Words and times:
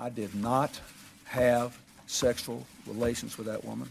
I 0.00 0.10
did 0.10 0.32
not 0.36 0.80
have 1.24 1.76
sexual 2.06 2.64
relations 2.86 3.36
with 3.36 3.48
that 3.48 3.64
woman. 3.64 3.88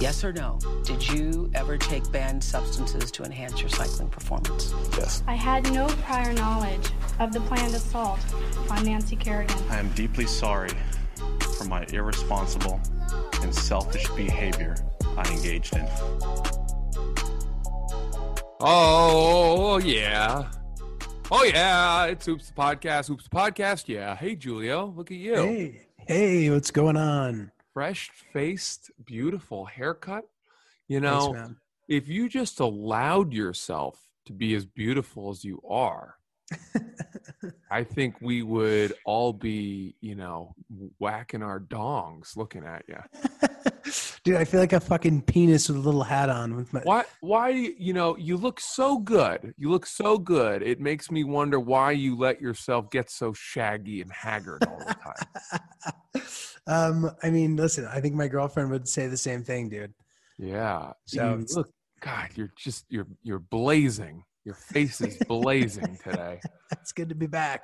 Yes 0.00 0.22
or 0.22 0.34
no? 0.34 0.58
Did 0.84 1.08
you 1.08 1.50
ever 1.54 1.78
take 1.78 2.10
banned 2.12 2.44
substances 2.44 3.10
to 3.12 3.22
enhance 3.22 3.60
your 3.60 3.70
cycling 3.70 4.08
performance? 4.10 4.74
Yes. 4.98 5.22
I 5.26 5.34
had 5.34 5.72
no 5.72 5.86
prior 6.02 6.34
knowledge 6.34 6.90
of 7.20 7.32
the 7.32 7.40
planned 7.40 7.74
assault 7.74 8.20
on 8.68 8.84
Nancy 8.84 9.16
Kerrigan. 9.16 9.56
I 9.70 9.78
am 9.78 9.88
deeply 9.90 10.26
sorry 10.26 10.70
for 11.56 11.64
my 11.64 11.86
irresponsible 11.92 12.78
and 13.40 13.54
selfish 13.54 14.06
behavior 14.10 14.76
I 15.16 15.26
engaged 15.32 15.74
in. 15.74 15.88
Oh, 18.60 19.80
yeah. 19.82 20.50
Oh, 21.34 21.44
yeah. 21.44 22.04
It's 22.04 22.28
Oops 22.28 22.46
the 22.46 22.52
Podcast. 22.52 23.08
Oops 23.08 23.24
the 23.24 23.30
Podcast. 23.30 23.88
Yeah. 23.88 24.14
Hey, 24.14 24.34
Julio. 24.34 24.92
Look 24.94 25.10
at 25.10 25.16
you. 25.16 25.34
Hey, 25.34 25.86
hey, 25.96 26.50
what's 26.50 26.70
going 26.70 26.98
on? 26.98 27.50
Fresh 27.72 28.10
faced, 28.34 28.90
beautiful 29.06 29.64
haircut. 29.64 30.24
You 30.88 31.00
know, 31.00 31.32
man. 31.32 31.56
if 31.88 32.06
you 32.06 32.28
just 32.28 32.60
allowed 32.60 33.32
yourself 33.32 33.98
to 34.26 34.34
be 34.34 34.54
as 34.54 34.66
beautiful 34.66 35.30
as 35.30 35.42
you 35.42 35.62
are, 35.66 36.16
I 37.70 37.82
think 37.82 38.16
we 38.20 38.42
would 38.42 38.92
all 39.06 39.32
be, 39.32 39.96
you 40.02 40.14
know, 40.14 40.54
whacking 40.98 41.42
our 41.42 41.60
dongs 41.60 42.36
looking 42.36 42.66
at 42.66 42.84
you. 42.86 43.48
Dude, 44.24 44.36
I 44.36 44.44
feel 44.44 44.60
like 44.60 44.72
a 44.72 44.78
fucking 44.78 45.22
penis 45.22 45.68
with 45.68 45.78
a 45.78 45.80
little 45.80 46.04
hat 46.04 46.28
on 46.28 46.54
with 46.54 46.72
my. 46.72 46.80
Why? 46.84 47.04
Why? 47.20 47.52
do 47.52 47.58
You 47.58 47.74
you 47.76 47.92
know, 47.92 48.16
you 48.16 48.36
look 48.36 48.60
so 48.60 48.98
good. 48.98 49.52
You 49.58 49.68
look 49.68 49.84
so 49.84 50.16
good. 50.16 50.62
It 50.62 50.80
makes 50.80 51.10
me 51.10 51.24
wonder 51.24 51.58
why 51.58 51.90
you 51.90 52.16
let 52.16 52.40
yourself 52.40 52.88
get 52.90 53.10
so 53.10 53.32
shaggy 53.32 54.00
and 54.00 54.12
haggard 54.12 54.64
all 54.64 54.78
the 54.78 54.94
time. 54.94 56.22
um, 56.68 57.10
I 57.24 57.30
mean, 57.30 57.56
listen, 57.56 57.84
I 57.86 58.00
think 58.00 58.14
my 58.14 58.28
girlfriend 58.28 58.70
would 58.70 58.86
say 58.86 59.08
the 59.08 59.16
same 59.16 59.42
thing, 59.42 59.68
dude. 59.68 59.92
Yeah. 60.38 60.92
So 61.06 61.38
you 61.38 61.46
look, 61.56 61.70
God, 62.00 62.28
you're 62.36 62.52
just 62.56 62.84
you're 62.88 63.08
you're 63.24 63.40
blazing. 63.40 64.22
Your 64.44 64.54
face 64.54 65.00
is 65.00 65.16
blazing 65.28 65.98
today. 66.02 66.40
It's 66.80 66.90
good 66.90 67.10
to 67.10 67.14
be 67.14 67.26
back. 67.26 67.62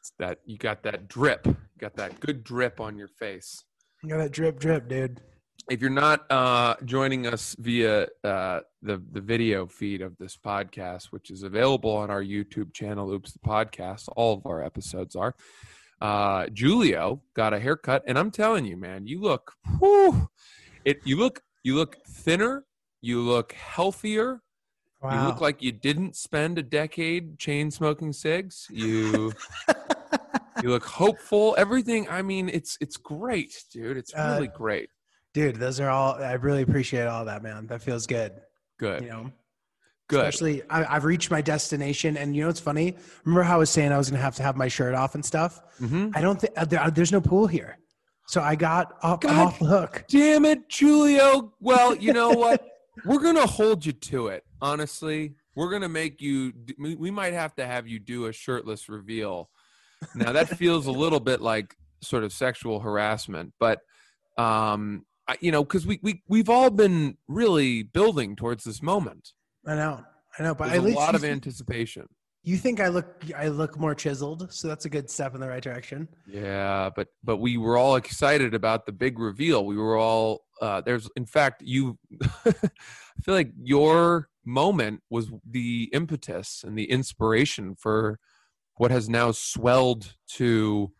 It's 0.00 0.12
that 0.18 0.38
you 0.46 0.56
got 0.56 0.82
that 0.84 1.08
drip. 1.08 1.46
You 1.46 1.54
got 1.78 1.94
that 1.96 2.18
good 2.20 2.42
drip 2.42 2.80
on 2.80 2.96
your 2.96 3.06
face. 3.06 3.62
You 4.02 4.08
got 4.08 4.16
that 4.18 4.32
drip, 4.32 4.58
drip, 4.58 4.88
dude. 4.88 5.20
If 5.68 5.80
you're 5.80 5.90
not 5.90 6.30
uh, 6.30 6.76
joining 6.84 7.26
us 7.26 7.56
via 7.58 8.06
uh, 8.24 8.60
the 8.82 9.02
the 9.12 9.20
video 9.20 9.66
feed 9.66 10.00
of 10.02 10.16
this 10.18 10.36
podcast, 10.36 11.06
which 11.06 11.30
is 11.30 11.42
available 11.42 11.90
on 11.90 12.10
our 12.10 12.22
YouTube 12.22 12.72
channel, 12.72 13.10
Oops 13.12 13.32
the 13.32 13.38
Podcast, 13.40 14.08
all 14.16 14.34
of 14.34 14.46
our 14.46 14.62
episodes 14.62 15.16
are. 15.16 15.34
Uh, 16.00 16.46
Julio 16.54 17.22
got 17.34 17.54
a 17.54 17.58
haircut, 17.58 18.02
and 18.06 18.18
I'm 18.18 18.30
telling 18.30 18.64
you, 18.64 18.76
man, 18.76 19.06
you 19.06 19.20
look, 19.20 19.52
whew, 19.78 20.28
it. 20.84 21.00
You 21.04 21.16
look, 21.16 21.42
you 21.62 21.74
look 21.74 21.96
thinner. 22.06 22.64
You 23.00 23.20
look 23.22 23.52
healthier. 23.52 24.42
Wow. 25.02 25.20
You 25.22 25.28
look 25.28 25.40
like 25.40 25.62
you 25.62 25.72
didn't 25.72 26.16
spend 26.16 26.58
a 26.58 26.62
decade 26.62 27.38
chain 27.38 27.70
smoking 27.70 28.12
cigs. 28.12 28.66
You 28.70 29.32
you 30.62 30.70
look 30.70 30.84
hopeful. 30.84 31.54
Everything. 31.58 32.08
I 32.08 32.22
mean, 32.22 32.48
it's 32.48 32.76
it's 32.80 32.96
great, 32.96 33.64
dude. 33.72 33.96
It's 33.96 34.14
Uh, 34.14 34.34
really 34.36 34.48
great. 34.48 34.90
Dude, 35.36 35.56
those 35.56 35.80
are 35.80 35.90
all. 35.90 36.14
I 36.14 36.32
really 36.32 36.62
appreciate 36.62 37.06
all 37.06 37.26
that, 37.26 37.42
man. 37.42 37.66
That 37.66 37.82
feels 37.82 38.06
good. 38.06 38.32
Good. 38.78 39.02
You 39.02 39.08
know, 39.08 39.32
Good. 40.08 40.20
especially 40.20 40.62
I, 40.70 40.96
I've 40.96 41.04
reached 41.04 41.30
my 41.30 41.42
destination, 41.42 42.16
and 42.16 42.34
you 42.34 42.40
know 42.40 42.46
what's 42.48 42.58
funny? 42.58 42.96
Remember 43.24 43.42
how 43.42 43.56
I 43.56 43.58
was 43.58 43.68
saying 43.68 43.92
I 43.92 43.98
was 43.98 44.08
gonna 44.08 44.22
have 44.22 44.34
to 44.36 44.42
have 44.42 44.56
my 44.56 44.68
shirt 44.68 44.94
off 44.94 45.14
and 45.14 45.22
stuff? 45.22 45.60
hmm 45.78 46.08
I 46.14 46.22
don't 46.22 46.40
think 46.40 46.54
there, 46.54 46.90
there's 46.90 47.12
no 47.12 47.20
pool 47.20 47.46
here, 47.46 47.78
so 48.28 48.40
I 48.40 48.54
got 48.56 48.94
off, 49.02 49.26
off 49.26 49.58
the 49.58 49.66
hook. 49.66 50.04
Damn 50.08 50.46
it, 50.46 50.72
Julio. 50.72 51.52
Well, 51.60 51.94
you 51.94 52.14
know 52.14 52.30
what? 52.44 52.66
We're 53.04 53.20
gonna 53.20 53.46
hold 53.46 53.84
you 53.84 53.92
to 53.92 54.28
it. 54.28 54.42
Honestly, 54.62 55.34
we're 55.54 55.70
gonna 55.70 55.90
make 55.90 56.22
you. 56.22 56.54
We 56.78 57.10
might 57.10 57.34
have 57.34 57.54
to 57.56 57.66
have 57.66 57.86
you 57.86 57.98
do 57.98 58.24
a 58.24 58.32
shirtless 58.32 58.88
reveal. 58.88 59.50
Now 60.14 60.32
that 60.32 60.48
feels 60.56 60.86
a 60.86 60.92
little 60.92 61.20
bit 61.20 61.42
like 61.42 61.76
sort 62.00 62.24
of 62.24 62.32
sexual 62.32 62.80
harassment, 62.80 63.52
but 63.60 63.80
um, 64.38 65.04
you 65.40 65.50
know, 65.50 65.64
because 65.64 65.86
we 65.86 65.98
we 66.02 66.22
we've 66.28 66.48
all 66.48 66.70
been 66.70 67.16
really 67.28 67.82
building 67.82 68.36
towards 68.36 68.64
this 68.64 68.82
moment. 68.82 69.32
I 69.66 69.74
know, 69.74 70.04
I 70.38 70.42
know, 70.42 70.54
but 70.54 70.66
There's 70.66 70.78
at 70.78 70.82
a 70.82 70.86
least 70.86 70.98
lot 70.98 71.14
of 71.14 71.24
anticipation. 71.24 72.06
You 72.42 72.56
think 72.56 72.78
I 72.78 72.88
look 72.88 73.24
I 73.36 73.48
look 73.48 73.76
more 73.76 73.94
chiseled, 73.94 74.52
so 74.52 74.68
that's 74.68 74.84
a 74.84 74.88
good 74.88 75.10
step 75.10 75.34
in 75.34 75.40
the 75.40 75.48
right 75.48 75.62
direction. 75.62 76.08
Yeah, 76.28 76.90
but 76.94 77.08
but 77.24 77.38
we 77.38 77.56
were 77.56 77.76
all 77.76 77.96
excited 77.96 78.54
about 78.54 78.86
the 78.86 78.92
big 78.92 79.18
reveal. 79.18 79.66
We 79.66 79.76
were 79.76 79.96
all 79.96 80.44
uh 80.62 80.80
there's 80.80 81.08
in 81.16 81.26
fact 81.26 81.62
you 81.62 81.98
I 82.46 82.52
feel 83.22 83.34
like 83.34 83.50
your 83.60 84.28
moment 84.44 85.02
was 85.10 85.28
the 85.48 85.90
impetus 85.92 86.62
and 86.64 86.78
the 86.78 86.88
inspiration 86.88 87.74
for 87.74 88.20
what 88.76 88.92
has 88.92 89.08
now 89.08 89.32
swelled 89.32 90.14
to 90.34 90.92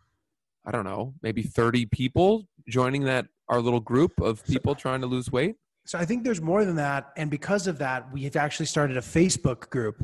I 0.64 0.72
don't 0.72 0.84
know, 0.84 1.14
maybe 1.22 1.42
30 1.42 1.86
people 1.86 2.48
joining 2.68 3.04
that 3.04 3.26
our 3.48 3.60
little 3.60 3.80
group 3.80 4.20
of 4.20 4.44
people 4.44 4.74
trying 4.74 5.00
to 5.00 5.06
lose 5.06 5.30
weight. 5.30 5.56
So 5.84 5.98
I 5.98 6.04
think 6.04 6.24
there's 6.24 6.42
more 6.42 6.64
than 6.64 6.76
that, 6.76 7.12
and 7.16 7.30
because 7.30 7.66
of 7.68 7.78
that, 7.78 8.12
we 8.12 8.24
have 8.24 8.34
actually 8.36 8.66
started 8.66 8.96
a 8.96 9.00
Facebook 9.00 9.70
group, 9.70 10.02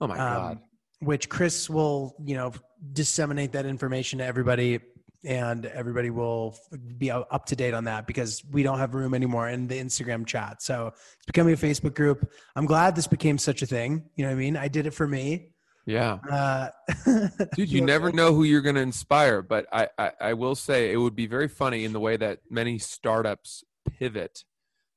Oh 0.00 0.06
my 0.06 0.16
god. 0.16 0.52
um, 0.52 0.60
which 1.00 1.28
Chris 1.28 1.68
will 1.68 2.14
you 2.24 2.34
know 2.36 2.52
disseminate 2.92 3.52
that 3.52 3.66
information 3.66 4.18
to 4.20 4.24
everybody, 4.24 4.80
and 5.24 5.66
everybody 5.66 6.08
will 6.08 6.56
be 6.96 7.10
up 7.10 7.44
to 7.46 7.54
date 7.56 7.74
on 7.74 7.84
that 7.84 8.06
because 8.06 8.42
we 8.50 8.62
don't 8.62 8.78
have 8.78 8.94
room 8.94 9.12
anymore 9.12 9.50
in 9.50 9.66
the 9.68 9.78
Instagram 9.78 10.24
chat. 10.26 10.62
So 10.62 10.86
it's 10.86 11.26
becoming 11.26 11.52
a 11.52 11.56
Facebook 11.58 11.94
group. 11.94 12.32
I'm 12.56 12.64
glad 12.64 12.96
this 12.96 13.06
became 13.06 13.36
such 13.36 13.60
a 13.60 13.66
thing. 13.66 14.02
You 14.16 14.24
know 14.24 14.30
what 14.30 14.36
I 14.36 14.38
mean? 14.38 14.56
I 14.56 14.68
did 14.68 14.86
it 14.86 14.94
for 14.94 15.06
me. 15.06 15.52
Yeah. 15.90 16.18
Uh, 16.30 16.68
Dude, 17.56 17.70
you 17.70 17.80
never 17.80 18.12
know 18.12 18.32
who 18.32 18.44
you're 18.44 18.60
going 18.60 18.76
to 18.76 18.80
inspire, 18.80 19.42
but 19.42 19.66
I, 19.72 19.88
I, 19.98 20.12
I 20.20 20.34
will 20.34 20.54
say 20.54 20.92
it 20.92 20.96
would 20.96 21.16
be 21.16 21.26
very 21.26 21.48
funny 21.48 21.84
in 21.84 21.92
the 21.92 21.98
way 21.98 22.16
that 22.16 22.40
many 22.48 22.78
startups 22.78 23.64
pivot 23.98 24.44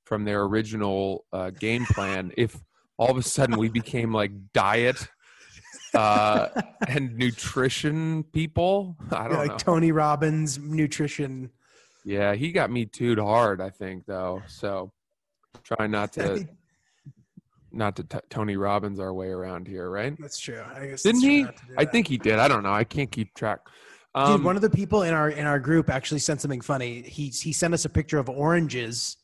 from 0.05 0.23
their 0.23 0.43
original 0.43 1.25
uh, 1.33 1.49
game 1.49 1.85
plan 1.85 2.31
if 2.37 2.55
all 2.97 3.09
of 3.09 3.17
a 3.17 3.23
sudden 3.23 3.57
we 3.57 3.69
became 3.69 4.13
like 4.13 4.31
diet 4.53 5.07
uh, 5.95 6.49
and 6.87 7.17
nutrition 7.17 8.23
people. 8.25 8.95
I 9.11 9.23
don't 9.23 9.31
know. 9.33 9.37
like 9.39 9.49
know. 9.49 9.57
Tony 9.57 9.91
Robbins 9.91 10.59
nutrition. 10.59 11.49
Yeah, 12.05 12.35
he 12.35 12.51
got 12.51 12.69
me 12.69 12.85
too 12.85 13.15
hard, 13.15 13.61
I 13.61 13.71
think, 13.71 14.05
though. 14.05 14.43
So 14.47 14.91
try 15.63 15.87
not 15.87 16.13
to 16.13 16.47
not 17.73 17.95
to 17.97 18.03
t- 18.03 18.17
Tony 18.29 18.55
Robbins 18.55 18.99
our 18.99 19.13
way 19.13 19.27
around 19.29 19.67
here, 19.67 19.89
right? 19.89 20.15
That's 20.19 20.39
true. 20.39 20.63
I 20.75 20.87
guess 20.87 21.01
Didn't 21.03 21.21
he? 21.21 21.43
not 21.43 21.57
to 21.57 21.65
do 21.65 21.73
I 21.77 21.85
think 21.85 22.07
he 22.07 22.17
did. 22.17 22.39
I 22.39 22.47
don't 22.47 22.63
know. 22.63 22.73
I 22.73 22.83
can't 22.83 23.11
keep 23.11 23.33
track. 23.33 23.59
Um, 24.15 24.37
Dude, 24.37 24.45
one 24.45 24.55
of 24.55 24.61
the 24.61 24.69
people 24.69 25.03
in 25.03 25.13
our 25.13 25.29
in 25.29 25.45
our 25.47 25.59
group 25.59 25.89
actually 25.89 26.19
sent 26.19 26.39
something 26.39 26.61
funny. 26.61 27.01
He 27.01 27.27
he 27.29 27.51
sent 27.51 27.73
us 27.73 27.85
a 27.85 27.89
picture 27.89 28.19
of 28.19 28.29
oranges, 28.29 29.17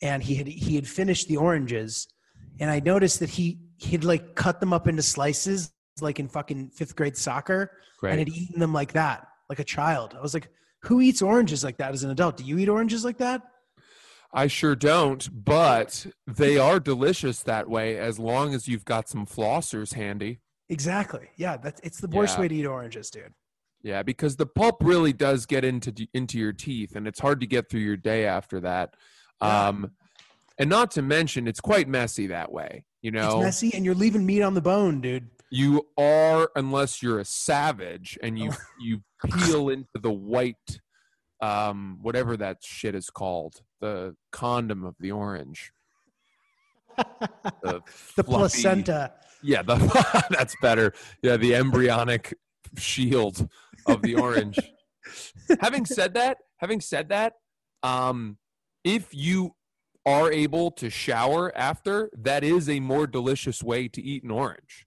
and 0.00 0.22
he 0.22 0.36
had 0.36 0.46
he 0.46 0.76
had 0.76 0.86
finished 0.86 1.26
the 1.28 1.36
oranges, 1.36 2.06
and 2.60 2.70
I 2.70 2.78
noticed 2.80 3.18
that 3.20 3.30
he 3.30 3.58
he'd 3.78 4.04
like 4.04 4.36
cut 4.36 4.60
them 4.60 4.72
up 4.72 4.86
into 4.86 5.02
slices 5.02 5.72
like 6.00 6.20
in 6.20 6.28
fucking 6.28 6.70
fifth 6.70 6.94
grade 6.96 7.16
soccer, 7.16 7.72
Great. 7.98 8.10
and 8.12 8.18
had 8.20 8.28
eaten 8.28 8.60
them 8.60 8.72
like 8.72 8.92
that, 8.92 9.26
like 9.48 9.58
a 9.58 9.64
child. 9.64 10.14
I 10.16 10.22
was 10.22 10.34
like, 10.34 10.48
who 10.82 11.00
eats 11.00 11.20
oranges 11.20 11.64
like 11.64 11.76
that 11.78 11.92
as 11.92 12.04
an 12.04 12.10
adult? 12.10 12.36
Do 12.36 12.44
you 12.44 12.58
eat 12.58 12.68
oranges 12.68 13.04
like 13.04 13.18
that? 13.18 13.42
I 14.32 14.46
sure 14.46 14.74
don't, 14.74 15.28
but 15.44 16.06
they 16.26 16.56
are 16.58 16.80
delicious 16.80 17.42
that 17.42 17.68
way 17.68 17.98
as 17.98 18.18
long 18.18 18.54
as 18.54 18.66
you've 18.66 18.84
got 18.84 19.08
some 19.08 19.26
flossers 19.26 19.94
handy. 19.94 20.40
Exactly. 20.68 21.28
Yeah, 21.36 21.58
that's 21.58 21.80
it's 21.84 22.00
the 22.00 22.08
worst 22.08 22.36
Yeah. 22.36 22.40
way 22.42 22.48
to 22.48 22.54
eat 22.54 22.66
oranges, 22.66 23.10
dude. 23.10 23.34
Yeah, 23.82 24.02
because 24.02 24.36
the 24.36 24.46
pulp 24.46 24.76
really 24.80 25.12
does 25.12 25.44
get 25.44 25.64
into 25.64 25.92
into 26.14 26.38
your 26.38 26.52
teeth, 26.52 26.96
and 26.96 27.06
it's 27.06 27.20
hard 27.20 27.40
to 27.40 27.46
get 27.46 27.68
through 27.68 27.80
your 27.80 27.96
day 27.96 28.24
after 28.26 28.60
that. 28.60 28.94
Yeah. 29.42 29.68
Um, 29.68 29.90
and 30.58 30.70
not 30.70 30.92
to 30.92 31.02
mention, 31.02 31.46
it's 31.48 31.60
quite 31.60 31.88
messy 31.88 32.28
that 32.28 32.52
way. 32.52 32.84
You 33.02 33.08
It's 33.10 33.14
know, 33.16 33.40
messy, 33.40 33.74
and 33.74 33.84
you're 33.84 33.94
leaving 33.96 34.24
meat 34.24 34.42
on 34.42 34.54
the 34.54 34.60
bone, 34.62 35.00
dude. 35.00 35.28
you 35.50 35.86
are 35.98 36.50
unless 36.56 37.02
you're 37.02 37.18
a 37.18 37.24
savage 37.24 38.16
and 38.22 38.38
you 38.38 38.50
Oh. 38.52 38.56
you 38.80 39.02
peel 39.40 39.68
into 39.68 39.98
the 40.00 40.12
white, 40.12 40.80
um, 41.42 41.98
whatever 42.00 42.36
that 42.36 42.58
shit 42.62 42.94
is 42.94 43.10
called, 43.10 43.60
the 43.80 44.16
condom 44.30 44.84
of 44.84 44.94
the 45.00 45.10
orange. 45.10 45.72
The, 46.96 47.02
The 47.62 47.82
fluffy- 47.84 48.22
placenta. 48.24 49.12
Yeah, 49.42 49.62
the, 49.62 49.76
that's 50.30 50.54
better. 50.62 50.94
Yeah, 51.22 51.36
the 51.36 51.56
embryonic 51.56 52.32
shield 52.78 53.48
of 53.86 54.00
the 54.02 54.14
orange. 54.14 54.58
having 55.60 55.84
said 55.84 56.14
that, 56.14 56.38
having 56.58 56.80
said 56.80 57.08
that, 57.08 57.34
um, 57.82 58.38
if 58.84 59.08
you 59.12 59.54
are 60.06 60.30
able 60.30 60.70
to 60.72 60.90
shower 60.90 61.52
after, 61.56 62.08
that 62.16 62.44
is 62.44 62.68
a 62.68 62.78
more 62.80 63.06
delicious 63.08 63.62
way 63.62 63.88
to 63.88 64.00
eat 64.02 64.22
an 64.22 64.30
orange. 64.30 64.86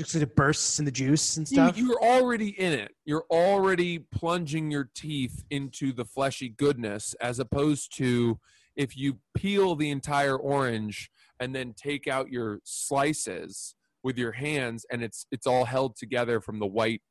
Just 0.00 0.12
'cause 0.12 0.22
it 0.22 0.34
bursts 0.34 0.78
in 0.78 0.84
the 0.84 0.90
juice 0.90 1.36
and 1.36 1.46
stuff. 1.46 1.76
you're 1.76 2.02
already 2.02 2.48
in 2.58 2.72
it. 2.72 2.94
You're 3.04 3.26
already 3.30 3.98
plunging 3.98 4.70
your 4.70 4.90
teeth 4.94 5.44
into 5.50 5.92
the 5.92 6.04
fleshy 6.04 6.48
goodness, 6.48 7.14
as 7.20 7.38
opposed 7.38 7.94
to 7.96 8.38
if 8.76 8.96
you 8.96 9.18
peel 9.34 9.76
the 9.76 9.90
entire 9.90 10.36
orange 10.36 11.10
and 11.40 11.54
then 11.54 11.74
take 11.74 12.06
out 12.06 12.30
your 12.30 12.60
slices 12.64 13.74
with 14.02 14.16
your 14.16 14.32
hands, 14.32 14.86
and 14.90 15.02
it's 15.02 15.26
it's 15.30 15.46
all 15.46 15.64
held 15.66 15.96
together 15.96 16.40
from 16.40 16.58
the 16.58 16.66
white 16.66 17.02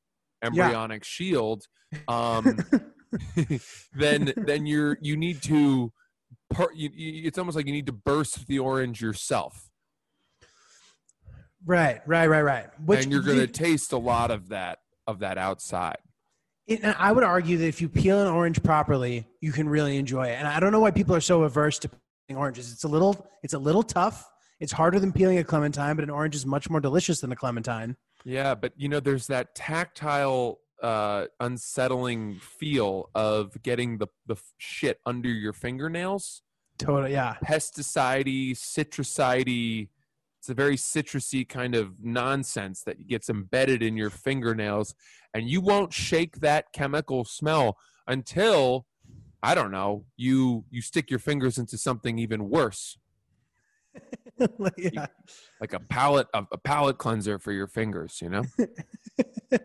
embryonic 0.44 1.04
shield. 1.04 1.66
Um, 2.08 2.56
then 3.94 4.34
then 4.38 4.66
you're 4.66 4.98
you 5.02 5.18
need 5.18 5.42
to. 5.44 5.92
Part, 6.52 6.76
you, 6.76 6.90
you, 6.94 7.28
it's 7.28 7.40
almost 7.40 7.56
like 7.56 7.66
you 7.66 7.74
need 7.74 7.88
to 7.88 7.92
burst 7.92 8.46
the 8.48 8.60
orange 8.60 9.02
yourself, 9.02 9.69
right, 11.66 12.02
right, 12.06 12.28
right, 12.28 12.42
right. 12.42 12.68
Which 12.86 13.04
and 13.04 13.12
you're 13.12 13.22
going 13.22 13.40
to 13.40 13.48
taste 13.48 13.92
a 13.92 13.98
lot 13.98 14.32
of 14.32 14.50
that 14.50 14.80
of 15.08 15.20
that 15.20 15.38
outside. 15.38 15.98
It, 16.68 16.82
and 16.84 16.96
I 17.00 17.12
would 17.12 17.24
argue 17.24 17.58
that 17.58 17.68
if 17.68 17.82
you 17.82 17.90
peel 17.90 18.22
an 18.22 18.28
orange 18.28 18.62
properly, 18.62 19.28
you 19.42 19.52
can 19.52 19.68
really 19.68 19.98
enjoy 19.98 20.28
it. 20.28 20.36
And 20.36 20.48
I 20.48 20.60
don't 20.60 20.72
know 20.72 20.80
why 20.80 20.92
people 20.92 21.16
are 21.16 21.22
so 21.22 21.44
averse 21.44 21.80
to 21.80 21.90
peeling 22.28 22.40
oranges. 22.40 22.72
It's 22.72 22.84
a 22.84 22.88
little, 22.88 23.28
it's 23.42 23.56
a 23.56 23.60
little 23.60 23.82
tough. 23.82 24.30
It's 24.60 24.72
harder 24.72 25.00
than 25.00 25.12
peeling 25.12 25.40
a 25.40 25.44
clementine, 25.44 25.96
but 25.96 26.04
an 26.04 26.10
orange 26.10 26.36
is 26.36 26.46
much 26.46 26.70
more 26.70 26.80
delicious 26.80 27.22
than 27.22 27.32
a 27.32 27.36
clementine. 27.36 27.96
Yeah, 28.24 28.54
but 28.54 28.74
you 28.76 28.90
know, 28.90 29.00
there's 29.00 29.28
that 29.28 29.56
tactile, 29.56 30.60
uh, 30.84 31.26
unsettling 31.40 32.40
feel 32.40 33.10
of 33.16 33.62
getting 33.64 33.98
the 33.98 34.08
the 34.28 34.36
shit 34.58 35.00
under 35.06 35.30
your 35.30 35.54
fingernails. 35.54 36.42
Totally, 36.78 37.14
yeah. 37.14 37.36
Pesticide, 37.44 38.52
citruside. 38.52 39.90
It's 40.50 40.54
a 40.54 40.64
very 40.64 40.78
citrusy 40.78 41.48
kind 41.48 41.76
of 41.76 41.94
nonsense 42.02 42.82
that 42.86 43.06
gets 43.06 43.30
embedded 43.30 43.84
in 43.84 43.96
your 43.96 44.10
fingernails, 44.10 44.96
and 45.36 45.48
you 45.48 45.62
won't 45.62 45.94
shake 45.94 46.40
that 46.40 46.74
chemical 46.74 47.24
smell 47.24 47.78
until 48.08 48.88
I 49.44 49.54
don't 49.54 49.70
know 49.70 50.06
you 50.18 50.66
you 50.72 50.82
stick 50.82 51.12
your 51.12 51.20
fingers 51.20 51.60
into 51.60 51.78
something 51.78 52.18
even 52.18 52.50
worse, 52.50 52.98
yeah. 54.80 55.06
like 55.62 55.74
a 55.74 55.80
palate 55.82 56.26
a, 56.34 56.44
a 56.52 56.58
palate 56.58 56.98
cleanser 56.98 57.38
for 57.38 57.52
your 57.52 57.68
fingers. 57.68 58.20
You 58.20 58.30
know. 58.32 58.44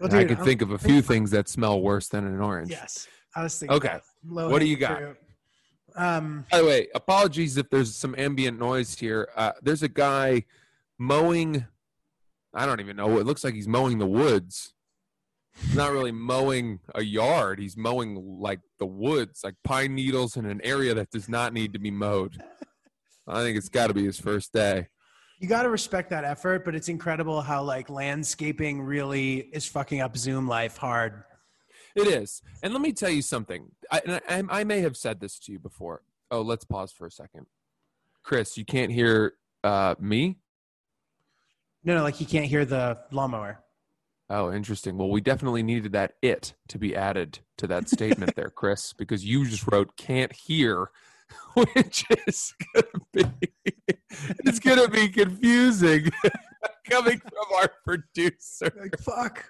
Well, 0.00 0.08
And 0.10 0.14
I 0.18 0.20
dude, 0.22 0.28
could 0.30 0.38
I'm- 0.38 0.46
think 0.46 0.60
of 0.62 0.70
a 0.72 0.78
few 0.78 1.00
things 1.02 1.30
that 1.30 1.48
smell 1.48 1.80
worse 1.80 2.08
than 2.08 2.26
an 2.26 2.40
orange. 2.40 2.68
Yes, 2.70 3.06
I 3.36 3.44
was 3.44 3.56
thinking. 3.56 3.76
Okay. 3.76 3.98
What 4.24 4.58
do 4.58 4.66
you 4.66 4.76
got? 4.76 4.98
fruit. 4.98 5.16
Um, 5.94 6.44
By 6.50 6.58
the 6.58 6.66
way, 6.66 6.88
apologies 6.94 7.56
if 7.56 7.70
there's 7.70 7.94
some 7.94 8.14
ambient 8.18 8.58
noise 8.58 8.98
here. 8.98 9.28
Uh, 9.36 9.52
there's 9.62 9.82
a 9.82 9.88
guy 9.88 10.44
mowing. 10.98 11.66
I 12.52 12.66
don't 12.66 12.80
even 12.80 12.96
know. 12.96 13.18
It 13.18 13.26
looks 13.26 13.44
like 13.44 13.54
he's 13.54 13.68
mowing 13.68 13.98
the 13.98 14.06
woods. 14.06 14.74
He's 15.60 15.76
not 15.76 15.92
really 15.92 16.10
mowing 16.10 16.80
a 16.94 17.02
yard. 17.02 17.60
He's 17.60 17.76
mowing 17.76 18.40
like 18.40 18.60
the 18.80 18.86
woods, 18.86 19.42
like 19.44 19.54
pine 19.62 19.94
needles 19.94 20.36
in 20.36 20.46
an 20.46 20.60
area 20.64 20.94
that 20.94 21.10
does 21.10 21.28
not 21.28 21.52
need 21.52 21.72
to 21.74 21.78
be 21.78 21.92
mowed. 21.92 22.42
I 23.26 23.42
think 23.42 23.56
it's 23.56 23.68
got 23.68 23.86
to 23.86 23.94
be 23.94 24.04
his 24.04 24.18
first 24.18 24.52
day. 24.52 24.88
you 25.38 25.48
got 25.48 25.62
to 25.62 25.70
respect 25.70 26.10
that 26.10 26.24
effort, 26.24 26.64
but 26.64 26.74
it's 26.74 26.88
incredible 26.88 27.40
how 27.40 27.62
like 27.62 27.88
landscaping 27.88 28.82
really 28.82 29.36
is 29.52 29.66
fucking 29.66 30.00
up 30.00 30.16
Zoom 30.16 30.48
life 30.48 30.76
hard. 30.76 31.22
It 31.94 32.08
is. 32.08 32.42
And 32.62 32.72
let 32.72 32.82
me 32.82 32.92
tell 32.92 33.10
you 33.10 33.22
something. 33.22 33.66
I, 33.90 34.02
and 34.04 34.48
I, 34.50 34.60
I 34.60 34.64
may 34.64 34.80
have 34.80 34.96
said 34.96 35.20
this 35.20 35.38
to 35.40 35.52
you 35.52 35.58
before. 35.58 36.02
Oh, 36.30 36.42
let's 36.42 36.64
pause 36.64 36.92
for 36.92 37.06
a 37.06 37.10
second. 37.10 37.46
Chris, 38.22 38.56
you 38.56 38.64
can't 38.64 38.90
hear 38.90 39.34
uh, 39.62 39.94
me? 40.00 40.38
No, 41.84 41.94
no, 41.94 42.02
like 42.02 42.20
you 42.20 42.26
can't 42.26 42.46
hear 42.46 42.64
the 42.64 42.98
lawnmower. 43.12 43.60
Oh, 44.30 44.50
interesting. 44.50 44.96
Well, 44.96 45.10
we 45.10 45.20
definitely 45.20 45.62
needed 45.62 45.92
that 45.92 46.14
it 46.22 46.54
to 46.68 46.78
be 46.78 46.96
added 46.96 47.40
to 47.58 47.66
that 47.66 47.88
statement 47.88 48.34
there, 48.34 48.50
Chris, 48.54 48.94
because 48.94 49.24
you 49.24 49.44
just 49.44 49.70
wrote 49.70 49.96
can't 49.96 50.32
hear, 50.32 50.90
which 51.54 52.06
is 52.26 52.54
going 52.74 52.86
to 53.16 53.32
be 53.40 53.52
it's 54.46 54.58
going 54.60 54.78
to 54.82 54.88
be 54.88 55.08
confusing 55.08 56.10
coming 56.90 57.18
from 57.18 57.56
our 57.56 57.70
producer. 57.84 58.72
Like 58.80 58.98
fuck. 58.98 59.44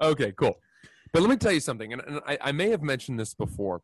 Okay, 0.00 0.32
cool. 0.32 0.58
But 1.12 1.22
let 1.22 1.30
me 1.30 1.36
tell 1.36 1.52
you 1.52 1.60
something, 1.60 1.92
and, 1.92 2.02
and 2.02 2.20
I, 2.26 2.38
I 2.40 2.52
may 2.52 2.70
have 2.70 2.82
mentioned 2.82 3.18
this 3.18 3.34
before. 3.34 3.82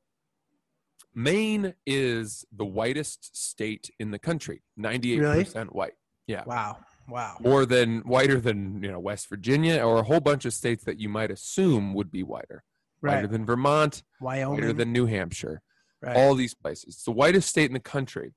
Maine 1.14 1.75
is 1.87 2.44
the 2.55 2.64
whitest 2.64 3.34
state 3.37 3.90
in 3.99 4.11
the 4.11 4.19
country, 4.19 4.62
98% 4.78 5.67
white. 5.75 5.94
Yeah. 6.26 6.43
Wow. 6.46 6.78
Wow. 7.08 7.37
More 7.40 7.64
than 7.64 8.00
whiter 8.00 8.40
than, 8.40 8.82
you 8.82 8.90
know, 8.90 8.99
West 8.99 9.28
Virginia 9.28 9.82
or 9.82 9.99
a 9.99 10.02
whole 10.02 10.20
bunch 10.20 10.44
of 10.44 10.52
states 10.52 10.84
that 10.84 10.99
you 10.99 11.08
might 11.08 11.31
assume 11.31 11.94
would 11.94 12.11
be 12.11 12.23
whiter. 12.23 12.64
Whiter 13.00 13.17
Right. 13.23 13.31
than 13.31 13.46
Vermont, 13.46 14.02
whiter 14.20 14.49
Wyoming. 14.50 14.76
than 14.76 14.93
New 14.93 15.06
Hampshire. 15.06 15.62
right. 16.02 16.17
All 16.17 16.34
these 16.34 16.55
places. 16.55 16.94
It's 16.96 17.05
the 17.05 17.12
whitest 17.12 17.49
state 17.49 17.67
in 17.70 17.75
the 17.75 17.81
country. 17.81 18.34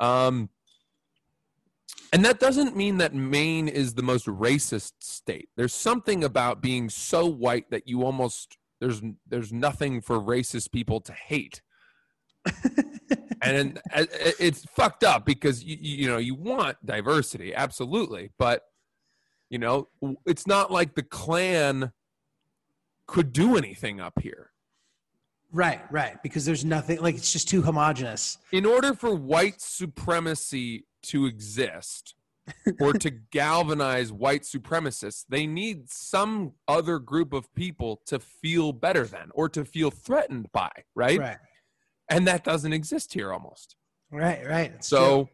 Um, 0.00 0.50
and 2.12 2.24
that 2.24 2.38
doesn't 2.38 2.76
mean 2.76 2.98
that 2.98 3.14
Maine 3.14 3.68
is 3.68 3.94
the 3.94 4.02
most 4.02 4.26
racist 4.26 4.92
state. 5.00 5.48
There's 5.56 5.74
something 5.74 6.24
about 6.24 6.60
being 6.60 6.88
so 6.88 7.26
white 7.26 7.70
that 7.70 7.88
you 7.88 8.04
almost 8.04 8.56
there's 8.80 9.02
there's 9.26 9.52
nothing 9.52 10.00
for 10.00 10.20
racist 10.20 10.72
people 10.72 11.00
to 11.00 11.12
hate. 11.12 11.62
and 13.42 13.78
uh, 13.92 14.04
it's 14.38 14.64
fucked 14.66 15.02
up 15.02 15.24
because 15.24 15.64
you, 15.64 15.76
you 15.80 16.08
know 16.08 16.16
you 16.16 16.32
want 16.32 16.76
diversity 16.86 17.52
absolutely 17.52 18.30
but 18.38 18.62
you 19.50 19.58
know 19.58 19.88
it's 20.24 20.46
not 20.46 20.70
like 20.70 20.94
the 20.94 21.02
klan 21.02 21.90
could 23.08 23.32
do 23.32 23.56
anything 23.56 24.00
up 24.00 24.20
here 24.20 24.52
right. 25.52 25.80
Right. 25.90 26.22
Because 26.22 26.44
there's 26.44 26.64
nothing 26.64 27.00
like 27.00 27.14
it's 27.16 27.32
just 27.32 27.48
too 27.48 27.62
homogenous. 27.62 28.38
in 28.52 28.66
order 28.66 28.94
for 28.94 29.14
white 29.14 29.60
supremacy 29.60 30.84
to 31.08 31.26
exist 31.26 32.14
or 32.80 32.92
to 32.92 33.10
galvanize 33.30 34.12
white 34.12 34.42
supremacists, 34.42 35.24
they 35.28 35.46
need 35.46 35.90
some 35.90 36.52
other 36.68 36.98
group 36.98 37.32
of 37.32 37.52
people 37.54 38.00
to 38.06 38.18
feel 38.18 38.72
better 38.72 39.04
than 39.04 39.30
or 39.34 39.48
to 39.48 39.64
feel 39.64 39.90
threatened 39.90 40.50
by, 40.52 40.70
right? 40.94 41.18
Right. 41.18 41.38
And 42.08 42.26
that 42.26 42.44
doesn't 42.44 42.72
exist 42.72 43.12
here 43.12 43.32
almost. 43.32 43.76
Right. 44.10 44.46
Right. 44.46 44.70
True. 44.70 44.82
So 44.82 45.28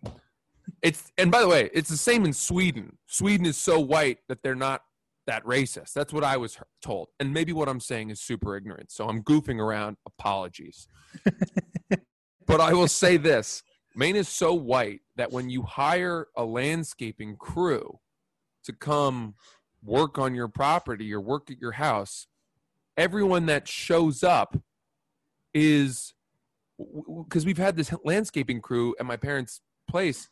it's 0.80 1.12
and 1.18 1.30
by 1.30 1.40
the 1.40 1.48
way, 1.48 1.70
it's 1.74 1.90
the 1.90 1.96
same 1.96 2.24
in 2.24 2.32
Sweden. 2.32 2.96
Sweden 3.06 3.46
is 3.46 3.56
so 3.56 3.78
white 3.78 4.18
that 4.28 4.42
they're 4.42 4.54
not 4.54 4.82
that 5.26 5.44
racist. 5.44 5.92
That's 5.92 6.12
what 6.12 6.24
I 6.24 6.36
was 6.36 6.58
told. 6.82 7.08
And 7.20 7.32
maybe 7.32 7.52
what 7.52 7.68
I'm 7.68 7.80
saying 7.80 8.10
is 8.10 8.20
super 8.20 8.56
ignorant. 8.56 8.90
So 8.90 9.08
I'm 9.08 9.22
goofing 9.22 9.60
around. 9.60 9.96
Apologies. 10.06 10.88
but 12.46 12.60
I 12.60 12.72
will 12.72 12.88
say 12.88 13.16
this 13.16 13.62
Maine 13.94 14.16
is 14.16 14.28
so 14.28 14.54
white 14.54 15.00
that 15.16 15.32
when 15.32 15.50
you 15.50 15.62
hire 15.62 16.28
a 16.36 16.44
landscaping 16.44 17.36
crew 17.36 17.98
to 18.64 18.72
come 18.72 19.34
work 19.84 20.18
on 20.18 20.34
your 20.34 20.48
property 20.48 21.12
or 21.12 21.20
work 21.20 21.50
at 21.50 21.58
your 21.58 21.72
house, 21.72 22.26
everyone 22.96 23.46
that 23.46 23.66
shows 23.68 24.22
up 24.22 24.56
is 25.54 26.14
because 27.24 27.44
we've 27.44 27.58
had 27.58 27.76
this 27.76 27.92
landscaping 28.04 28.60
crew 28.60 28.94
at 28.98 29.06
my 29.06 29.16
parents' 29.16 29.60
place, 29.88 30.28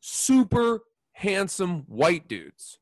super 0.00 0.80
handsome 1.12 1.84
white 1.86 2.28
dudes. 2.28 2.78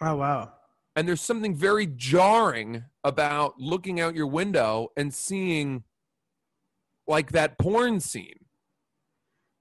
oh 0.00 0.16
wow. 0.16 0.52
And 0.94 1.06
there's 1.06 1.20
something 1.20 1.54
very 1.54 1.86
jarring 1.86 2.84
about 3.04 3.60
looking 3.60 4.00
out 4.00 4.14
your 4.14 4.26
window 4.26 4.88
and 4.96 5.12
seeing 5.12 5.84
like 7.06 7.32
that 7.32 7.58
porn 7.58 8.00
scene. 8.00 8.45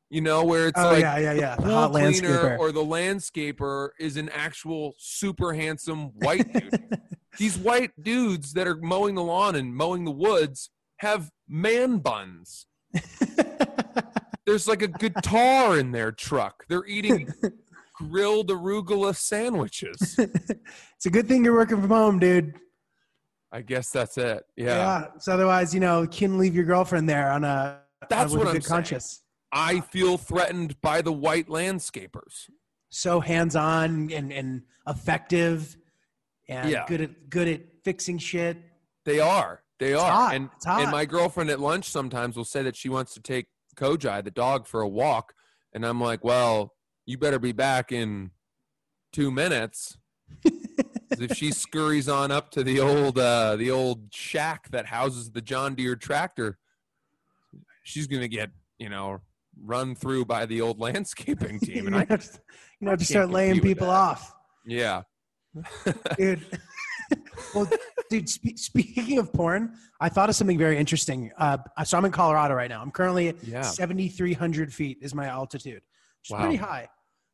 You 0.09 0.21
know, 0.21 0.43
where 0.45 0.67
it's 0.67 0.79
Oh 0.79 0.85
like 0.85 1.01
yeah. 1.01 1.17
Yeah. 1.17 1.33
Yeah. 1.33 1.55
The 1.55 1.63
pool 1.63 1.71
hot 1.73 1.91
cleaner 1.91 2.09
landscaper. 2.11 2.59
or 2.59 2.71
the 2.71 2.83
landscaper 2.83 3.89
is 3.99 4.17
an 4.17 4.29
actual 4.29 4.95
super 4.97 5.53
handsome 5.53 6.11
white 6.19 6.51
dude. 6.51 7.01
These 7.37 7.57
white 7.57 7.91
dudes 8.01 8.53
that 8.53 8.67
are 8.67 8.77
mowing 8.77 9.15
the 9.15 9.23
lawn 9.23 9.55
and 9.55 9.75
mowing 9.75 10.05
the 10.05 10.11
woods 10.11 10.69
have 10.97 11.31
man 11.49 11.97
buns. 11.97 12.65
There's 14.45 14.67
like 14.67 14.83
a 14.83 14.87
guitar 14.87 15.77
in 15.77 15.91
their 15.91 16.11
truck. 16.11 16.65
They're 16.69 16.85
eating 16.85 17.33
grilled 17.95 18.49
arugula 18.49 19.15
sandwiches. 19.15 20.15
it's 20.19 21.05
a 21.05 21.09
good 21.09 21.27
thing 21.27 21.43
you're 21.43 21.55
working 21.55 21.81
from 21.81 21.89
home, 21.89 22.19
dude. 22.19 22.53
I 23.51 23.61
guess 23.61 23.89
that's 23.89 24.17
it. 24.17 24.43
Yeah. 24.55 24.65
Yeah. 24.65 25.05
So 25.19 25.33
otherwise, 25.33 25.73
you 25.73 25.79
know, 25.79 26.05
can 26.07 26.37
leave 26.37 26.55
your 26.55 26.65
girlfriend 26.65 27.09
there 27.09 27.31
on 27.31 27.43
a 27.43 27.79
That's 28.09 28.33
with 28.33 28.45
what 28.45 28.55
I'm 28.55 28.61
conscience. 28.61 29.21
I 29.55 29.79
feel 29.79 30.17
threatened 30.17 30.79
by 30.81 31.01
the 31.01 31.13
white 31.13 31.47
landscapers. 31.47 32.49
So 32.89 33.21
hands 33.21 33.55
on 33.55 34.11
and, 34.11 34.31
and 34.31 34.63
effective 34.85 35.77
and 36.49 36.69
Yeah. 36.69 36.85
good 36.87 37.01
at 37.01 37.29
good 37.29 37.47
at 37.47 37.61
fixing 37.83 38.17
shit. 38.17 38.57
They 39.05 39.19
are. 39.19 39.63
They 39.79 39.93
are. 39.93 40.11
hot. 40.11 40.35
And 40.35 40.49
It's 40.57 40.67
and 40.67 40.91
my 40.91 41.05
girlfriend 41.05 41.49
at 41.49 41.59
lunch 41.59 41.89
sometimes 41.89 42.35
will 42.35 42.43
say 42.45 42.63
that 42.63 42.75
she 42.75 42.89
wants 42.89 43.13
to 43.13 43.21
take 43.21 43.47
Kojai, 43.77 44.23
the 44.23 44.31
dog, 44.31 44.67
for 44.67 44.81
a 44.81 44.87
walk. 44.87 45.33
And 45.73 45.85
I'm 45.85 45.99
like, 45.99 46.23
well, 46.23 46.73
you 47.05 47.17
better 47.17 47.39
be 47.39 47.51
back 47.51 47.91
in 47.91 48.31
two 49.13 49.31
minutes. 49.31 49.97
if 50.43 51.35
she 51.35 51.51
scurries 51.51 52.09
on 52.09 52.31
up 52.31 52.51
to 52.51 52.63
the 52.63 52.79
old 52.79 53.17
uh, 53.17 53.55
the 53.55 53.71
old 53.71 54.13
shack 54.13 54.69
that 54.71 54.87
houses 54.87 55.31
the 55.31 55.41
John 55.41 55.75
Deere 55.75 55.95
tractor, 55.95 56.57
she's 57.83 58.07
gonna 58.07 58.27
get 58.27 58.51
you 58.79 58.89
know 58.89 59.21
run 59.63 59.95
through 59.95 60.25
by 60.25 60.45
the 60.45 60.61
old 60.61 60.79
landscaping 60.85 61.59
team. 61.61 61.87
And 61.87 61.95
you 61.95 62.01
I 62.01 62.05
have 62.09 62.31
to, 62.31 62.39
you 62.79 62.89
have 62.89 62.99
to 62.99 63.05
start 63.05 63.29
laying 63.29 63.61
people 63.61 63.89
off, 63.89 64.33
yeah, 64.65 65.03
dude. 66.17 66.45
well, 67.53 67.69
dude. 68.09 68.29
Spe- 68.29 68.57
speaking 68.57 69.17
of 69.19 69.31
porn, 69.33 69.73
I 69.99 70.09
thought 70.09 70.29
of 70.29 70.35
something 70.35 70.57
very 70.57 70.77
interesting. 70.77 71.31
Uh, 71.37 71.57
so 71.83 71.97
I'm 71.97 72.05
in 72.05 72.11
Colorado 72.11 72.53
right 72.55 72.69
now. 72.69 72.81
I'm 72.81 72.91
currently 72.91 73.29
at 73.29 73.43
Yeah. 73.43 73.61
7,300 73.61 74.73
feet 74.73 74.97
is 75.01 75.13
my 75.15 75.27
altitude, 75.27 75.75
which 76.19 76.29
is 76.29 76.31
Wow. 76.31 76.39
pretty 76.41 76.55
high. 76.57 76.89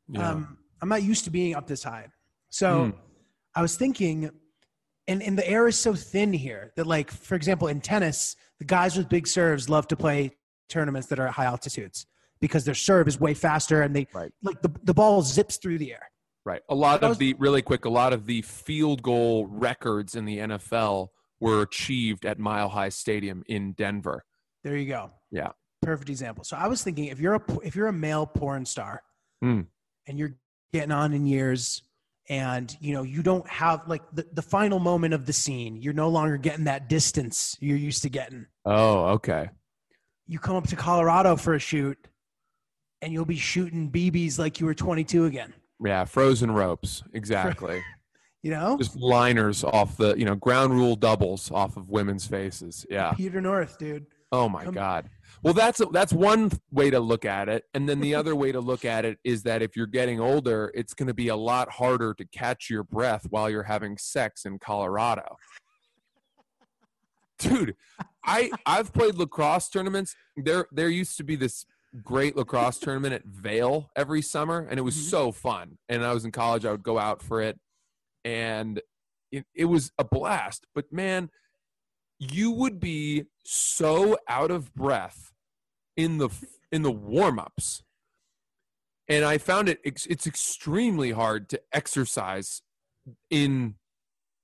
yeah. 0.07 0.29
Um, 0.29 0.57
I'm 0.81 0.89
not 0.89 1.03
used 1.03 1.23
to 1.25 1.29
being 1.29 1.55
up 1.55 1.67
this 1.67 1.83
high. 1.83 2.07
So 2.49 2.85
Hmm. 2.85 2.91
I 3.55 3.61
was 3.61 3.75
thinking, 3.77 4.29
and, 5.07 5.21
and 5.23 5.37
the 5.37 5.47
air 5.47 5.67
is 5.67 5.77
so 5.77 5.93
thin 5.93 6.33
here 6.33 6.71
that, 6.75 6.85
like, 6.87 7.11
for 7.11 7.35
example, 7.35 7.67
in 7.67 7.81
tennis, 7.81 8.35
the 8.59 8.65
guys 8.65 8.97
with 8.97 9.07
big 9.09 9.27
serves 9.27 9.69
love 9.69 9.87
to 9.89 9.95
play 9.95 10.31
tournaments 10.69 11.07
that 11.09 11.19
are 11.19 11.27
at 11.27 11.33
high 11.33 11.45
altitudes 11.45 12.05
because 12.41 12.65
their 12.65 12.75
serve 12.75 13.07
is 13.07 13.19
way 13.19 13.33
faster 13.33 13.81
and 13.83 13.95
they 13.95 14.07
Right. 14.13 14.31
like 14.43 14.61
the, 14.61 14.71
the 14.83 14.93
ball 14.93 15.21
zips 15.21 15.57
through 15.57 15.77
the 15.77 15.93
air. 15.93 16.09
Right. 16.43 16.61
A 16.69 16.75
lot 16.75 17.03
of 17.03 17.19
the 17.19 17.35
really 17.37 17.61
quick, 17.61 17.85
a 17.85 17.89
lot 17.89 18.13
of 18.13 18.25
the 18.25 18.41
field 18.41 19.03
goal 19.03 19.45
records 19.45 20.15
in 20.15 20.25
the 20.25 20.39
NFL 20.39 21.09
were 21.39 21.61
achieved 21.61 22.25
at 22.25 22.39
Mile 22.39 22.69
High 22.69 22.89
Stadium 22.89 23.43
in 23.47 23.73
Denver. 23.73 24.25
There 24.63 24.75
you 24.75 24.87
go. 24.87 25.11
Yeah. 25.29 25.49
Perfect 25.83 26.09
example. 26.09 26.43
So 26.43 26.57
I 26.57 26.67
was 26.67 26.83
thinking 26.83 27.05
if 27.05 27.19
you're 27.19 27.35
a 27.35 27.41
if 27.63 27.75
you're 27.75 27.87
a 27.87 27.93
male 27.93 28.25
porn 28.25 28.65
star 28.65 29.01
Hmm. 29.41 29.61
and 30.07 30.17
you're 30.19 30.35
getting 30.73 30.91
on 30.91 31.13
in 31.13 31.25
years 31.25 31.83
and 32.29 32.75
you 32.79 32.93
know 32.93 33.01
you 33.03 33.23
don't 33.23 33.47
have 33.47 33.87
like 33.87 34.03
the, 34.13 34.25
the 34.33 34.43
final 34.43 34.79
moment 34.79 35.13
of 35.15 35.25
the 35.25 35.33
scene, 35.33 35.75
you're 35.81 35.93
no 35.93 36.09
longer 36.09 36.37
getting 36.37 36.65
that 36.65 36.87
distance 36.89 37.55
you're 37.59 37.77
used 37.77 38.01
to 38.03 38.09
getting. 38.09 38.45
Oh, 38.65 39.05
okay. 39.15 39.49
You 40.27 40.37
come 40.39 40.55
up 40.55 40.67
to 40.67 40.75
Colorado 40.75 41.35
for 41.35 41.53
a 41.55 41.59
shoot 41.59 41.97
and 43.01 43.11
you'll 43.11 43.25
be 43.25 43.37
shooting 43.37 43.89
BBs 43.89 44.37
like 44.39 44.59
you 44.59 44.65
were 44.65 44.73
22 44.73 45.25
again. 45.25 45.53
Yeah, 45.83 46.05
frozen 46.05 46.51
ropes. 46.51 47.03
Exactly. 47.13 47.81
You 48.43 48.49
know? 48.49 48.75
Just 48.75 48.95
liners 48.95 49.63
off 49.63 49.97
the, 49.97 50.15
you 50.15 50.25
know, 50.25 50.33
ground 50.33 50.73
rule 50.73 50.95
doubles 50.95 51.51
off 51.51 51.77
of 51.77 51.91
women's 51.91 52.25
faces. 52.25 52.87
Yeah. 52.89 53.11
Peter 53.13 53.39
North, 53.39 53.77
dude. 53.77 54.07
Oh 54.31 54.49
my 54.49 54.63
Come- 54.63 54.73
god. 54.73 55.09
Well, 55.43 55.53
that's 55.53 55.81
that's 55.91 56.13
one 56.13 56.51
way 56.71 56.89
to 56.89 56.99
look 56.99 57.25
at 57.25 57.49
it, 57.49 57.65
and 57.73 57.87
then 57.87 57.99
the 57.99 58.15
other 58.19 58.35
way 58.35 58.51
to 58.51 58.59
look 58.59 58.85
at 58.85 59.05
it 59.05 59.19
is 59.23 59.43
that 59.43 59.61
if 59.61 59.75
you're 59.75 59.85
getting 59.85 60.19
older, 60.19 60.71
it's 60.73 60.93
going 60.93 61.07
to 61.07 61.13
be 61.13 61.27
a 61.27 61.35
lot 61.35 61.69
harder 61.69 62.13
to 62.15 62.25
catch 62.25 62.69
your 62.69 62.83
breath 62.83 63.27
while 63.29 63.49
you're 63.49 63.63
having 63.63 63.97
sex 63.97 64.45
in 64.45 64.57
Colorado. 64.57 65.37
Dude, 67.39 67.75
I 68.25 68.51
I've 68.65 68.93
played 68.93 69.15
lacrosse 69.15 69.69
tournaments. 69.69 70.15
There 70.37 70.67
there 70.71 70.89
used 70.89 71.17
to 71.17 71.23
be 71.23 71.35
this 71.35 71.65
great 72.03 72.35
lacrosse 72.35 72.77
tournament 72.79 73.13
at 73.13 73.25
Vail 73.25 73.89
every 73.95 74.21
summer, 74.21 74.65
and 74.69 74.79
it 74.79 74.83
was 74.83 74.95
Mhm. 74.95 75.09
so 75.09 75.31
fun. 75.31 75.77
And 75.89 76.05
I 76.05 76.13
was 76.13 76.23
in 76.25 76.31
college, 76.31 76.65
I 76.65 76.71
would 76.71 76.83
go 76.83 76.97
out 76.97 77.21
for 77.21 77.41
it, 77.41 77.59
and 78.23 78.81
it, 79.31 79.45
it 79.53 79.65
was 79.65 79.91
a 79.97 80.03
blast. 80.03 80.65
But 80.73 80.91
man, 80.91 81.29
you 82.19 82.51
would 82.51 82.79
be 82.79 83.25
so 83.43 84.17
out 84.27 84.51
of 84.51 84.73
breath 84.73 85.33
in 85.97 86.17
the 86.17 86.29
in 86.71 86.83
the 86.83 86.91
warm-ups 86.91 87.83
and 89.09 89.25
i 89.25 89.37
found 89.37 89.67
it 89.67 89.79
it's 89.83 90.27
extremely 90.27 91.11
hard 91.11 91.49
to 91.49 91.59
exercise 91.73 92.61
in 93.29 93.75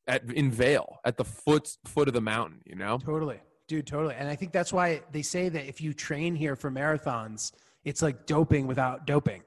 at 0.08 0.24
in 0.32 0.52
Vail 0.52 0.98
at 1.06 1.16
the 1.18 1.24
foot 1.24 1.78
foot 1.86 2.08
of 2.08 2.14
the 2.14 2.22
mountain 2.22 2.62
you 2.66 2.76
know 2.76 2.98
Totally. 2.98 3.40
Dude, 3.68 3.86
totally. 3.86 4.16
And 4.16 4.30
I 4.30 4.36
think 4.36 4.52
that's 4.54 4.72
why 4.72 5.02
they 5.12 5.22
say 5.22 5.50
that 5.50 5.68
if 5.68 5.82
you 5.82 5.94
train 5.94 6.36
here 6.36 6.56
for 6.56 6.72
marathons, 6.72 7.52
it's 7.84 8.02
like 8.02 8.26
doping 8.26 8.66
without 8.68 9.06
doping. 9.06 9.44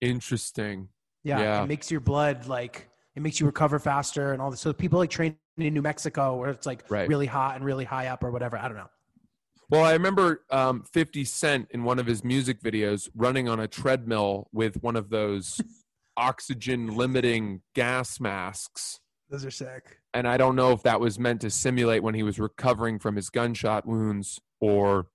interesting 0.00 0.88
Yeah, 1.24 1.40
Yeah. 1.40 1.62
It 1.64 1.68
makes 1.68 1.90
your 1.90 2.00
blood 2.00 2.46
like 2.46 2.88
it 3.14 3.22
makes 3.22 3.40
you 3.40 3.46
recover 3.46 3.78
faster 3.78 4.32
and 4.32 4.42
all 4.42 4.50
this. 4.50 4.60
So 4.60 4.72
people 4.72 4.98
like 4.98 5.08
train 5.10 5.36
in 5.56 5.72
New 5.72 5.80
Mexico 5.82 6.36
where 6.36 6.50
it's 6.50 6.66
like 6.66 6.84
Right. 6.90 7.08
really 7.08 7.26
hot 7.26 7.56
and 7.56 7.64
really 7.64 7.84
high 7.84 8.08
up 8.08 8.22
or 8.22 8.30
whatever. 8.30 8.58
I 8.58 8.68
don't 8.68 8.76
know. 8.76 8.90
well 9.70 9.84
i 9.84 9.92
remember 9.92 10.44
um, 10.50 10.84
50 10.92 11.24
cent 11.24 11.68
in 11.70 11.82
one 11.82 11.98
of 11.98 12.06
his 12.06 12.22
music 12.22 12.60
videos 12.60 13.08
running 13.16 13.48
on 13.48 13.58
a 13.58 13.66
treadmill 13.66 14.48
with 14.52 14.80
one 14.82 14.94
of 14.96 15.08
those 15.10 15.60
oxygen 16.16 16.94
limiting 16.96 17.62
gas 17.74 18.20
masks 18.20 19.00
Those 19.28 19.44
are 19.44 19.50
sick. 19.50 19.98
and 20.14 20.26
I 20.28 20.36
don't 20.36 20.54
know 20.56 20.72
if 20.72 20.82
that 20.84 21.00
was 21.00 21.18
meant 21.18 21.40
to 21.42 21.50
simulate 21.50 22.02
when 22.02 22.14
he 22.14 22.22
was 22.22 22.38
recovering 22.38 22.98
from 22.98 23.16
his 23.16 23.28
gunshot 23.28 23.84
wounds 23.86 24.40
or 24.60 25.06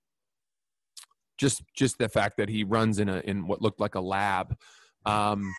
just 1.38 1.62
just 1.74 1.98
the 1.98 2.08
fact 2.08 2.36
that 2.36 2.48
he 2.48 2.62
runs 2.64 2.98
in 2.98 3.08
a 3.08 3.18
in 3.20 3.46
what 3.46 3.62
looked 3.62 3.80
like 3.80 3.94
a 3.94 4.00
lab. 4.00 4.56
Um, 5.06 5.52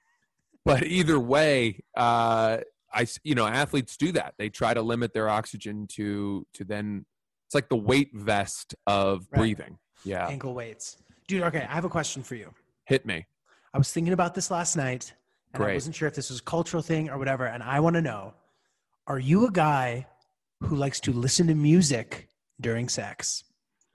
but 0.65 0.83
either 0.83 1.19
way, 1.19 1.83
uh, 1.97 2.59
I 2.93 3.07
you 3.23 3.35
know 3.35 3.45
athletes 3.47 3.97
do 3.97 4.11
that. 4.13 4.35
They 4.37 4.49
try 4.49 4.73
to 4.73 4.81
limit 4.81 5.13
their 5.13 5.27
oxygen 5.29 5.87
to 5.93 6.45
to 6.53 6.63
then 6.63 7.05
it's 7.47 7.55
like 7.55 7.69
the 7.69 7.75
weight 7.75 8.11
vest 8.13 8.75
of 8.87 9.27
Right. 9.31 9.39
breathing. 9.39 9.77
Yeah, 10.05 10.27
Ankle 10.27 10.53
weights. 10.53 10.97
Dude, 11.27 11.43
okay, 11.43 11.65
I 11.69 11.73
have 11.73 11.85
a 11.85 11.89
question 11.89 12.21
for 12.23 12.35
you. 12.35 12.53
hit 12.85 13.05
me. 13.05 13.25
I 13.73 13.77
was 13.77 13.91
thinking 13.91 14.13
about 14.13 14.35
this 14.35 14.51
last 14.51 14.75
night 14.75 15.13
and 15.53 15.63
I 15.63 15.73
wasn't 15.73 15.95
sure 15.95 16.07
if 16.07 16.13
this 16.15 16.29
was 16.29 16.39
a 16.39 16.43
cultural 16.43 16.83
thing 16.83 17.09
or 17.09 17.17
whatever. 17.17 17.45
And 17.47 17.63
I 17.63 17.79
want 17.79 17.95
to 17.95 18.01
know 18.01 18.33
are 19.07 19.19
you 19.19 19.45
a 19.47 19.51
guy 19.51 20.07
who 20.61 20.75
likes 20.75 20.99
to 21.01 21.11
listen 21.11 21.47
to 21.47 21.55
music 21.55 22.29
during 22.59 22.87
sex? 22.89 23.43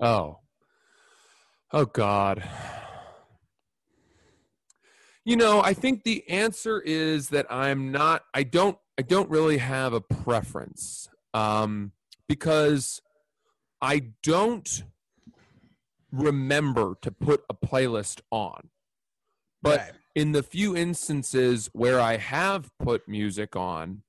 Oh. 0.00 0.38
Oh 1.72 1.84
God. 1.86 2.42
You 5.24 5.36
know, 5.36 5.60
I 5.62 5.74
think 5.74 6.04
the 6.04 6.28
answer 6.28 6.80
is 6.80 7.28
that 7.30 7.46
I'm 7.52 7.92
not 7.92 8.24
I 8.32 8.42
don't 8.44 8.78
I 8.98 9.02
don't 9.02 9.28
really 9.30 9.58
have 9.58 9.92
a 9.92 10.00
preference. 10.00 11.08
Um 11.34 11.92
because 12.28 13.00
I 13.80 14.10
don't 14.22 14.84
remember 16.10 16.96
to 17.02 17.10
put 17.10 17.44
a 17.50 17.54
playlist 17.54 18.20
on. 18.30 18.68
But 19.62 19.80
Right. 19.80 19.92
in 20.14 20.32
the 20.32 20.42
few 20.42 20.76
instances 20.76 21.68
where 21.72 22.00
I 22.00 22.16
have 22.16 22.70
put 22.78 23.06
music 23.08 23.54
on, 23.56 24.02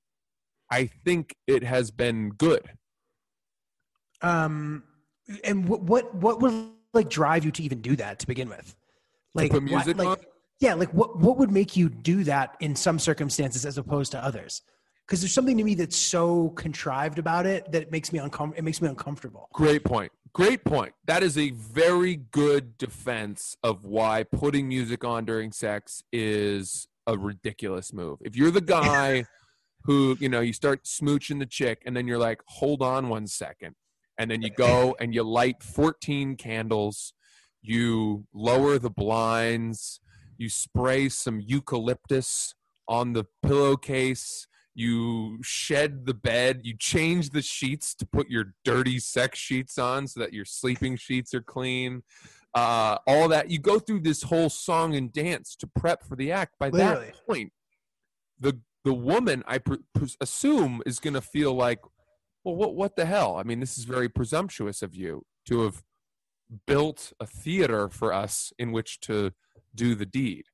I 0.70 0.86
think 0.86 1.34
it 1.46 1.64
has 1.64 1.90
been 1.90 2.30
good. 2.30 2.70
Um, 4.22 4.84
and 5.44 5.68
what 5.68 5.82
what 5.82 6.14
what 6.14 6.40
would 6.40 6.70
like 6.92 7.08
drive 7.08 7.44
you 7.44 7.50
to 7.52 7.62
even 7.62 7.80
do 7.80 7.96
that 7.96 8.18
to 8.20 8.26
begin 8.26 8.48
with? 8.48 8.76
Like 9.34 9.50
put 9.50 9.62
what- 9.62 9.70
music 9.70 9.96
like, 9.98 10.08
on? 10.08 10.16
Yeah, 10.60 10.74
like 10.74 10.92
what 10.92 11.18
what 11.18 11.38
would 11.38 11.50
make 11.50 11.76
you 11.76 11.88
do 11.88 12.24
that 12.24 12.56
in 12.60 12.76
some 12.76 12.98
circumstances 12.98 13.64
as 13.64 13.78
opposed 13.78 14.12
to 14.12 14.22
others? 14.22 14.62
Because 15.06 15.22
there's 15.22 15.32
something 15.32 15.56
to 15.56 15.64
me 15.64 15.74
that's 15.74 15.96
so 15.96 16.50
contrived 16.50 17.18
about 17.18 17.44
it 17.44 17.72
that 17.72 17.82
it 17.82 17.90
makes 17.90 18.12
me 18.12 18.20
uncom- 18.20 18.56
it 18.56 18.62
makes 18.62 18.80
me 18.80 18.88
uncomfortable. 18.88 19.48
Great 19.52 19.84
point. 19.84 20.12
Great 20.32 20.64
point. 20.64 20.92
That 21.06 21.24
is 21.24 21.36
a 21.36 21.50
very 21.50 22.16
good 22.16 22.78
defense 22.78 23.56
of 23.64 23.84
why 23.84 24.22
putting 24.22 24.68
music 24.68 25.02
on 25.02 25.24
during 25.24 25.50
sex 25.50 26.04
is 26.12 26.86
a 27.08 27.18
ridiculous 27.18 27.92
move. 27.92 28.18
If 28.22 28.36
you're 28.36 28.52
the 28.52 28.60
guy 28.60 29.24
who, 29.84 30.16
you 30.20 30.28
know, 30.28 30.40
you 30.40 30.52
start 30.52 30.84
smooching 30.84 31.38
the 31.38 31.46
chick 31.46 31.82
and 31.86 31.96
then 31.96 32.06
you're 32.06 32.18
like, 32.18 32.40
hold 32.46 32.82
on 32.82 33.08
one 33.08 33.26
second. 33.26 33.74
And 34.18 34.30
then 34.30 34.42
you 34.42 34.50
go 34.56 34.96
and 35.00 35.14
you 35.14 35.22
light 35.22 35.62
14 35.62 36.36
candles, 36.36 37.14
you 37.62 38.26
lower 38.32 38.78
the 38.78 38.90
blinds, 38.90 40.00
you 40.36 40.48
spray 40.48 41.08
some 41.08 41.40
eucalyptus 41.40 42.54
on 42.88 43.12
the 43.12 43.24
pillowcase, 43.42 44.46
you 44.74 45.38
shed 45.42 46.06
the 46.06 46.14
bed, 46.14 46.60
you 46.64 46.74
change 46.78 47.30
the 47.30 47.42
sheets 47.42 47.94
to 47.94 48.06
put 48.06 48.28
your 48.28 48.54
dirty 48.64 48.98
sex 48.98 49.38
sheets 49.38 49.78
on 49.78 50.06
so 50.06 50.20
that 50.20 50.32
your 50.32 50.44
sleeping 50.44 50.96
sheets 50.96 51.34
are 51.34 51.42
clean. 51.42 52.02
Uh, 52.54 52.96
all 53.06 53.28
that 53.28 53.50
you 53.50 53.58
go 53.58 53.78
through 53.78 54.00
this 54.00 54.22
whole 54.22 54.48
song 54.48 54.96
and 54.96 55.12
dance 55.12 55.54
to 55.54 55.66
prep 55.66 56.02
for 56.02 56.16
the 56.16 56.32
act. 56.32 56.54
By 56.58 56.70
Literally. 56.70 57.06
that 57.06 57.26
point, 57.26 57.52
the 58.40 58.58
the 58.84 58.94
woman 58.94 59.42
I 59.46 59.58
pr- 59.58 59.74
pres- 59.94 60.16
assume 60.20 60.82
is 60.86 60.98
going 60.98 61.14
to 61.14 61.20
feel 61.20 61.54
like, 61.54 61.80
well, 62.44 62.56
what 62.56 62.74
what 62.74 62.96
the 62.96 63.04
hell? 63.04 63.36
I 63.36 63.42
mean, 63.42 63.60
this 63.60 63.76
is 63.78 63.84
very 63.84 64.08
presumptuous 64.08 64.82
of 64.82 64.94
you 64.94 65.24
to 65.46 65.62
have 65.62 65.82
built 66.66 67.12
a 67.20 67.26
theater 67.26 67.88
for 67.88 68.12
us 68.12 68.52
in 68.58 68.72
which 68.72 69.00
to 69.00 69.32
do 69.74 69.94
the 69.94 70.06
deed. 70.06 70.44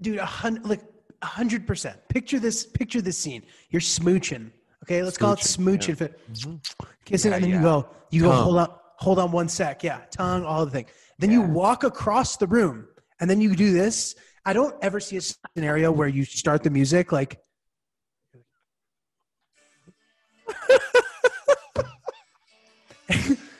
dude 0.00 0.18
a 0.18 0.24
hundred 0.24 0.64
like 0.66 0.82
a 1.22 1.26
hundred 1.26 1.66
percent. 1.66 1.96
Picture 2.08 2.38
this 2.38 2.64
picture 2.64 3.00
this 3.02 3.18
scene. 3.18 3.42
You're 3.70 3.80
smooching 3.80 4.52
okay? 4.84 5.02
Let's 5.02 5.18
call 5.18 5.32
it 5.32 5.40
Smooching, 5.40 5.96
smooching. 6.32 6.60
kissing 7.04 7.30
Yeah, 7.32 7.36
and 7.36 7.44
then 7.44 7.50
yeah. 7.50 7.56
you 7.56 7.62
go 7.62 7.88
you 8.10 8.22
go 8.22 8.32
hold 8.32 8.58
on 8.58 8.68
hold 8.98 9.18
on 9.18 9.32
one 9.32 9.48
sec. 9.48 9.82
Yeah 9.82 10.00
tongue 10.10 10.44
all 10.44 10.64
the 10.64 10.70
thing. 10.70 10.86
Then 11.18 11.30
you 11.32 11.42
walk 11.42 11.82
across 11.82 12.36
the 12.36 12.46
room 12.46 12.86
and 13.20 13.28
then 13.28 13.40
you 13.40 13.54
do 13.56 13.72
this. 13.72 14.14
I 14.46 14.52
don't 14.52 14.76
ever 14.80 15.00
see 15.00 15.16
a 15.16 15.20
scenario 15.20 15.90
where 15.90 16.08
you 16.08 16.24
start 16.24 16.62
the 16.62 16.70
music 16.70 17.10
like. 17.12 17.40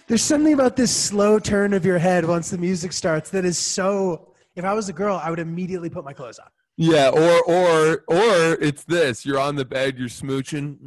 There's 0.09 0.25
something 0.25 0.55
about 0.55 0.75
this 0.75 0.95
slow 0.95 1.38
turn 1.38 1.75
of 1.75 1.85
your 1.85 1.99
head 1.99 2.25
once 2.25 2.49
the 2.49 2.57
music 2.57 2.95
starts 2.95 3.29
that 3.31 3.45
is 3.45 3.59
so. 3.59 4.33
If 4.57 4.65
I 4.65 4.73
was 4.73 4.88
a 4.88 4.93
girl, 4.93 5.21
I 5.23 5.29
would 5.29 5.38
immediately 5.38 5.91
put 5.91 6.03
my 6.03 6.15
clothes 6.15 6.38
on. 6.38 6.49
Yeah, 6.79 7.11
or 7.11 7.43
or 7.45 8.05
or 8.07 8.55
it's 8.55 8.85
this. 8.85 9.27
You're 9.27 9.38
on 9.38 9.57
the 9.57 9.67
bed, 9.67 9.99
you're 9.99 10.09
smooching, 10.09 10.79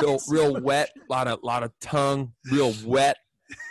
real 0.00 0.20
real 0.28 0.60
wet, 0.60 0.90
lot 1.10 1.26
of 1.26 1.40
lot 1.42 1.64
of 1.64 1.72
tongue, 1.80 2.32
real 2.50 2.72
wet. 2.86 3.16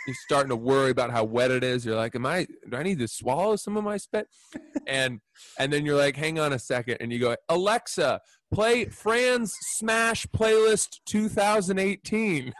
You're 0.06 0.16
starting 0.26 0.50
to 0.50 0.56
worry 0.56 0.90
about 0.90 1.10
how 1.10 1.24
wet 1.24 1.50
it 1.50 1.64
is. 1.64 1.86
You're 1.86 1.96
like, 1.96 2.14
am 2.14 2.26
I? 2.26 2.46
Do 2.70 2.76
I 2.76 2.82
need 2.82 2.98
to 2.98 3.08
swallow 3.08 3.56
some 3.56 3.78
of 3.78 3.84
my 3.84 3.96
spit? 3.96 4.28
And 4.86 5.20
and 5.58 5.72
then 5.72 5.86
you're 5.86 5.96
like, 5.96 6.14
hang 6.14 6.38
on 6.38 6.52
a 6.52 6.58
second, 6.58 6.98
and 7.00 7.10
you 7.10 7.18
go, 7.18 7.36
Alexa, 7.48 8.20
play 8.52 8.84
Fran's 8.84 9.54
Smash 9.54 10.26
playlist 10.26 10.98
2018. 11.06 12.52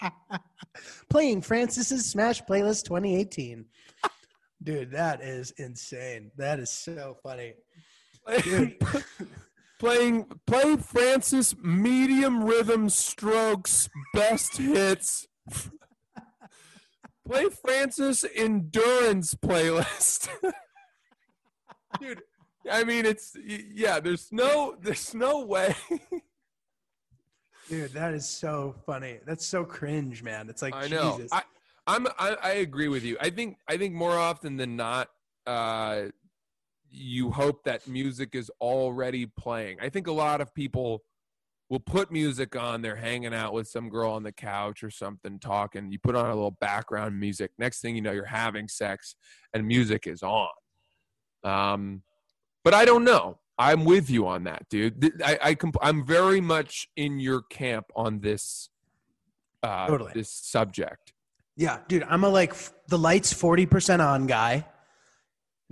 Playing 1.10 1.42
Francis's 1.42 2.06
Smash 2.06 2.42
Playlist 2.42 2.84
2018. 2.84 3.64
Dude, 4.62 4.90
that 4.90 5.22
is 5.22 5.52
insane. 5.52 6.30
That 6.36 6.58
is 6.58 6.70
so 6.70 7.16
funny. 7.22 7.54
playing 9.78 10.26
play 10.46 10.76
Francis 10.76 11.54
medium 11.62 12.44
rhythm 12.44 12.88
strokes 12.88 13.88
best 14.12 14.56
hits. 14.56 15.28
play 17.26 17.46
Francis 17.64 18.24
endurance 18.34 19.34
playlist. 19.34 20.28
Dude, 22.00 22.22
I 22.70 22.84
mean 22.84 23.06
it's 23.06 23.36
yeah, 23.46 24.00
there's 24.00 24.28
no 24.32 24.76
there's 24.80 25.14
no 25.14 25.44
way. 25.44 25.74
Dude, 27.68 27.92
that 27.92 28.14
is 28.14 28.28
so 28.28 28.74
funny. 28.86 29.18
That's 29.26 29.46
so 29.46 29.64
cringe, 29.64 30.22
man. 30.22 30.48
It's 30.48 30.62
like 30.62 30.74
I 30.74 30.88
know. 30.88 31.16
Jesus. 31.16 31.32
I, 31.32 31.42
I'm 31.86 32.06
I, 32.18 32.36
I 32.42 32.50
agree 32.52 32.88
with 32.88 33.04
you. 33.04 33.16
I 33.20 33.30
think 33.30 33.58
I 33.68 33.76
think 33.76 33.94
more 33.94 34.16
often 34.16 34.56
than 34.56 34.76
not, 34.76 35.08
uh, 35.46 36.04
you 36.90 37.30
hope 37.30 37.64
that 37.64 37.86
music 37.86 38.34
is 38.34 38.50
already 38.60 39.26
playing. 39.26 39.78
I 39.80 39.88
think 39.88 40.06
a 40.06 40.12
lot 40.12 40.40
of 40.40 40.54
people 40.54 41.02
will 41.68 41.80
put 41.80 42.10
music 42.10 42.56
on. 42.56 42.80
They're 42.80 42.96
hanging 42.96 43.34
out 43.34 43.52
with 43.52 43.68
some 43.68 43.90
girl 43.90 44.12
on 44.12 44.22
the 44.22 44.32
couch 44.32 44.82
or 44.82 44.90
something, 44.90 45.38
talking. 45.38 45.92
You 45.92 45.98
put 45.98 46.14
on 46.14 46.26
a 46.26 46.34
little 46.34 46.56
background 46.60 47.18
music. 47.18 47.50
Next 47.58 47.80
thing 47.80 47.94
you 47.94 48.02
know, 48.02 48.12
you're 48.12 48.24
having 48.24 48.68
sex, 48.68 49.14
and 49.52 49.66
music 49.66 50.06
is 50.06 50.22
on. 50.22 50.48
Um, 51.44 52.02
but 52.64 52.74
I 52.74 52.84
don't 52.84 53.04
know. 53.04 53.37
I'm 53.58 53.84
with 53.84 54.08
you 54.08 54.26
on 54.28 54.44
that, 54.44 54.68
dude. 54.70 55.20
I, 55.24 55.38
I 55.42 55.54
comp- 55.54 55.76
I'm 55.82 56.06
very 56.06 56.40
much 56.40 56.88
in 56.96 57.18
your 57.18 57.42
camp 57.50 57.86
on 57.96 58.20
this. 58.20 58.68
Uh, 59.62 59.88
Totally. 59.88 60.12
This 60.14 60.30
subject. 60.30 61.12
yeah, 61.56 61.78
dude, 61.88 62.04
I'm 62.08 62.22
a 62.22 62.28
like 62.28 62.50
f- 62.52 62.72
the 62.88 62.98
lights 62.98 63.34
40% 63.34 63.98
on 64.06 64.26
guy. 64.28 64.64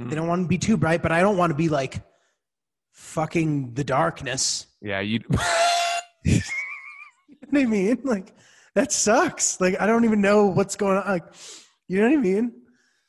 Mhm. 0.00 0.10
They 0.10 0.16
don't 0.16 0.26
want 0.26 0.42
to 0.42 0.48
be 0.48 0.58
too 0.58 0.76
bright, 0.76 1.00
but 1.02 1.12
I 1.12 1.20
don't 1.20 1.36
want 1.36 1.50
to 1.50 1.54
be 1.56 1.68
like 1.68 2.02
fucking 2.92 3.74
the 3.74 3.84
darkness. 3.84 4.66
Yeah, 4.82 5.00
you. 5.00 5.20
You 7.48 7.52
know 7.52 7.60
what 7.60 7.62
I 7.62 7.70
mean? 7.70 7.98
Like 8.02 8.34
that 8.74 8.90
sucks. 8.90 9.60
Like 9.60 9.80
I 9.80 9.86
don't 9.86 10.04
even 10.04 10.20
know 10.20 10.46
what's 10.46 10.74
going 10.74 10.96
on. 10.98 11.06
Like, 11.06 11.24
you 11.86 12.00
know 12.00 12.08
what 12.08 12.18
I 12.18 12.20
mean? 12.20 12.52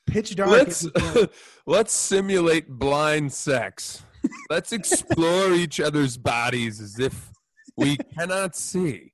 Pitch 0.06 0.36
dark. 0.36 0.52
let's 0.52 0.86
let's 1.66 1.92
simulate 1.94 2.70
blind 2.70 3.34
sex. 3.34 4.04
Let's 4.50 4.72
explore 4.74 5.52
each 5.54 5.80
other's 5.80 6.18
bodies 6.18 6.80
as 6.82 7.00
if 7.00 7.32
we 7.76 7.98
cannot 8.18 8.56
see. 8.56 9.14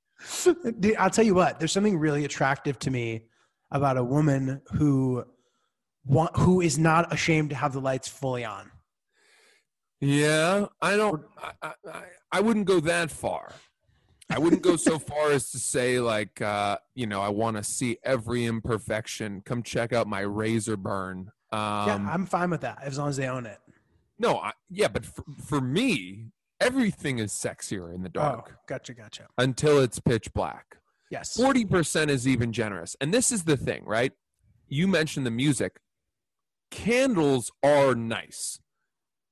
Dude, 0.80 0.96
I'll 0.96 1.10
tell 1.10 1.24
you 1.24 1.34
what. 1.34 1.58
There's 1.58 1.72
something 1.72 1.98
really 1.98 2.24
attractive 2.24 2.78
to 2.80 2.90
me 2.90 3.26
about 3.70 3.96
a 3.96 4.04
woman 4.04 4.62
who 4.72 5.24
want, 6.06 6.36
who 6.36 6.60
is 6.60 6.78
not 6.78 7.12
ashamed 7.12 7.50
to 7.50 7.56
have 7.56 7.72
the 7.72 7.80
lights 7.80 8.08
fully 8.08 8.44
on. 8.44 8.70
Yeah, 10.00 10.66
I 10.82 10.96
don't. 10.96 11.22
I, 11.38 11.52
I, 11.62 11.72
I- 11.92 12.02
I 12.32 12.40
wouldn't 12.40 12.66
go 12.66 12.80
that 12.80 13.12
far. 13.12 13.52
I 14.28 14.40
wouldn't 14.40 14.62
go 14.62 14.74
so 14.74 14.98
far 15.10 15.30
as 15.30 15.52
to 15.52 15.58
say 15.58 16.00
like, 16.00 16.42
uh, 16.42 16.78
you 16.96 17.06
know, 17.06 17.20
I 17.22 17.28
want 17.28 17.56
to 17.58 17.62
see 17.62 17.96
every 18.02 18.44
imperfection. 18.46 19.40
Come 19.44 19.62
check 19.62 19.92
out 19.92 20.08
my 20.08 20.20
razor 20.22 20.76
burn. 20.76 21.30
Um, 21.52 21.60
yeah, 21.60 22.06
I'm 22.10 22.26
fine 22.26 22.50
with 22.50 22.62
that 22.62 22.78
as 22.82 22.98
long 22.98 23.08
as 23.08 23.16
they 23.16 23.28
own 23.28 23.46
it. 23.46 23.58
No, 24.18 24.38
I, 24.38 24.52
yeah, 24.70 24.88
but 24.88 25.04
for, 25.04 25.24
for 25.44 25.60
me, 25.60 26.26
everything 26.60 27.18
is 27.18 27.32
sexier 27.32 27.94
in 27.94 28.02
the 28.02 28.08
dark 28.08 28.50
Oh, 28.52 28.56
gotcha, 28.68 28.94
gotcha. 28.94 29.26
until 29.38 29.80
it's 29.80 29.98
pitch 30.00 30.32
black. 30.32 30.76
Yes. 31.10 31.36
40% 31.36 32.08
is 32.08 32.26
even 32.26 32.52
generous. 32.52 32.96
And 33.00 33.12
this 33.12 33.30
is 33.30 33.44
the 33.44 33.56
thing, 33.56 33.84
right? 33.84 34.12
You 34.68 34.88
mentioned 34.88 35.26
the 35.26 35.30
music. 35.30 35.76
Candles 36.70 37.52
are 37.62 37.94
nice. 37.94 38.58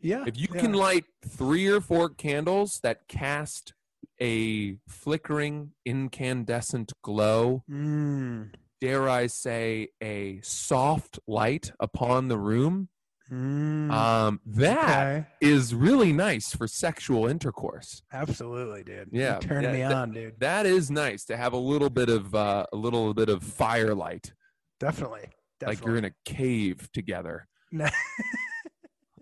Yeah. 0.00 0.24
If 0.26 0.36
you 0.38 0.48
yeah. 0.54 0.60
can 0.60 0.72
light 0.74 1.04
three 1.26 1.66
or 1.68 1.80
four 1.80 2.08
candles 2.10 2.80
that 2.82 3.08
cast 3.08 3.72
a 4.20 4.76
flickering 4.88 5.72
incandescent 5.84 6.92
glow, 7.02 7.64
Mm, 7.70 8.50
dare 8.80 9.08
I 9.08 9.26
say, 9.26 9.88
a 10.02 10.40
soft 10.42 11.18
light 11.26 11.72
upon 11.80 12.28
the 12.28 12.38
room, 12.38 12.88
mm, 13.32 13.90
um, 13.90 14.40
that 14.46 15.32
is 15.40 15.72
okay. 15.72 15.82
really 15.82 16.12
nice 16.12 16.54
for 16.54 16.66
sexual 16.66 17.26
intercourse. 17.26 18.02
Absolutely, 18.12 18.82
dude. 18.82 19.08
Yeah, 19.12 19.32
You're 19.32 19.40
turning 19.40 19.64
yeah, 19.64 19.72
me 19.72 19.82
that- 19.82 19.92
on, 19.92 20.12
dude. 20.12 20.40
That 20.40 20.66
is 20.66 20.90
nice 20.90 21.24
to 21.26 21.36
have 21.36 21.52
a 21.52 21.58
little 21.58 21.90
bit 21.90 22.08
of 22.08 22.34
uh, 22.34 22.66
a 22.72 22.76
little 22.76 23.14
bit 23.14 23.28
of 23.28 23.42
firelight, 23.42 24.32
Definitely. 24.80 25.30
Definitely. 25.60 25.76
like 25.76 25.86
you're 25.86 25.96
in 25.96 26.04
a 26.04 26.12
cave 26.24 26.88
together. 26.92 27.48
No. 27.70 27.88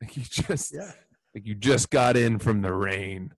Like 0.01 0.17
you 0.17 0.23
just 0.23 0.75
yeah. 0.75 0.93
like 1.35 1.47
you 1.47 1.55
just 1.55 1.91
got 1.91 2.17
in 2.17 2.39
from 2.39 2.63
the 2.63 2.73
rain. 2.73 3.33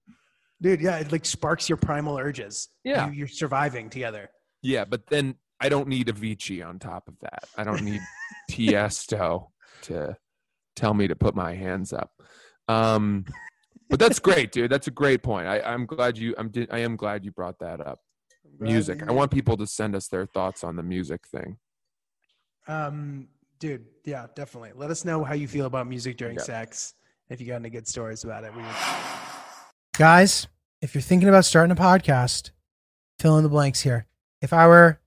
Dude, 0.61 0.81
yeah, 0.81 0.99
it 0.99 1.11
like 1.11 1.25
sparks 1.25 1.69
your 1.69 1.77
primal 1.77 2.17
urges. 2.17 2.69
Yeah. 2.85 3.09
You, 3.09 3.13
you're 3.13 3.29
surviving 3.29 3.91
together. 3.91 4.31
Yeah, 4.63 4.85
but 4.85 5.07
then 5.09 5.35
I 5.61 5.69
don't 5.69 5.89
need 5.89 6.07
Avicii 6.07 6.65
on 6.65 6.79
top 6.79 7.09
of 7.09 7.19
that. 7.21 7.45
I 7.57 7.65
don't 7.65 7.83
need 7.83 8.01
Tiesto 8.51 9.49
to 9.83 10.17
tell 10.77 10.95
me 10.95 11.09
to 11.09 11.17
put 11.17 11.35
my 11.35 11.55
hands 11.55 11.93
up. 11.93 12.11
Um, 12.69 13.25
but 13.91 13.99
that's 13.99 14.19
great, 14.19 14.53
dude. 14.53 14.71
That's 14.71 14.87
a 14.87 14.91
great 14.93 15.23
point. 15.23 15.47
I, 15.47 15.61
I'm 15.61 15.85
glad 15.87 16.17
you. 16.17 16.35
I'm. 16.39 16.51
I 16.71 16.79
am 16.79 16.97
glad 16.97 17.25
you 17.25 17.31
brought 17.33 17.59
that 17.59 17.81
up. 17.81 18.01
Music. 18.59 19.03
I 19.09 19.13
want 19.13 19.31
people 19.31 19.57
to 19.57 19.67
send 19.67 19.95
us 19.95 20.09
their 20.09 20.25
thoughts 20.27 20.63
on 20.65 20.77
the 20.77 20.83
music 20.83 21.27
thing. 21.27 21.59
Um, 22.69 23.29
dude, 23.59 23.85
yeah, 24.05 24.27
definitely. 24.35 24.73
Let 24.75 24.91
us 24.91 25.05
know 25.05 25.25
how 25.25 25.35
you 25.35 25.49
feel 25.49 25.67
about 25.67 25.87
music 25.89 26.17
during 26.17 26.37
Yeah. 26.37 26.43
sex. 26.43 26.95
If 27.29 27.41
you 27.41 27.47
got 27.47 27.57
any 27.57 27.71
good 27.71 27.89
stories 27.89 28.25
about 28.25 28.45
it, 28.45 28.55
we 28.55 28.63
would. 28.63 28.71
Guys, 29.99 30.47
if 30.81 30.95
you're 30.95 31.03
thinking 31.03 31.29
about 31.29 31.45
starting 31.45 31.73
a 31.73 31.81
podcast, 31.81 32.51
fill 33.19 33.37
in 33.37 33.43
the 33.43 33.49
blanks 33.51 33.81
here. 33.81 34.07
If 34.41 34.53
I 34.53 34.67
were 34.67 35.01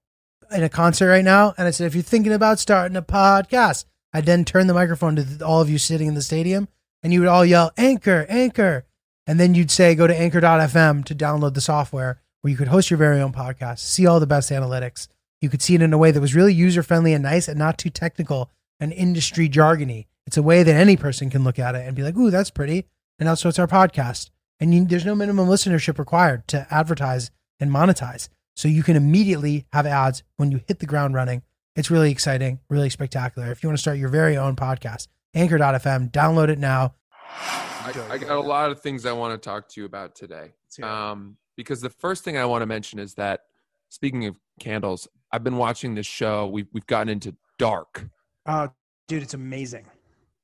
in 0.51 0.63
a 0.63 0.69
concert 0.69 1.07
right 1.07 1.23
now 1.23 1.53
and 1.57 1.67
I 1.67 1.71
said, 1.71 1.87
if 1.87 1.95
you're 1.95 2.03
thinking 2.03 2.33
about 2.33 2.59
starting 2.59 2.95
a 2.95 3.01
podcast, 3.01 3.85
I'd 4.15 4.25
then 4.25 4.45
turn 4.45 4.67
the 4.67 4.73
microphone 4.73 5.17
to 5.17 5.45
all 5.45 5.59
of 5.59 5.69
you 5.69 5.77
sitting 5.77 6.07
in 6.07 6.13
the 6.13 6.21
stadium 6.21 6.69
and 7.03 7.11
you 7.11 7.19
would 7.19 7.27
all 7.27 7.43
yell, 7.43 7.73
Anchor, 7.75 8.25
Anchor. 8.29 8.85
And 9.27 9.37
then 9.37 9.53
you'd 9.55 9.69
say, 9.69 9.93
go 9.93 10.07
to 10.07 10.17
anchor.fm 10.17 11.03
to 11.03 11.13
download 11.13 11.53
the 11.53 11.59
software 11.59 12.21
where 12.39 12.49
you 12.49 12.55
could 12.55 12.69
host 12.69 12.89
your 12.89 12.97
very 12.97 13.19
own 13.19 13.33
podcast, 13.33 13.79
see 13.79 14.07
all 14.07 14.21
the 14.21 14.25
best 14.25 14.51
analytics. 14.51 15.09
You 15.41 15.49
could 15.49 15.61
see 15.61 15.75
it 15.75 15.81
in 15.81 15.91
a 15.91 15.97
way 15.97 16.11
that 16.11 16.21
was 16.21 16.33
really 16.33 16.53
user 16.53 16.81
friendly 16.81 17.11
and 17.11 17.23
nice 17.23 17.49
and 17.49 17.59
not 17.59 17.77
too 17.77 17.89
technical 17.89 18.49
and 18.79 18.93
industry 18.93 19.49
jargony. 19.49 20.05
It's 20.25 20.37
a 20.37 20.43
way 20.43 20.63
that 20.63 20.73
any 20.73 20.95
person 20.95 21.29
can 21.29 21.43
look 21.43 21.59
at 21.59 21.75
it 21.75 21.85
and 21.85 21.93
be 21.93 22.03
like, 22.03 22.15
ooh, 22.15 22.31
that's 22.31 22.51
pretty. 22.51 22.85
And 23.19 23.27
also, 23.27 23.49
it's 23.49 23.59
our 23.59 23.67
podcast. 23.67 24.29
And 24.61 24.73
you, 24.73 24.85
there's 24.85 25.05
no 25.05 25.15
minimum 25.15 25.49
listenership 25.49 25.99
required 25.99 26.47
to 26.47 26.65
advertise 26.71 27.31
and 27.59 27.69
monetize. 27.69 28.29
So 28.55 28.69
you 28.69 28.81
can 28.81 28.95
immediately 28.95 29.65
have 29.73 29.85
ads 29.85 30.23
when 30.37 30.53
you 30.53 30.61
hit 30.65 30.79
the 30.79 30.85
ground 30.85 31.15
running. 31.15 31.41
It's 31.75 31.91
really 31.91 32.09
exciting, 32.09 32.59
really 32.69 32.89
spectacular. 32.89 33.51
If 33.51 33.61
you 33.61 33.67
want 33.67 33.77
to 33.77 33.81
start 33.81 33.97
your 33.97 34.07
very 34.07 34.37
own 34.37 34.55
podcast, 34.55 35.09
anchor.fm, 35.33 36.11
download 36.11 36.47
it 36.47 36.57
now. 36.57 36.95
I, 37.21 37.93
I 38.11 38.17
got 38.17 38.31
a 38.31 38.39
lot 38.39 38.71
of 38.71 38.81
things 38.81 39.05
I 39.05 39.11
want 39.11 39.33
to 39.33 39.49
talk 39.49 39.67
to 39.69 39.81
you 39.81 39.85
about 39.85 40.15
today. 40.15 40.53
Um, 40.81 41.37
because 41.57 41.81
the 41.81 41.89
first 41.89 42.23
thing 42.23 42.37
I 42.37 42.45
want 42.45 42.61
to 42.61 42.65
mention 42.65 42.97
is 42.99 43.15
that 43.15 43.41
speaking 43.89 44.25
of 44.25 44.39
candles, 44.59 45.07
I've 45.31 45.43
been 45.43 45.57
watching 45.57 45.95
this 45.95 46.05
show. 46.05 46.47
We've 46.47 46.67
we've 46.71 46.87
gotten 46.87 47.09
into 47.09 47.35
Dark. 47.57 48.07
Oh, 48.45 48.69
dude, 49.07 49.23
it's 49.23 49.33
amazing. 49.33 49.85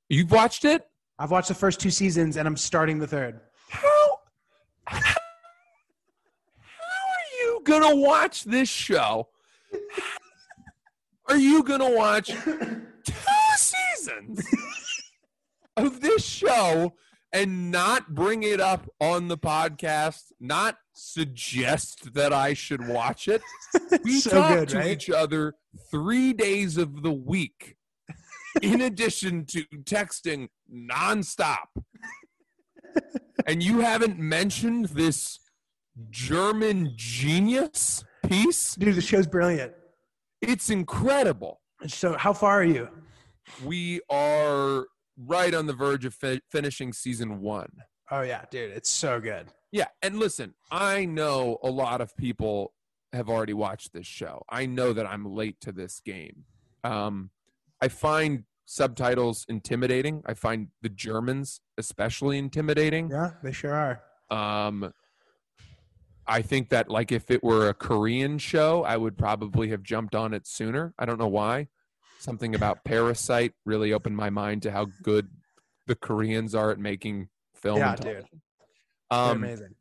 You've 0.10 0.32
watched 0.32 0.66
it? 0.66 0.88
I've 1.18 1.32
watched 1.32 1.48
the 1.48 1.54
first 1.54 1.80
two 1.80 1.92
seasons 1.92 2.36
and 2.36 2.48
I'm 2.48 2.58
starting 2.58 3.00
the 3.00 3.08
third. 3.08 3.40
How? 3.70 4.20
How 4.86 4.98
are 6.90 7.42
you 7.42 7.62
gonna 7.64 7.96
watch 7.96 8.44
this 8.44 8.68
show? 8.68 9.30
Are 11.32 11.38
you 11.38 11.64
gonna 11.64 11.90
watch 11.96 12.28
two 12.28 13.14
seasons 13.56 14.46
of 15.78 16.02
this 16.02 16.26
show 16.26 16.94
and 17.32 17.72
not 17.72 18.14
bring 18.14 18.44
it 18.44 18.60
up 18.60 18.90
on 19.00 19.30
the 19.30 19.38
podcast, 19.38 20.34
not 20.42 20.76
suggest 20.92 22.14
that 22.16 22.34
I 22.34 22.54
should 22.54 22.86
watch 22.86 23.30
it. 23.30 23.42
We 24.04 24.20
So 24.20 24.32
talk 24.32 24.50
good, 24.60 24.70
to 24.70 24.78
right? 24.80 24.88
each 24.88 25.10
other 25.10 25.54
three 25.90 26.34
days 26.34 26.76
of 26.76 27.02
the 27.02 27.14
week, 27.14 27.78
in 28.62 28.82
addition 28.82 29.46
to 29.46 29.64
texting 29.86 30.50
nonstop. 30.70 31.68
and 33.48 33.64
you 33.64 33.80
haven't 33.80 34.20
mentioned 34.20 34.88
this 34.88 35.40
German 36.10 36.92
genius 36.98 38.04
piece? 38.28 38.76
Dude, 38.76 38.96
the 38.96 39.02
show's 39.02 39.28
brilliant. 39.28 39.72
It's 40.42 40.70
incredible. 40.70 41.62
So, 41.88 42.18
how 42.18 42.34
far 42.34 42.60
are 42.62 42.64
you? 42.64 42.90
We 43.64 44.02
are 44.10 44.88
right 45.18 45.54
on 45.54 45.66
the 45.68 45.74
verge 45.74 46.06
of 46.06 46.14
fi- 46.14 46.42
finishing 46.52 46.94
season 46.94 47.42
one. 47.42 47.72
Oh 48.10 48.22
yeah, 48.22 48.44
dude, 48.50 48.72
it's 48.72 48.90
so 48.90 49.20
good. 49.20 49.48
Yeah, 49.72 49.88
and 50.02 50.18
listen, 50.20 50.54
I 50.70 51.06
know 51.06 51.60
a 51.64 51.70
lot 51.70 52.02
of 52.02 52.16
people 52.18 52.74
have 53.14 53.30
already 53.30 53.54
watched 53.54 53.94
this 53.94 54.08
show. 54.08 54.44
I 54.50 54.66
know 54.66 54.94
that 54.94 55.06
I'm 55.06 55.26
late 55.26 55.60
to 55.62 55.72
this 55.72 56.02
game. 56.04 56.46
Um, 56.84 57.30
I 57.82 57.88
find 57.88 58.44
subtitles 58.66 59.46
intimidating. 59.50 60.24
I 60.26 60.34
find 60.34 60.68
the 60.82 60.90
Germans 60.90 61.62
especially 61.78 62.38
intimidating. 62.38 63.10
Yeah, 63.10 63.32
they 63.44 63.52
sure 63.52 63.74
are. 63.74 64.02
Um, 64.30 64.94
I 66.32 66.42
think 66.42 66.70
that 66.70 66.90
like 66.90 67.12
if 67.12 67.30
it 67.30 67.44
were 67.44 67.68
a 67.68 67.74
Korean 67.74 68.38
show, 68.38 68.84
I 68.84 68.96
would 68.96 69.18
probably 69.18 69.70
have 69.70 69.84
jumped 69.84 70.16
on 70.16 70.34
it 70.34 70.48
sooner. 70.48 70.94
I 70.98 71.06
don't 71.06 71.20
know 71.20 71.28
why. 71.28 71.68
Something 72.20 72.56
about 72.56 72.86
Parasite 72.86 73.52
really 73.66 73.92
opened 73.92 74.16
my 74.16 74.30
mind 74.30 74.62
to 74.64 74.72
how 74.72 74.88
good 75.04 75.28
the 75.88 75.96
Koreans 75.96 76.56
are 76.56 76.72
at 76.72 76.80
making 76.80 77.28
film. 77.54 77.80
Yeah, 77.80 77.98
dude. 77.98 78.26
Um, 79.10 79.44
amazing. 79.44 79.76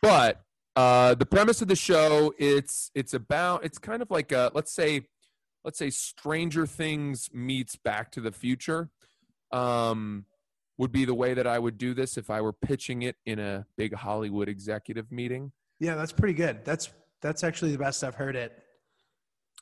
but 0.00 0.42
uh, 0.76 1.16
the 1.16 1.26
premise 1.26 1.60
of 1.60 1.66
the 1.66 1.74
show 1.74 2.32
it's 2.38 2.92
it's 2.94 3.12
about 3.12 3.64
it's 3.64 3.78
kind 3.78 4.00
of 4.00 4.08
like 4.08 4.30
a 4.30 4.52
let's 4.54 4.72
say 4.72 5.08
let's 5.64 5.76
say 5.76 5.90
Stranger 5.90 6.66
Things 6.66 7.28
meets 7.32 7.74
Back 7.74 8.12
to 8.12 8.20
the 8.20 8.30
Future. 8.30 8.90
Um, 9.50 10.26
would 10.78 10.92
be 10.92 11.04
the 11.04 11.14
way 11.14 11.34
that 11.34 11.46
I 11.46 11.58
would 11.58 11.78
do 11.78 11.94
this 11.94 12.16
if 12.16 12.30
I 12.30 12.42
were 12.42 12.52
pitching 12.52 13.02
it 13.02 13.16
in 13.24 13.40
a 13.40 13.66
big 13.76 13.94
Hollywood 13.94 14.48
executive 14.48 15.10
meeting. 15.10 15.52
Yeah, 15.80 15.94
that's 15.94 16.12
pretty 16.12 16.34
good. 16.34 16.64
That's 16.64 16.90
that's 17.22 17.44
actually 17.44 17.72
the 17.72 17.78
best 17.78 18.02
I've 18.04 18.14
heard 18.14 18.36
it. 18.36 18.52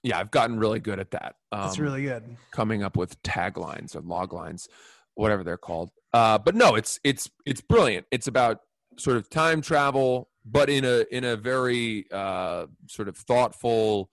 Yeah, 0.02 0.18
I've 0.18 0.30
gotten 0.30 0.58
really 0.58 0.80
good 0.80 1.00
at 1.00 1.10
that. 1.12 1.36
Um, 1.50 1.62
That's 1.62 1.78
really 1.78 2.02
good. 2.02 2.36
coming 2.50 2.82
up 2.82 2.94
with 2.94 3.20
taglines 3.22 3.96
or 3.96 4.02
log 4.02 4.34
lines, 4.34 4.68
whatever 5.14 5.42
they're 5.42 5.56
called. 5.56 5.90
Uh, 6.12 6.36
but 6.36 6.54
no, 6.54 6.74
it's 6.74 7.00
it's 7.04 7.30
it's 7.46 7.62
brilliant. 7.62 8.06
It's 8.10 8.26
about 8.26 8.60
sort 8.98 9.16
of 9.16 9.30
time 9.30 9.62
travel, 9.62 10.28
but 10.44 10.68
in 10.68 10.84
a 10.84 11.06
in 11.10 11.24
a 11.24 11.36
very 11.36 12.04
uh, 12.12 12.66
sort 12.86 13.08
of 13.08 13.16
thoughtful, 13.16 14.10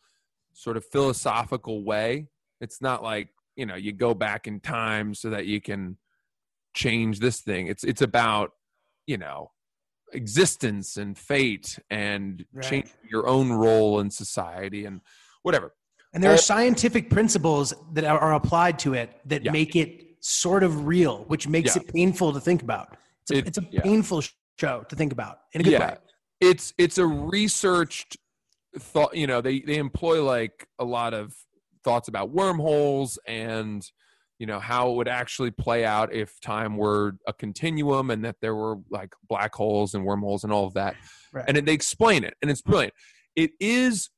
sort 0.53 0.77
of 0.77 0.85
philosophical 0.85 1.83
way. 1.83 2.27
It's 2.61 2.81
not 2.81 3.03
like 3.03 3.29
you 3.57 3.65
know 3.65 3.75
you 3.75 3.91
go 3.91 4.13
back 4.13 4.47
in 4.47 4.61
time 4.61 5.13
so 5.13 5.29
that 5.31 5.45
you 5.45 5.59
can 5.59 5.97
change 6.73 7.19
this 7.19 7.41
thing. 7.41 7.67
It's 7.67 7.83
it's 7.83 8.01
about 8.01 8.51
you 9.05 9.17
know 9.17 9.51
existence 10.13 10.97
and 10.97 11.17
fate 11.17 11.79
and 11.89 12.45
Right. 12.53 12.63
changing 12.63 12.91
your 13.09 13.27
own 13.27 13.51
role 13.51 13.99
in 13.99 14.09
society 14.11 14.85
and 14.85 15.01
whatever. 15.43 15.73
And 16.13 16.23
there 16.23 16.33
are 16.33 16.37
scientific 16.37 17.09
principles 17.09 17.73
that 17.93 18.03
are, 18.03 18.19
are 18.19 18.33
applied 18.33 18.77
to 18.79 18.93
it 18.93 19.19
that 19.25 19.43
Yeah. 19.45 19.51
make 19.51 19.75
it 19.75 20.17
sort 20.19 20.63
of 20.63 20.85
real, 20.85 21.23
which 21.25 21.47
makes 21.47 21.75
Yeah. 21.75 21.81
it 21.83 21.93
painful 21.93 22.33
to 22.33 22.39
think 22.41 22.61
about. 22.61 22.97
It's 23.23 23.31
a, 23.31 23.37
It- 23.37 23.47
it's 23.47 23.57
a 23.57 23.67
yeah. 23.71 23.81
painful 23.81 24.21
show 24.59 24.83
to 24.89 24.95
think 24.95 25.11
about 25.13 25.39
in 25.53 25.61
a 25.61 25.63
good 25.63 25.79
way. 25.79 25.97
it's 26.39 26.73
it's 26.77 26.97
a 26.97 27.05
researched 27.05 28.17
thought 28.77 29.15
you 29.15 29.27
know 29.27 29.41
they 29.41 29.59
they 29.61 29.77
employ 29.77 30.23
like 30.23 30.67
a 30.79 30.85
lot 30.85 31.13
of 31.13 31.33
thoughts 31.83 32.07
about 32.07 32.29
wormholes 32.29 33.17
and 33.27 33.91
you 34.41 34.47
know 34.47 34.59
how 34.59 34.89
it 34.89 34.95
would 34.95 35.07
actually 35.07 35.51
play 35.51 35.85
out 35.85 36.11
if 36.11 36.41
time 36.41 36.75
were 36.75 37.15
a 37.27 37.31
continuum 37.31 38.09
and 38.09 38.25
that 38.25 38.37
there 38.41 38.55
were 38.55 38.77
like 38.89 39.13
black 39.29 39.53
holes 39.53 39.93
and 39.93 40.03
wormholes 40.03 40.43
and 40.43 40.51
all 40.51 40.65
of 40.65 40.73
that. 40.73 40.95
Right. 41.31 41.45
and 41.47 41.55
they 41.67 41.73
explain 41.73 42.23
it 42.23 42.33
and 42.41 42.49
it's 42.49 42.63
brilliant. 42.63 42.95
It 43.35 43.51
is 43.59 44.09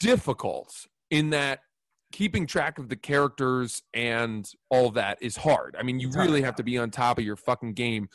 difficult 0.00 0.74
in 1.10 1.28
that 1.30 1.60
keeping 2.10 2.46
track 2.46 2.78
of 2.78 2.88
the 2.88 2.96
characters 2.96 3.82
and 3.92 4.50
all 4.70 4.90
that 4.92 5.18
is 5.20 5.36
hard. 5.36 5.76
I 5.78 5.82
mean 5.82 6.00
you 6.00 6.10
really 6.12 6.40
have 6.40 6.54
to 6.54 6.62
be 6.62 6.78
on 6.78 6.90
top 6.90 7.18
of 7.18 7.24
your 7.24 7.36
fucking 7.36 7.74
game. 7.74 8.08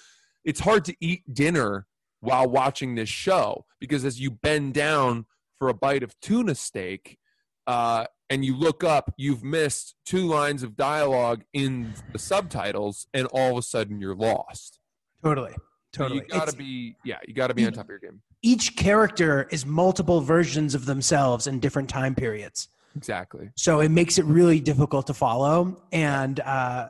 It's 0.44 0.62
hard 0.62 0.84
to 0.86 0.96
eat 1.00 1.32
dinner 1.32 1.86
while 2.22 2.50
watching 2.50 2.96
this 2.96 3.08
show 3.08 3.66
because 3.80 4.04
as 4.04 4.20
you 4.20 4.32
bend 4.32 4.74
down 4.74 5.28
for 5.60 5.70
a 5.70 5.76
bite 5.76 6.02
of 6.02 6.20
tuna 6.22 6.56
steak 6.56 7.20
uh, 7.68 8.06
and 8.30 8.44
you 8.44 8.56
look 8.56 8.84
up, 8.84 9.14
you've 9.18 9.44
missed 9.44 9.96
two 10.06 10.26
lines 10.26 10.64
of 10.64 10.76
dialogue 10.76 11.44
in 11.54 11.94
the 12.12 12.20
subtitles, 12.20 13.08
and 13.14 13.28
all 13.28 13.52
of 13.52 13.58
a 13.58 13.62
sudden 13.62 14.00
you're 14.00 14.16
lost. 14.16 14.80
Totally. 15.24 15.52
So 15.94 16.04
Totally. 16.04 16.22
you 16.22 16.28
gotta 16.28 16.44
It's- 16.44 16.56
be, 16.56 16.96
yeah, 17.04 17.20
you 17.28 17.34
gotta 17.34 17.54
be 17.54 17.66
on 17.66 17.72
top 17.74 17.86
of 17.86 17.90
your 17.90 18.00
game. 18.00 18.22
each 18.42 18.76
character 18.76 19.48
is 19.52 19.66
multiple 19.66 20.22
versions 20.22 20.76
of 20.76 20.86
themselves 20.86 21.48
in 21.48 21.60
different 21.60 21.90
time 21.90 22.14
periods. 22.14 22.68
Exactly. 22.96 23.50
So 23.56 23.80
it 23.80 23.90
makes 23.90 24.18
it 24.20 24.26
really 24.26 24.60
difficult 24.60 25.08
to 25.08 25.14
follow. 25.16 25.82
And, 25.92 26.40
uh, 26.42 26.90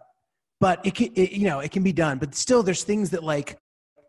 but 0.60 0.86
it 0.86 0.96
can, 0.96 1.12
it, 1.16 1.32
you 1.32 1.46
know, 1.46 1.60
it 1.62 1.72
can 1.72 1.82
be 1.84 1.94
done. 1.94 2.18
But 2.18 2.36
still, 2.36 2.62
there's 2.62 2.84
things 2.84 3.10
that 3.12 3.24
like 3.24 3.58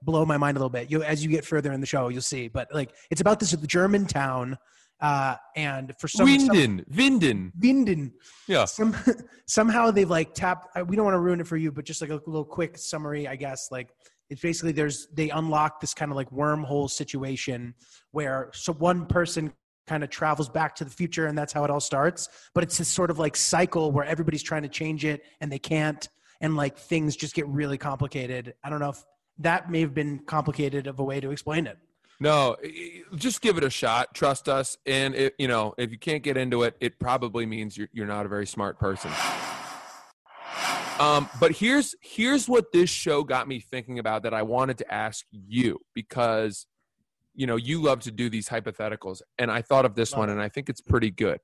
blow 0.03 0.25
my 0.27 0.37
mind 0.39 0.57
a 0.57 0.61
little 0.61 0.71
bit. 0.71 0.91
You, 0.91 1.03
as 1.03 1.23
you 1.25 1.31
get 1.31 1.45
further 1.45 1.73
in 1.73 1.81
the 1.81 1.87
show, 1.87 2.09
you'll 2.09 2.21
see. 2.23 2.49
But 2.49 2.73
like, 2.75 2.93
it's 3.11 3.21
about 3.21 3.39
this 3.41 3.53
German 3.53 4.07
town, 4.07 4.59
uh, 5.01 5.37
and 5.57 5.93
for 5.99 6.09
some, 6.09 6.27
some 6.27 6.49
Winden, 6.49 6.89
Winden. 6.89 7.53
Winden, 7.59 8.13
Yeah. 8.49 8.65
some, 8.65 8.97
somehow 9.47 9.91
they've 9.91 10.09
like 10.09 10.35
tapped 10.35 10.69
we 10.89 10.97
don't 10.97 11.05
want 11.05 11.15
to 11.15 11.21
ruin 11.21 11.41
it 11.41 11.47
for 11.47 11.57
you 11.57 11.71
but 11.71 11.85
just 11.85 12.01
like 12.01 12.11
a 12.11 12.15
little 12.27 12.45
quick 12.45 12.79
summary 12.79 13.29
i 13.29 13.37
guess 13.37 13.69
like 13.71 13.91
it's 14.31 14.41
basically 14.41 14.73
there's 14.73 15.09
they 15.13 15.31
unlock 15.31 15.81
this 15.81 15.95
kind 15.95 16.11
of 16.11 16.17
like 16.17 16.31
wormhole 16.31 16.91
situation 16.91 17.75
where 18.13 18.51
so 18.53 18.73
one 18.73 19.07
person 19.07 19.53
kind 19.87 20.03
of 20.03 20.11
travels 20.11 20.49
back 20.49 20.75
to 20.75 20.85
the 20.85 20.91
future 20.91 21.27
and 21.27 21.37
that's 21.39 21.53
how 21.53 21.63
it 21.63 21.71
all 21.71 21.81
starts 21.81 22.29
but 22.55 22.65
it's 22.65 22.79
this 22.79 22.89
sort 22.89 23.11
of 23.11 23.19
like 23.19 23.37
cycle 23.37 23.93
where 23.93 24.05
everybody's 24.05 24.43
trying 24.43 24.63
to 24.63 24.69
change 24.69 25.05
it 25.05 25.23
and 25.41 25.53
they 25.53 25.59
can't 25.59 26.09
and 26.41 26.57
like 26.57 26.77
things 26.77 27.15
just 27.17 27.35
get 27.35 27.47
really 27.49 27.79
complicated 27.79 28.55
i 28.65 28.71
don't 28.71 28.81
know 28.81 28.91
if 28.91 29.05
that 29.39 29.71
may 29.71 29.81
have 29.81 29.95
been 29.95 30.19
complicated 30.21 30.87
of 30.87 30.99
a 30.99 31.05
way 31.05 31.21
to 31.21 31.31
explain 31.31 31.67
it 31.67 31.77
No, 32.19 32.57
just 33.15 33.41
give 33.41 33.59
it 33.59 33.65
a 33.65 33.71
shot. 33.71 34.15
Trust 34.15 34.49
us. 34.49 34.77
And 34.87 35.15
it, 35.15 35.35
you 35.39 35.49
know, 35.49 35.75
if 35.77 35.91
you 35.91 35.99
can't 35.99 36.23
get 36.23 36.37
into 36.37 36.63
it, 36.63 36.77
it 36.81 36.99
probably 36.99 37.45
means 37.45 37.77
you're, 37.77 37.89
you're 37.93 38.07
not 38.07 38.25
a 38.25 38.29
very 38.29 38.47
smart 38.47 38.79
person. 38.79 39.11
Um, 40.99 41.29
but 41.39 41.53
here's 41.53 41.95
here's 42.01 42.49
what 42.49 42.73
this 42.73 42.89
show 42.89 43.23
got 43.23 43.47
me 43.47 43.61
thinking 43.61 43.99
about 43.99 44.23
that 44.23 44.33
I 44.33 44.43
wanted 44.43 44.79
to 44.79 44.95
ask 44.95 45.27
you 45.31 45.79
because 45.95 46.67
you 47.35 47.47
know 47.47 47.57
you 47.57 47.83
love 47.83 48.01
to 48.01 48.11
do 48.11 48.31
these 48.31 48.49
hypotheticals, 48.49 49.21
and 49.39 49.51
I 49.51 49.61
thought 49.61 49.85
of 49.85 49.95
this 49.95 50.13
Love 50.13 50.21
one, 50.21 50.29
it. 50.31 50.33
and 50.33 50.41
I 50.41 50.49
think 50.49 50.71
it's 50.71 50.81
pretty 50.81 51.11
good. 51.11 51.41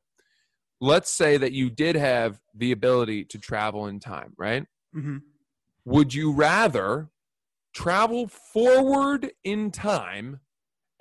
Let's 0.80 1.10
say 1.10 1.36
that 1.36 1.52
you 1.52 1.68
did 1.68 1.96
have 1.96 2.40
the 2.54 2.72
ability 2.72 3.26
to 3.26 3.38
travel 3.38 3.88
in 3.88 4.00
time, 4.00 4.32
right? 4.38 4.64
mm-hmm. 4.94 5.18
would 5.84 6.14
you 6.14 6.32
rather 6.32 7.08
travel 7.74 8.28
forward 8.28 9.32
in 9.44 9.70
time 9.70 10.40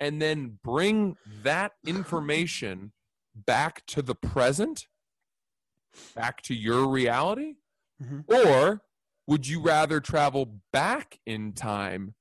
and 0.02 0.20
then 0.20 0.58
bring 0.64 1.16
that 1.44 1.70
information 1.86 2.90
back 3.36 3.86
to 3.86 4.02
the 4.02 4.16
present 4.16 4.88
back 6.16 6.42
to 6.42 6.54
your 6.54 6.88
reality 6.88 7.54
Mhm. 8.02 8.24
or 8.28 8.82
would 9.28 9.46
you 9.46 9.60
rather 9.60 10.00
travel 10.00 10.60
back 10.72 11.20
in 11.24 11.52
time 11.52 12.14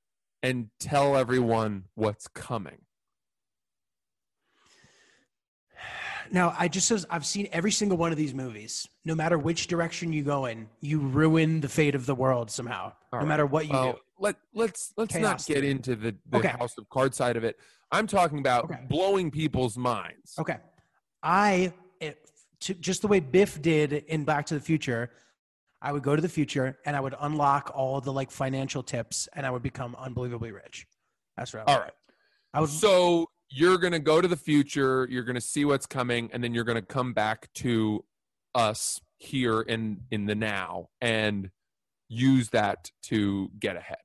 and 0.44 0.70
tell 0.80 1.18
everyone 1.18 1.86
what's 1.96 2.28
coming 2.28 2.86
Now, 6.34 6.56
I 6.58 6.70
just 6.70 6.88
says 6.88 7.06
I've 7.10 7.26
seen 7.26 7.50
every 7.52 7.72
single 7.74 7.98
one 7.98 8.14
of 8.14 8.18
these 8.18 8.34
movies. 8.34 8.88
No 9.04 9.16
matter 9.16 9.38
which 9.38 9.68
direction 9.68 10.14
you 10.14 10.24
go 10.24 10.46
in, 10.46 10.70
you 10.80 11.02
ruin 11.02 11.60
the 11.60 11.68
fate 11.68 11.94
of 11.94 12.06
the 12.06 12.16
world 12.16 12.50
somehow. 12.50 12.84
All 12.86 12.94
no 13.12 13.18
right. 13.20 13.28
matter 13.28 13.46
what 13.46 13.66
you 13.68 13.74
well, 13.74 13.94
do. 13.94 14.00
Let 14.22 14.36
let's 14.54 14.94
let's 14.98 15.16
not 15.16 15.44
get 15.46 15.64
into 15.64 15.96
the, 15.96 16.16
the 16.30 16.38
Okay. 16.38 16.48
house 16.50 16.78
of 16.78 16.88
cards 16.90 17.18
side 17.18 17.36
of 17.36 17.44
it 17.44 17.58
i'm 17.92 18.08
talking 18.08 18.40
about 18.40 18.66
Okay. 18.66 18.80
blowing 18.88 19.30
people's 19.32 19.78
minds 19.78 20.36
Okay, 20.40 20.58
I 21.24 21.74
it, 22.00 22.30
to, 22.62 22.74
just 22.76 23.02
the 23.02 23.08
way 23.08 23.20
Biff 23.20 23.62
did 23.62 23.92
in 23.94 24.24
Back 24.24 24.46
to 24.48 24.54
the 24.54 24.60
Future. 24.62 25.12
I 25.84 25.92
would 25.92 26.04
go 26.04 26.16
to 26.16 26.22
the 26.22 26.30
future 26.30 26.78
and 26.86 26.96
I 26.96 27.00
would 27.00 27.16
unlock 27.20 27.72
all 27.74 28.00
the 28.02 28.14
like 28.14 28.30
financial 28.30 28.84
tips, 28.84 29.28
and 29.34 29.46
I 29.48 29.50
would 29.50 29.64
become 29.64 29.96
unbelievably 29.98 30.52
rich. 30.52 30.86
That's 31.36 31.54
right. 31.56 31.64
all 31.68 31.80
right 31.80 31.92
I 32.54 32.62
would. 32.62 32.70
So 32.70 33.28
you're 33.50 33.80
going 33.80 33.94
to 33.94 34.00
go 34.00 34.22
to 34.22 34.28
the 34.28 34.38
future, 34.38 35.08
you're 35.10 35.24
going 35.24 35.36
to 35.36 35.42
see 35.42 35.66
what's 35.66 35.88
coming, 35.88 36.30
and 36.34 36.44
then 36.44 36.54
you're 36.54 36.64
going 36.64 36.76
to 36.78 36.82
come 36.84 37.14
back 37.14 37.52
to 37.56 38.06
us 38.54 39.02
here 39.18 39.62
in 39.62 40.02
in 40.12 40.26
the 40.26 40.36
now 40.36 40.90
and 41.02 41.50
use 42.10 42.50
that 42.50 42.92
to 43.04 43.50
get 43.60 43.76
ahead. 43.76 43.98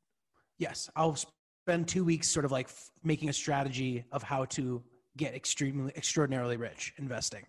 Yes, 0.59 0.88
I'll 0.97 1.16
spend 1.16 1.88
two 1.88 2.05
weeks 2.05 2.29
sort 2.29 2.45
of 2.45 2.53
like 2.53 2.66
f- 2.66 2.90
making 3.03 3.29
a 3.29 3.33
strategy 3.33 4.05
of 4.12 4.23
how 4.23 4.45
to 4.47 4.83
get 5.16 5.35
extremely 5.35 5.92
extraordinarily 5.97 6.57
rich 6.57 6.92
investing. 6.99 7.45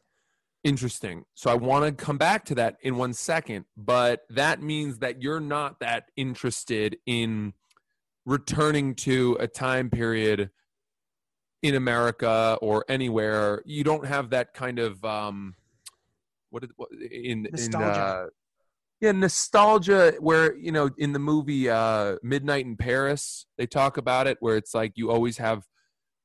Interesting. 0.63 1.23
So 1.35 1.49
I 1.49 1.53
want 1.53 1.85
to 1.85 2.03
come 2.05 2.17
back 2.17 2.43
to 2.45 2.55
that 2.55 2.77
in 2.81 2.97
one 2.97 3.13
second, 3.13 3.65
but 3.77 4.21
that 4.29 4.61
means 4.61 4.99
that 4.99 5.21
you're 5.21 5.39
not 5.39 5.79
that 5.79 6.09
interested 6.17 6.97
in 7.05 7.53
returning 8.25 8.93
to 8.95 9.37
a 9.39 9.47
time 9.47 9.89
period 9.89 10.49
in 11.63 11.75
America 11.75 12.57
or 12.61 12.83
anywhere. 12.89 13.61
You 13.65 13.83
don't 13.83 14.05
have 14.05 14.29
that 14.31 14.53
kind 14.53 14.79
of 14.79 15.03
um 15.05 15.55
what, 16.49 16.63
is- 16.63 16.69
what 16.75 16.89
in 17.11 17.47
Nostalgia. 17.51 17.77
in 17.77 17.83
uh, 17.83 18.25
yeah, 18.99 19.11
nostalgia 19.11 20.13
where, 20.19 20.55
you 20.57 20.71
know, 20.71 20.89
in 20.97 21.13
the 21.13 21.19
movie 21.19 21.69
uh 21.69 22.15
Midnight 22.23 22.65
in 22.65 22.75
Paris, 22.77 23.45
they 23.57 23.67
talk 23.67 23.97
about 23.97 24.27
it 24.27 24.37
where 24.39 24.57
it's 24.57 24.73
like 24.73 24.93
you 24.95 25.11
always 25.11 25.37
have 25.37 25.63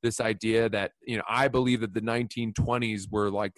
this 0.02 0.20
idea 0.20 0.68
that, 0.70 0.92
you 1.06 1.16
know, 1.16 1.22
I 1.28 1.48
believe 1.48 1.80
that 1.82 1.94
the 1.94 2.00
1920s 2.00 3.10
were 3.10 3.30
like 3.30 3.52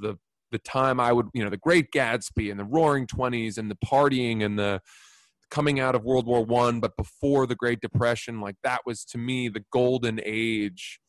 the 0.00 0.16
the 0.50 0.58
time 0.58 0.98
I 0.98 1.12
would, 1.12 1.26
you 1.34 1.44
know, 1.44 1.50
the 1.50 1.58
Great 1.58 1.90
Gatsby 1.92 2.50
and 2.50 2.58
the 2.58 2.64
Roaring 2.64 3.06
Twenties 3.06 3.58
and 3.58 3.70
the 3.70 3.76
partying 3.84 4.42
and 4.44 4.58
the 4.58 4.80
coming 5.50 5.78
out 5.80 5.94
of 5.94 6.04
World 6.04 6.26
War 6.26 6.44
One, 6.44 6.80
but 6.80 6.96
before 6.96 7.46
the 7.46 7.54
Great 7.54 7.80
Depression, 7.80 8.40
like 8.40 8.56
that 8.64 8.80
was 8.84 9.04
to 9.06 9.18
me 9.18 9.48
the 9.48 9.64
golden 9.72 10.20
age 10.24 11.00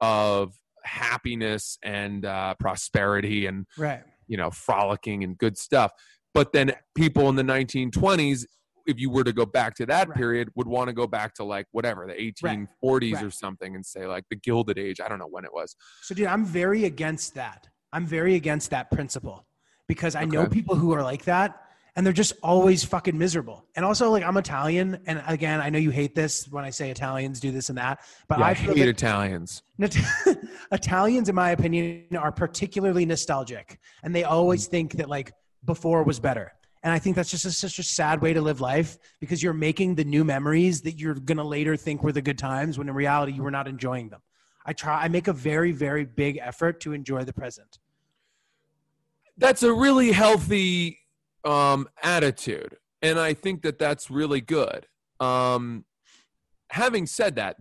of 0.00 0.54
happiness 0.84 1.78
and 1.82 2.24
uh, 2.24 2.54
prosperity 2.58 3.46
and 3.46 3.66
Right. 3.76 4.02
you 4.28 4.36
know 4.36 4.50
frolicking 4.50 5.24
and 5.24 5.36
good 5.38 5.56
stuff. 5.58 5.92
But 6.34 6.52
then 6.52 6.72
people 6.94 7.28
in 7.28 7.36
the 7.36 7.42
1920s, 7.42 8.46
if 8.86 8.98
you 8.98 9.10
were 9.10 9.24
to 9.24 9.32
go 9.32 9.46
back 9.46 9.74
to 9.76 9.86
that 9.86 10.08
Right. 10.08 10.16
period, 10.16 10.48
would 10.54 10.66
want 10.66 10.88
to 10.88 10.92
go 10.92 11.06
back 11.06 11.34
to 11.34 11.44
like 11.44 11.66
whatever 11.72 12.06
the 12.06 12.20
1840s 12.20 13.20
or 13.20 13.24
Right. 13.24 13.32
something 13.32 13.74
and 13.74 13.84
say 13.84 14.06
like 14.06 14.24
the 14.30 14.36
Gilded 14.36 14.78
Age. 14.78 15.00
I 15.00 15.08
don't 15.08 15.18
know 15.18 15.28
when 15.28 15.44
it 15.44 15.52
was. 15.52 15.76
So, 16.02 16.14
dude, 16.14 16.26
I'm 16.26 16.44
very 16.44 16.84
against 16.84 17.34
that. 17.34 17.68
I'm 17.92 18.06
very 18.06 18.34
against 18.34 18.70
that 18.70 18.90
principle 18.90 19.46
because 19.88 20.14
I 20.14 20.24
know 20.24 20.46
people 20.46 20.76
who 20.76 20.92
are 20.92 21.02
like 21.02 21.24
that 21.24 21.60
and 21.96 22.06
they're 22.06 22.12
just 22.12 22.34
always 22.42 22.84
fucking 22.84 23.18
miserable. 23.18 23.66
And 23.74 23.84
also, 23.84 24.10
like, 24.10 24.22
I'm 24.22 24.36
Italian. 24.36 25.00
And 25.06 25.22
again, 25.26 25.60
I 25.60 25.70
know 25.70 25.78
you 25.78 25.90
hate 25.90 26.14
this 26.14 26.48
when 26.48 26.64
I 26.64 26.70
say 26.70 26.90
Italians 26.90 27.40
do 27.40 27.50
this 27.50 27.68
and 27.68 27.78
that, 27.78 28.00
but 28.28 28.38
Yeah, 28.38 28.44
I 28.46 28.54
hate 28.54 28.76
that 28.76 28.88
Italians. 28.88 29.62
Italians, 30.72 31.28
in 31.28 31.34
my 31.34 31.50
opinion, 31.50 32.16
are 32.16 32.30
particularly 32.30 33.04
nostalgic 33.04 33.80
and 34.04 34.14
they 34.14 34.24
always 34.24 34.68
mm. 34.68 34.70
think 34.70 34.92
that 34.94 35.08
like 35.08 35.32
before 35.64 36.02
was 36.02 36.20
better. 36.20 36.52
And 36.82 36.92
I 36.92 36.98
think 36.98 37.16
that's 37.16 37.30
just 37.30 37.44
a, 37.44 37.50
such 37.50 37.78
a 37.78 37.82
sad 37.82 38.22
way 38.22 38.32
to 38.32 38.40
live 38.40 38.60
life 38.60 38.98
because 39.20 39.42
you're 39.42 39.52
making 39.52 39.96
the 39.96 40.04
new 40.04 40.24
memories 40.24 40.80
that 40.82 40.98
you're 40.98 41.14
going 41.14 41.36
to 41.38 41.44
later 41.44 41.76
think 41.76 42.02
were 42.02 42.12
the 42.12 42.22
good 42.22 42.38
times 42.38 42.78
when 42.78 42.88
in 42.88 42.94
reality 42.94 43.32
you 43.32 43.42
were 43.42 43.50
not 43.50 43.68
enjoying 43.68 44.08
them. 44.08 44.22
I 44.64 44.72
try, 44.72 45.02
I 45.02 45.08
make 45.08 45.28
a 45.28 45.32
very, 45.32 45.72
very 45.72 46.04
big 46.04 46.38
effort 46.38 46.80
to 46.80 46.92
enjoy 46.92 47.24
the 47.24 47.32
present. 47.32 47.78
that's 49.36 49.62
a 49.62 49.72
really 49.72 50.12
healthy 50.12 50.98
um, 51.44 51.88
attitude 52.02 52.76
and 53.00 53.18
i 53.18 53.32
think 53.32 53.62
that 53.62 53.78
that's 53.78 54.10
really 54.10 54.40
good 54.40 54.86
um, 55.18 55.84
having 56.70 57.06
said 57.06 57.36
that 57.36 57.56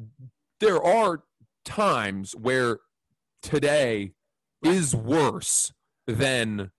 there 0.60 0.82
are 0.84 1.24
times 1.66 2.34
where 2.36 2.80
today 3.42 4.12
is 4.64 4.96
worse 4.96 5.72
than 6.06 6.72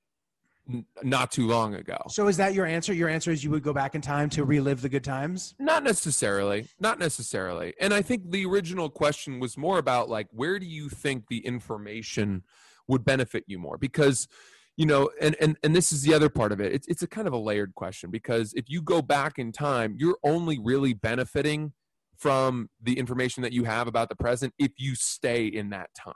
not 1.03 1.31
too 1.31 1.47
long 1.47 1.75
ago. 1.75 1.99
So 2.09 2.29
is 2.29 2.37
that 2.39 2.55
your 2.55 2.67
answer? 2.67 2.93
Your 2.93 3.09
answer 3.09 3.31
is 3.31 3.43
you 3.45 3.51
would 3.51 3.63
go 3.63 3.73
back 3.73 3.95
in 3.95 4.01
time 4.01 4.31
to 4.31 4.45
relive 4.45 4.83
the 4.83 4.89
good 4.89 5.05
times? 5.05 5.55
not 5.59 5.83
necessarily. 5.85 6.67
Not 6.79 6.99
necessarily. 6.99 7.75
And 7.81 7.95
i 7.95 8.03
think 8.03 8.31
the 8.31 8.45
original 8.47 8.91
question 8.91 9.41
was 9.41 9.57
more 9.57 9.79
about 9.79 10.09
like 10.09 10.29
where 10.31 10.59
do 10.59 10.67
you 10.67 10.89
think 10.89 11.29
the 11.29 11.39
information 11.47 12.43
would 12.89 13.05
benefit 13.05 13.45
you 13.47 13.59
more? 13.59 13.79
Because 13.79 14.29
you 14.77 14.87
know 14.87 15.11
and 15.21 15.37
and, 15.41 15.57
and 15.63 15.75
this 15.75 15.93
is 15.93 16.03
the 16.03 16.15
other 16.15 16.29
part 16.29 16.53
of 16.53 16.61
it. 16.61 16.73
It's, 16.73 16.89
it's 16.89 17.03
a 17.03 17.07
kind 17.07 17.27
of 17.27 17.33
a 17.33 17.39
layered 17.39 17.75
question 17.75 18.11
because 18.11 18.53
if 18.55 18.65
you 18.69 18.83
go 18.83 19.03
back 19.03 19.39
in 19.39 19.53
time 19.53 19.97
you're 19.99 20.19
only 20.25 20.59
really 20.59 20.93
benefiting 20.93 21.73
from 22.17 22.69
the 22.83 22.99
information 22.99 23.43
that 23.43 23.53
you 23.53 23.65
have 23.65 23.89
about 23.89 24.09
the 24.09 24.17
present 24.17 24.53
if 24.59 24.73
you 24.77 24.95
stay 24.95 25.47
in 25.47 25.71
that 25.71 25.89
time. 25.95 26.15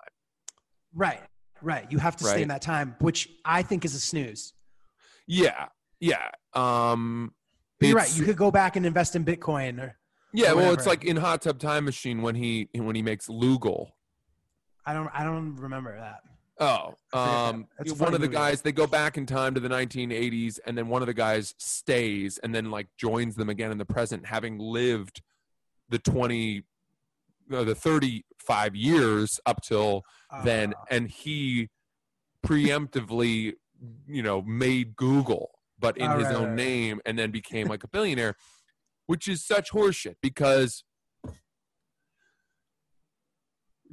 Right, 0.93 1.21
right. 1.65 1.91
You 1.91 1.99
have 1.99 2.17
to 2.17 2.25
stay 2.25 2.43
in 2.43 2.49
that 2.49 2.63
time, 2.63 2.95
which 3.01 3.29
I 3.45 3.63
think 3.63 3.85
is 3.85 3.95
a 3.95 4.01
snooze. 4.01 4.53
yeah 5.27 5.67
yeah 6.01 6.31
um 6.53 7.33
you're 7.81 7.97
right. 7.97 8.17
You 8.17 8.25
could 8.25 8.37
go 8.37 8.51
back 8.51 8.77
and 8.77 8.87
invest 8.87 9.17
in 9.17 9.25
Bitcoin 9.25 9.81
or 9.83 9.97
yeah 10.33 10.53
or 10.53 10.57
well 10.57 10.73
it's 10.73 10.87
like 10.87 11.05
in 11.05 11.17
hot 11.17 11.43
tub 11.43 11.59
time 11.59 11.85
machine 11.85 12.23
when 12.23 12.35
he 12.35 12.69
when 12.75 12.95
he 12.97 13.03
makes 13.03 13.27
Lougle 13.29 13.89
I 14.87 14.93
don't 14.95 15.09
I 15.15 15.25
don't 15.25 15.57
remember 15.57 15.97
that. 15.99 16.21
Oh, 16.61 16.95
that. 17.13 17.19
um, 17.19 17.67
That's 17.79 17.93
one 17.95 18.15
of 18.15 18.21
the 18.21 18.27
movie. 18.27 18.35
guys 18.37 18.63
they 18.63 18.71
go 18.73 18.87
back 18.87 19.17
in 19.19 19.27
time 19.27 19.55
to 19.55 19.61
the 19.61 19.69
1980s, 19.69 20.61
and 20.67 20.79
then 20.79 20.89
one 20.89 21.03
of 21.03 21.07
the 21.07 21.15
guys 21.15 21.55
stays, 21.59 22.39
and 22.39 22.55
then 22.55 22.71
like 22.71 22.87
joins 22.97 23.35
them 23.35 23.49
again 23.49 23.73
in 23.73 23.79
the 23.79 23.85
present, 23.85 24.25
having 24.27 24.59
lived 24.59 25.21
the 25.89 25.99
20, 25.99 26.59
uh, 26.59 26.63
the 27.49 27.75
35 27.75 28.75
years 28.77 29.41
up 29.47 29.63
till 29.63 30.03
then, 30.45 30.75
Uh, 30.75 30.85
and 30.91 31.11
he 31.11 31.69
preemptively, 32.45 33.55
you 34.07 34.23
know, 34.23 34.43
made 34.43 34.97
Google, 34.97 35.59
but 35.79 35.97
in 35.97 36.11
his 36.13 36.25
right, 36.25 36.35
own 36.35 36.43
right, 36.43 36.49
right. 36.49 36.57
name, 36.57 37.01
and 37.07 37.19
then 37.19 37.31
became 37.31 37.69
like 37.69 37.85
a 37.85 37.89
billionaire, 37.89 38.35
which 39.07 39.29
is 39.29 39.45
such 39.45 39.71
horseshit 39.71 40.17
because. 40.21 40.85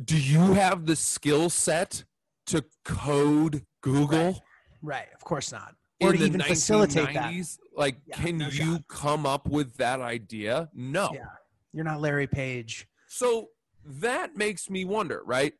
Do 0.03 0.17
you 0.19 0.53
have 0.53 0.87
the 0.87 0.95
skill 0.95 1.49
set 1.49 2.05
to 2.47 2.65
code 2.83 3.65
Google 3.81 4.41
right, 4.81 5.07
of 5.13 5.23
course 5.23 5.51
not. 5.51 5.75
Or 6.01 6.13
to 6.13 6.23
even 6.25 6.41
facilitate 6.41 7.13
that. 7.13 7.33
Like, 7.75 7.97
Yeah, 8.07 8.15
can 8.15 8.37
no 8.39 8.47
you 8.47 8.51
shot. 8.73 8.87
come 8.87 9.25
up 9.27 9.47
with 9.47 9.77
that 9.77 10.01
idea? 10.01 10.69
No. 10.73 11.11
Yeah. 11.13 11.25
You're 11.73 11.83
not 11.85 12.01
Larry 12.01 12.25
Page. 12.25 12.87
So 13.13 13.49
that 13.83 14.37
makes 14.37 14.69
me 14.69 14.85
wonder, 14.85 15.21
right? 15.25 15.51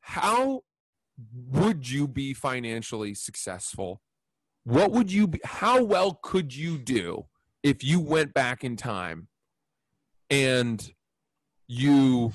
How 0.00 0.64
would 1.50 1.88
you 1.88 2.06
be 2.06 2.34
financially 2.34 3.14
successful? 3.14 4.02
What 4.64 4.92
would 4.92 5.10
you 5.10 5.28
be, 5.28 5.40
how 5.44 5.82
well 5.82 6.20
could 6.22 6.54
you 6.54 6.76
do 6.76 7.24
if 7.62 7.82
you 7.82 8.00
went 8.00 8.34
back 8.34 8.64
in 8.64 8.76
time 8.76 9.28
and 10.28 10.92
you 11.68 12.34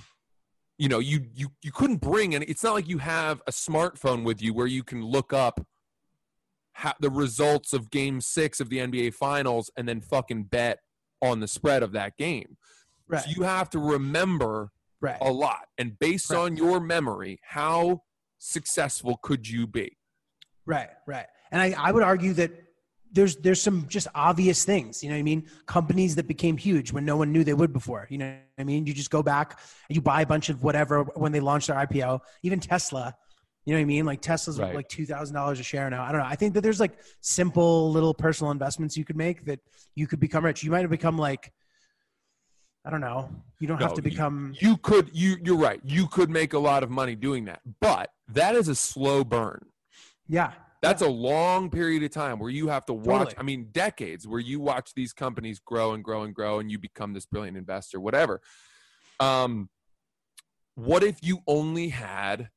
you 0.79 0.89
know 0.89 0.99
you 0.99 1.27
you 1.35 1.51
you 1.61 1.71
couldn't 1.71 2.01
bring 2.01 2.33
and 2.33 2.43
it's 2.45 2.63
not 2.63 2.73
like 2.73 2.87
you 2.87 2.97
have 2.97 3.41
a 3.45 3.51
smartphone 3.51 4.23
with 4.23 4.41
you 4.41 4.51
where 4.51 4.67
you 4.67 4.83
can 4.83 5.05
look 5.05 5.31
up 5.31 5.63
ha- 6.73 6.95
the 6.99 7.11
results 7.11 7.71
of 7.71 7.91
game 7.91 8.19
6 8.19 8.59
of 8.59 8.69
the 8.69 8.79
NBA 8.79 9.13
finals 9.13 9.69
and 9.77 9.87
then 9.87 10.01
fucking 10.01 10.45
bet 10.45 10.79
on 11.21 11.39
the 11.39 11.47
spread 11.47 11.83
of 11.83 11.91
that 11.91 12.17
game. 12.17 12.57
Right. 13.11 13.23
So 13.23 13.29
you 13.31 13.43
have 13.43 13.69
to 13.71 13.79
remember 13.79 14.71
right. 15.01 15.17
a 15.21 15.31
lot. 15.31 15.67
And 15.77 15.99
based 15.99 16.29
Correct. 16.29 16.41
on 16.43 16.57
your 16.57 16.79
memory, 16.79 17.39
how 17.43 18.03
successful 18.39 19.19
could 19.21 19.47
you 19.47 19.67
be? 19.67 19.97
Right, 20.65 20.89
right. 21.05 21.25
And 21.51 21.61
I, 21.61 21.75
I 21.77 21.91
would 21.91 22.03
argue 22.03 22.33
that 22.33 22.51
there's 23.11 23.35
there's 23.37 23.61
some 23.61 23.87
just 23.89 24.07
obvious 24.15 24.63
things. 24.63 25.03
You 25.03 25.09
know 25.09 25.15
what 25.15 25.19
I 25.19 25.23
mean? 25.23 25.45
Companies 25.65 26.15
that 26.15 26.27
became 26.27 26.55
huge 26.55 26.93
when 26.93 27.03
no 27.03 27.17
one 27.17 27.33
knew 27.33 27.43
they 27.43 27.53
would 27.53 27.73
before. 27.73 28.07
You 28.09 28.19
know 28.19 28.27
what 28.27 28.61
I 28.61 28.63
mean? 28.63 28.85
You 28.85 28.93
just 28.93 29.09
go 29.09 29.21
back 29.21 29.59
and 29.89 29.95
you 29.95 30.01
buy 30.01 30.21
a 30.21 30.25
bunch 30.25 30.47
of 30.49 30.63
whatever 30.63 31.03
when 31.03 31.33
they 31.33 31.41
launched 31.41 31.67
their 31.67 31.75
IPO. 31.75 32.21
Even 32.43 32.59
Tesla. 32.61 33.13
You 33.65 33.73
know 33.73 33.79
what 33.79 33.83
I 33.83 33.85
mean? 33.85 34.05
Like 34.05 34.21
Tesla's 34.21 34.57
Right. 34.59 34.73
like 34.73 34.87
two 34.87 35.05
thousand 35.05 35.35
dollars 35.35 35.59
a 35.59 35.63
share 35.63 35.89
now. 35.89 36.03
I 36.03 36.11
don't 36.11 36.21
know. 36.21 36.27
I 36.27 36.35
think 36.35 36.53
that 36.53 36.61
there's 36.61 36.79
like 36.79 36.97
simple 37.19 37.91
little 37.91 38.13
personal 38.13 38.51
investments 38.51 38.95
you 38.95 39.03
could 39.03 39.17
make 39.17 39.45
that 39.45 39.59
you 39.93 40.07
could 40.07 40.19
become 40.21 40.45
rich. 40.45 40.63
You 40.63 40.71
might 40.71 40.81
have 40.81 40.89
become 40.89 41.17
like 41.17 41.51
I 42.83 42.89
don't 42.89 43.01
know. 43.01 43.29
You 43.59 43.67
don't 43.67 43.79
have 43.81 43.93
to 43.93 44.01
become 44.01 44.55
You 44.59 44.77
could 44.77 45.11
you 45.13 45.37
you're 45.43 45.57
right. 45.57 45.79
You 45.83 46.07
could 46.07 46.29
make 46.29 46.53
a 46.53 46.59
lot 46.59 46.81
of 46.83 46.89
money 46.89 47.15
doing 47.15 47.45
that. 47.45 47.61
But 47.79 48.09
that 48.29 48.55
is 48.55 48.67
a 48.67 48.75
slow 48.75 49.23
burn. 49.23 49.65
yeah. 50.27 50.53
That's 50.81 51.03
a 51.03 51.07
long 51.07 51.69
period 51.69 52.01
of 52.01 52.09
time 52.09 52.39
where 52.39 52.49
you 52.49 52.69
have 52.69 52.87
to 52.87 52.93
watch 52.93 53.05
Totally. 53.05 53.35
I 53.37 53.43
mean 53.43 53.67
decades 53.71 54.27
where 54.27 54.39
you 54.39 54.59
watch 54.59 54.95
these 54.95 55.13
companies 55.13 55.59
grow 55.59 55.93
and 55.93 56.03
grow 56.03 56.23
and 56.23 56.33
grow 56.33 56.57
and 56.57 56.71
you 56.71 56.79
become 56.79 57.13
this 57.13 57.27
brilliant 57.27 57.55
investor 57.55 57.99
whatever. 57.99 58.41
Um 59.19 59.69
what 60.73 61.03
if 61.03 61.19
you 61.21 61.41
only 61.45 61.89
had 61.89 62.49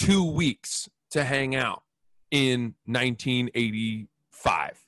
2 0.00 0.24
weeks 0.32 0.88
to 1.12 1.22
hang 1.22 1.54
out 1.54 1.84
in 2.32 2.74
1985? 2.86 4.80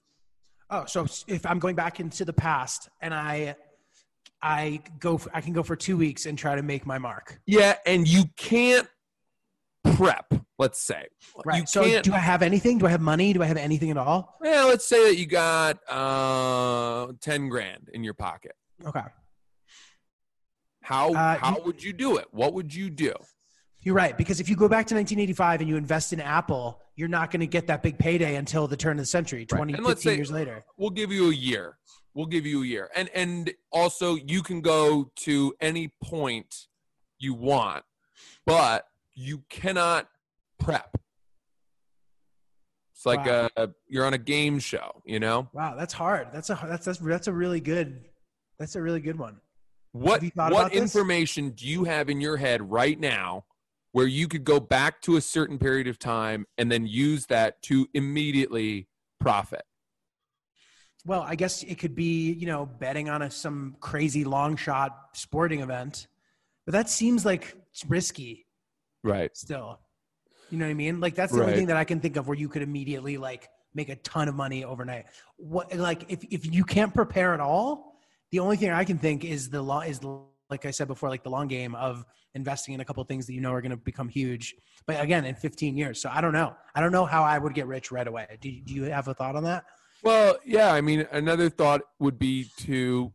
Oh, 0.68 0.85
so 0.87 1.07
if 1.29 1.46
I'm 1.46 1.61
going 1.61 1.76
back 1.76 2.00
into 2.00 2.24
the 2.24 2.33
past 2.33 2.88
and 3.00 3.14
I 3.14 3.55
I 4.42 4.81
go 4.99 5.18
for, 5.18 5.31
I 5.35 5.40
can 5.40 5.53
go 5.53 5.62
for 5.62 5.77
2 5.77 5.96
weeks 5.96 6.27
and 6.27 6.38
try 6.38 6.55
to 6.57 6.62
make 6.62 6.87
my 6.87 6.99
mark. 6.99 7.40
Yeah, 7.46 7.77
and 7.87 8.07
you 8.07 8.25
can't 8.37 8.88
prep. 9.94 10.33
Let's 10.59 10.81
say. 10.81 11.05
Right. 11.44 11.61
You 11.61 11.66
so 11.66 11.85
can't. 11.85 12.03
do 12.05 12.14
I 12.14 12.18
have 12.18 12.40
anything? 12.42 12.79
Do 12.79 12.87
I 12.87 12.90
have 12.90 13.01
money? 13.03 13.33
Do 13.35 13.42
I 13.42 13.46
have 13.46 13.59
anything 13.59 13.90
at 13.90 13.99
all? 13.99 14.37
well, 14.40 14.68
let's 14.68 14.87
say 14.87 15.05
that 15.09 15.16
you 15.16 15.27
got 15.27 15.79
uh, 15.90 17.12
ten 17.20 17.49
grand 17.49 17.90
in 17.92 18.03
your 18.03 18.14
pocket. 18.14 18.53
Okay. 18.87 19.03
How 20.83 21.12
Uh, 21.12 21.37
how 21.37 21.61
would 21.64 21.83
you 21.83 21.92
do 21.92 22.16
it? 22.16 22.27
What 22.31 22.55
would 22.55 22.75
you 22.75 22.88
do? 22.88 23.12
You're 23.87 23.94
right 23.94 24.18
because 24.18 24.40
if 24.40 24.49
you 24.49 24.57
go 24.57 24.66
back 24.68 24.88
to 24.88 24.96
1985 24.96 25.61
and 25.61 25.70
you 25.70 25.77
invest 25.77 26.12
in 26.12 26.20
Apple, 26.20 26.81
you're 26.96 27.07
not 27.07 27.31
going 27.31 27.38
to 27.38 27.46
get 27.46 27.68
that 27.68 27.85
big 27.85 27.96
payday 28.01 28.35
until 28.35 28.66
the 28.66 28.77
turn 28.77 28.99
of 28.99 29.03
the 29.03 29.07
century, 29.07 29.46
20, 29.46 29.75
And 29.75 29.85
let's 29.85 30.03
15 30.03 30.11
say- 30.11 30.16
years 30.16 30.33
later. 30.33 30.64
We'll 30.77 30.90
give 30.90 31.12
you 31.12 31.31
a 31.31 31.33
year. 31.33 31.79
We'll 32.12 32.27
give 32.27 32.44
you 32.46 32.64
a 32.64 32.66
year, 32.66 32.90
and 32.96 33.09
and 33.11 33.55
also 33.70 34.16
you 34.16 34.42
can 34.42 34.61
go 34.61 35.12
to 35.16 35.55
any 35.61 35.92
point 36.03 36.66
you 37.20 37.33
want, 37.35 37.85
but 38.44 38.88
you 39.14 39.44
cannot 39.51 40.09
prep. 40.59 40.96
It's 42.92 43.07
like 43.07 43.25
Wow. 43.25 43.51
a 43.57 43.68
you're 43.87 44.05
on 44.07 44.14
a 44.14 44.18
game 44.18 44.59
show, 44.59 45.01
you 45.05 45.20
know. 45.20 45.49
Wow, 45.53 45.77
that's 45.77 45.92
hard. 45.92 46.29
That's 46.33 46.51
a 46.51 46.59
that's 46.66 46.87
that's 46.87 46.99
that's 46.99 47.29
a 47.29 47.33
really 47.33 47.61
good 47.61 48.01
that's 48.59 48.75
a 48.75 48.83
really 48.83 49.01
good 49.01 49.16
one. 49.18 49.37
What 49.92 50.25
what 50.35 50.72
information 50.72 51.51
do 51.51 51.68
you 51.68 51.85
have 51.85 52.09
in 52.11 52.20
your 52.20 52.37
head 52.38 52.68
right 52.68 52.99
now 52.99 53.44
where 53.96 54.06
you 54.06 54.28
could 54.28 54.44
go 54.44 54.61
back 54.61 55.00
to 55.00 55.16
a 55.16 55.20
certain 55.22 55.59
period 55.59 55.88
of 55.88 55.98
time 55.98 56.44
and 56.59 56.70
then 56.70 56.87
use 56.87 57.24
that 57.24 57.62
to 57.62 57.88
immediately 57.94 58.87
profit? 59.20 59.62
Well, 61.06 61.22
I 61.22 61.35
guess 61.35 61.62
it 61.62 61.78
could 61.78 61.94
be, 61.94 62.30
you 62.35 62.46
know, 62.46 62.66
betting 62.66 63.09
on 63.09 63.22
a, 63.22 63.30
some 63.30 63.74
crazy 63.80 64.22
long 64.24 64.56
shot 64.56 64.94
sporting 65.14 65.61
event. 65.61 66.09
But 66.66 66.72
that 66.72 66.90
seems 66.90 67.24
like 67.24 67.56
it's 67.70 67.87
risky 67.87 68.44
Right. 69.02 69.35
still. 69.35 69.80
You 70.50 70.59
know 70.59 70.66
what 70.66 70.72
I 70.72 70.74
mean? 70.74 71.00
Like 71.00 71.14
that's 71.14 71.32
the 71.32 71.40
only 71.40 71.54
thing 71.54 71.68
that 71.68 71.78
I 71.78 71.85
can 71.85 72.00
think 72.00 72.16
of 72.16 72.28
where 72.28 72.37
you 72.37 72.50
could 72.50 72.61
immediately 72.61 73.16
like 73.16 73.48
make 73.74 73.88
a 73.88 73.96
ton 73.96 74.28
of 74.28 74.35
money 74.35 74.62
overnight. 74.62 75.06
What 75.38 75.74
like 75.74 76.04
if 76.09 76.22
if 76.30 76.44
you 76.52 76.64
can't 76.64 76.92
prepare 76.92 77.32
at 77.32 77.40
all, 77.40 77.98
the 78.30 78.40
only 78.40 78.59
thing 78.59 78.72
I 78.72 78.85
can 78.85 78.98
think 78.98 79.24
is 79.24 79.48
the 79.48 79.62
law 79.62 79.80
is 79.80 80.00
the- 80.00 80.22
like 80.50 80.64
I 80.66 80.70
said 80.70 80.88
before, 80.88 81.09
like 81.09 81.22
the 81.24 81.30
long 81.30 81.48
game 81.48 81.74
of 81.74 82.04
investing 82.35 82.74
in 82.74 82.80
a 82.80 82.85
couple 82.85 83.00
of 83.02 83.09
things 83.09 83.26
that 83.26 83.32
you 83.32 83.40
know 83.40 83.52
are 83.52 83.61
going 83.61 83.70
to 83.70 83.76
become 83.76 84.09
huge. 84.09 84.54
But 84.87 85.00
again, 85.00 85.24
in 85.24 85.35
15 85.35 85.76
years, 85.76 86.00
so 86.00 86.09
I 86.12 86.20
don't 86.20 86.32
know. 86.32 86.54
I 86.74 86.80
don't 86.80 86.92
know 86.92 87.04
how 87.06 87.22
I 87.24 87.38
would 87.38 87.54
get 87.54 87.66
rich 87.66 87.90
right 87.90 88.06
away. 88.06 88.26
Do 88.40 88.50
you, 88.50 88.62
do 88.62 88.74
you 88.74 88.82
have 88.85 89.09
a 89.09 89.14
thought 89.14 89.37
on 89.37 89.44
that? 89.44 89.64
Well, 90.02 90.37
yeah, 90.44 90.72
I 90.72 90.80
mean, 90.82 91.06
another 91.11 91.48
thought 91.48 91.80
would 91.98 92.18
be 92.18 92.46
to 92.59 93.12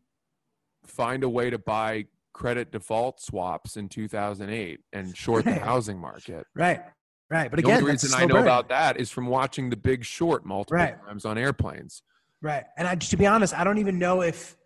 find 0.86 1.24
a 1.24 1.30
way 1.30 1.50
to 1.50 1.58
buy 1.58 2.06
credit 2.34 2.72
default 2.72 3.22
swaps 3.22 3.78
in 3.78 3.88
2008 3.88 4.80
and 4.94 5.16
short 5.16 5.46
the 5.46 5.54
housing 5.54 6.00
market. 6.00 6.48
Right, 6.56 6.82
right. 7.30 7.50
But 7.52 7.58
The 7.58 7.68
again, 7.68 7.78
only 7.80 7.92
reason 7.92 8.12
I 8.16 8.26
know 8.26 8.36
burn. 8.36 8.44
about 8.44 8.70
that 8.70 9.00
is 9.00 9.12
from 9.12 9.28
watching 9.28 9.70
The 9.70 9.78
Big 9.78 10.04
Short 10.04 10.46
multiple 10.46 10.78
Right. 10.78 10.96
times 11.06 11.24
on 11.26 11.38
airplanes. 11.38 12.02
Right. 12.42 12.64
And 12.78 12.88
I, 12.88 12.96
to 12.96 13.18
be 13.18 13.28
honest, 13.28 13.54
I 13.54 13.64
don't 13.64 13.78
even 13.78 14.00
know 14.00 14.22
if 14.24 14.58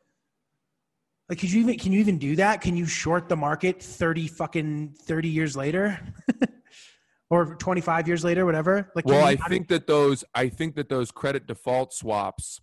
like 1.29 1.39
could 1.39 1.51
you 1.51 1.61
even 1.61 1.77
can 1.77 1.91
you 1.91 1.99
even 1.99 2.17
do 2.17 2.35
that? 2.35 2.61
Can 2.61 2.75
you 2.75 2.85
short 2.85 3.29
the 3.29 3.35
market 3.35 3.81
30 3.81 4.27
fucking 4.27 4.95
30 5.03 5.29
years 5.29 5.55
later? 5.55 5.99
or 7.29 7.55
25 7.55 8.07
years 8.07 8.23
later, 8.23 8.45
whatever? 8.45 8.91
Like 8.95 9.05
Well, 9.05 9.25
I 9.25 9.35
think 9.35 9.67
that 9.69 9.87
those 9.87 10.23
I 10.33 10.49
think 10.49 10.75
that 10.75 10.89
those 10.89 11.11
credit 11.11 11.47
default 11.47 11.93
swaps 11.93 12.61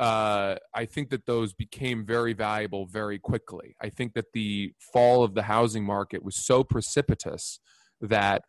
uh, 0.00 0.56
I 0.74 0.86
think 0.86 1.10
that 1.10 1.26
those 1.26 1.52
became 1.52 2.06
very 2.06 2.32
valuable 2.32 2.86
very 2.86 3.18
quickly. 3.18 3.76
I 3.82 3.90
think 3.90 4.14
that 4.14 4.32
the 4.32 4.72
fall 4.94 5.22
of 5.22 5.34
the 5.34 5.42
housing 5.42 5.84
market 5.84 6.24
was 6.24 6.36
so 6.36 6.64
precipitous 6.64 7.60
that 8.00 8.42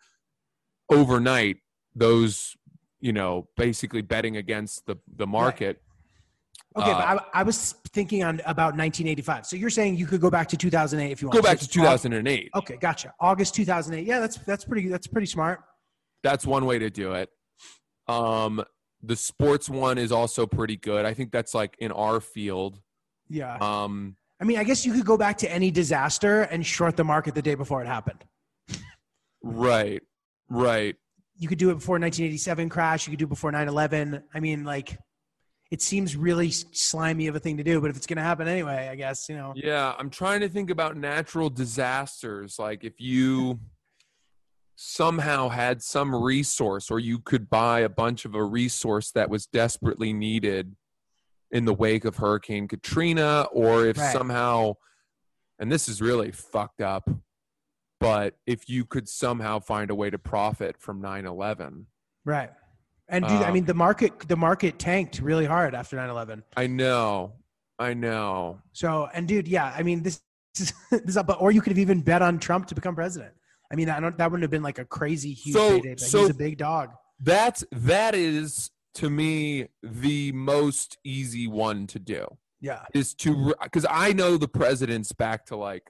overnight 0.89 1.57
those 1.93 2.55
you 3.01 3.11
know 3.11 3.49
basically 3.57 4.01
betting 4.01 4.37
against 4.37 4.85
the 4.85 4.95
the 5.15 5.27
market 5.27 5.81
Okay, 6.77 6.91
but 6.91 7.01
uh, 7.01 7.19
I, 7.33 7.41
I 7.41 7.43
was 7.43 7.73
thinking 7.89 8.23
on 8.23 8.35
about 8.45 8.77
1985. 8.77 9.45
So 9.45 9.55
you're 9.57 9.69
saying 9.69 9.97
you 9.97 10.05
could 10.05 10.21
go 10.21 10.29
back 10.29 10.47
to 10.49 10.57
2008 10.57 11.11
if 11.11 11.21
you 11.21 11.27
want. 11.27 11.35
go 11.35 11.41
back 11.41 11.57
to 11.59 11.65
it's 11.65 11.77
August- 11.77 12.03
2008 12.03 12.49
Okay, 12.55 12.77
gotcha. 12.77 13.13
August 13.19 13.55
2008. 13.55 14.07
Yeah, 14.07 14.19
that's 14.19 14.37
that's 14.37 14.63
pretty 14.63 14.87
that's 14.87 15.07
pretty 15.07 15.27
smart. 15.27 15.59
that's 16.23 16.45
one 16.45 16.65
way 16.65 16.79
to 16.79 16.89
do 16.89 17.13
it 17.13 17.29
um 18.07 18.63
the 19.03 19.15
sports 19.15 19.67
one 19.69 19.97
is 19.97 20.11
also 20.11 20.45
pretty 20.45 20.75
good 20.77 21.05
i 21.05 21.13
think 21.13 21.31
that's 21.31 21.53
like 21.53 21.75
in 21.79 21.91
our 21.91 22.19
field 22.19 22.79
Yeah. 23.29 23.57
um 23.61 24.15
I 24.39 24.43
mean, 24.43 24.57
I 24.57 24.63
guess 24.63 24.85
you 24.87 24.93
could 24.93 25.05
go 25.05 25.17
back 25.17 25.37
to 25.39 25.51
any 25.51 25.69
disaster 25.69 26.41
and 26.43 26.65
short 26.65 26.97
the 26.97 27.03
market 27.03 27.35
the 27.35 27.43
day 27.43 27.53
before 27.53 27.81
it 27.83 27.87
happened. 27.87 28.25
right 29.43 30.01
right 30.49 30.95
you 31.37 31.47
could 31.47 31.57
do 31.57 31.69
it 31.69 31.75
before 31.75 31.93
1987 31.99 32.69
crash 32.69 33.07
you 33.07 33.11
could 33.11 33.19
do 33.19 33.25
it 33.25 33.29
before 33.29 33.51
9-11 33.51 34.21
i 34.33 34.39
mean 34.39 34.63
like 34.63 34.97
it 35.71 35.81
seems 35.81 36.15
really 36.17 36.51
slimy 36.51 37.27
of 37.27 37.35
a 37.35 37.39
thing 37.39 37.57
to 37.57 37.63
do 37.63 37.79
but 37.81 37.89
if 37.89 37.95
it's 37.97 38.05
going 38.05 38.17
to 38.17 38.23
happen 38.23 38.47
anyway 38.47 38.89
i 38.91 38.95
guess 38.95 39.27
you 39.29 39.35
know 39.35 39.53
Yeah, 39.55 39.95
I'm 39.97 40.09
trying 40.09 40.41
to 40.41 40.49
think 40.49 40.69
about 40.69 40.97
natural 40.97 41.49
disasters. 41.49 42.59
Like 42.59 42.83
if 42.83 42.99
you 42.99 43.59
somehow 44.75 45.49
had 45.49 45.81
some 45.81 46.13
resource 46.15 46.89
or 46.89 46.99
you 46.99 47.19
could 47.19 47.49
buy 47.49 47.81
a 47.81 47.89
bunch 47.89 48.25
of 48.25 48.33
a 48.35 48.43
resource 48.43 49.11
that 49.11 49.29
was 49.29 49.45
desperately 49.45 50.11
needed 50.13 50.75
in 51.51 51.65
the 51.65 51.73
wake 51.73 52.05
of 52.05 52.15
Hurricane 52.17 52.67
Katrina, 52.67 53.45
or 53.51 53.85
if 53.85 53.97
Right. 53.97 54.13
somehow, 54.13 54.73
and 55.59 55.71
this 55.71 55.87
is 55.89 56.01
really 56.01 56.31
fucked 56.31 56.81
up, 56.81 57.07
but 57.99 58.35
if 58.47 58.67
you 58.69 58.85
could 58.85 59.07
somehow 59.07 59.59
find 59.59 59.91
a 59.91 59.95
way 59.95 60.09
to 60.09 60.17
profit 60.17 60.77
from 60.79 61.01
9 61.01 61.25
11. 61.25 61.87
right 62.25 62.51
and 63.11 63.23
dude 63.27 63.41
i 63.43 63.47
Um, 63.49 63.53
mean 63.53 63.65
the 63.65 63.73
market 63.73 64.11
the 64.27 64.35
market 64.37 64.79
tanked 64.79 65.19
really 65.21 65.45
hard 65.45 65.75
after 65.75 65.95
9-11 65.97 66.43
I 66.57 66.65
know. 66.67 67.33
I 67.79 67.93
know. 67.93 68.59
so 68.73 69.09
and 69.13 69.27
dude 69.27 69.47
yeah 69.47 69.73
i 69.77 69.83
mean 69.83 70.01
this, 70.03 70.21
this 70.57 70.73
is 70.91 71.01
this 71.05 71.15
but 71.23 71.37
or 71.39 71.51
you 71.51 71.61
could 71.61 71.71
have 71.71 71.79
even 71.87 72.01
bet 72.01 72.21
on 72.21 72.39
trump 72.39 72.67
to 72.67 72.75
become 72.75 72.95
president 72.95 73.33
i 73.71 73.75
mean 73.75 73.89
i 73.89 73.99
don't 73.99 74.17
that 74.17 74.27
wouldn't 74.31 74.43
have 74.43 74.51
been 74.51 74.63
like 74.63 74.79
a 74.79 74.85
crazy 74.85 75.33
huge 75.33 75.55
So- 75.55 75.79
payday, 75.81 75.95
so- 75.97 76.21
he's 76.21 76.29
a 76.29 76.33
big 76.33 76.57
dog 76.57 76.89
That's 77.19 77.63
that 77.71 78.15
is 78.15 78.71
to 78.95 79.09
me 79.09 79.67
the 79.83 80.31
most 80.33 80.97
easy 81.03 81.47
one 81.47 81.87
to 81.87 81.99
do. 81.99 82.25
yeah 82.59 82.83
is 82.93 83.13
to 83.23 83.53
because 83.63 83.85
I 83.89 84.11
know 84.13 84.37
the 84.37 84.47
presidents 84.47 85.11
back 85.13 85.45
to 85.49 85.55
like 85.55 85.85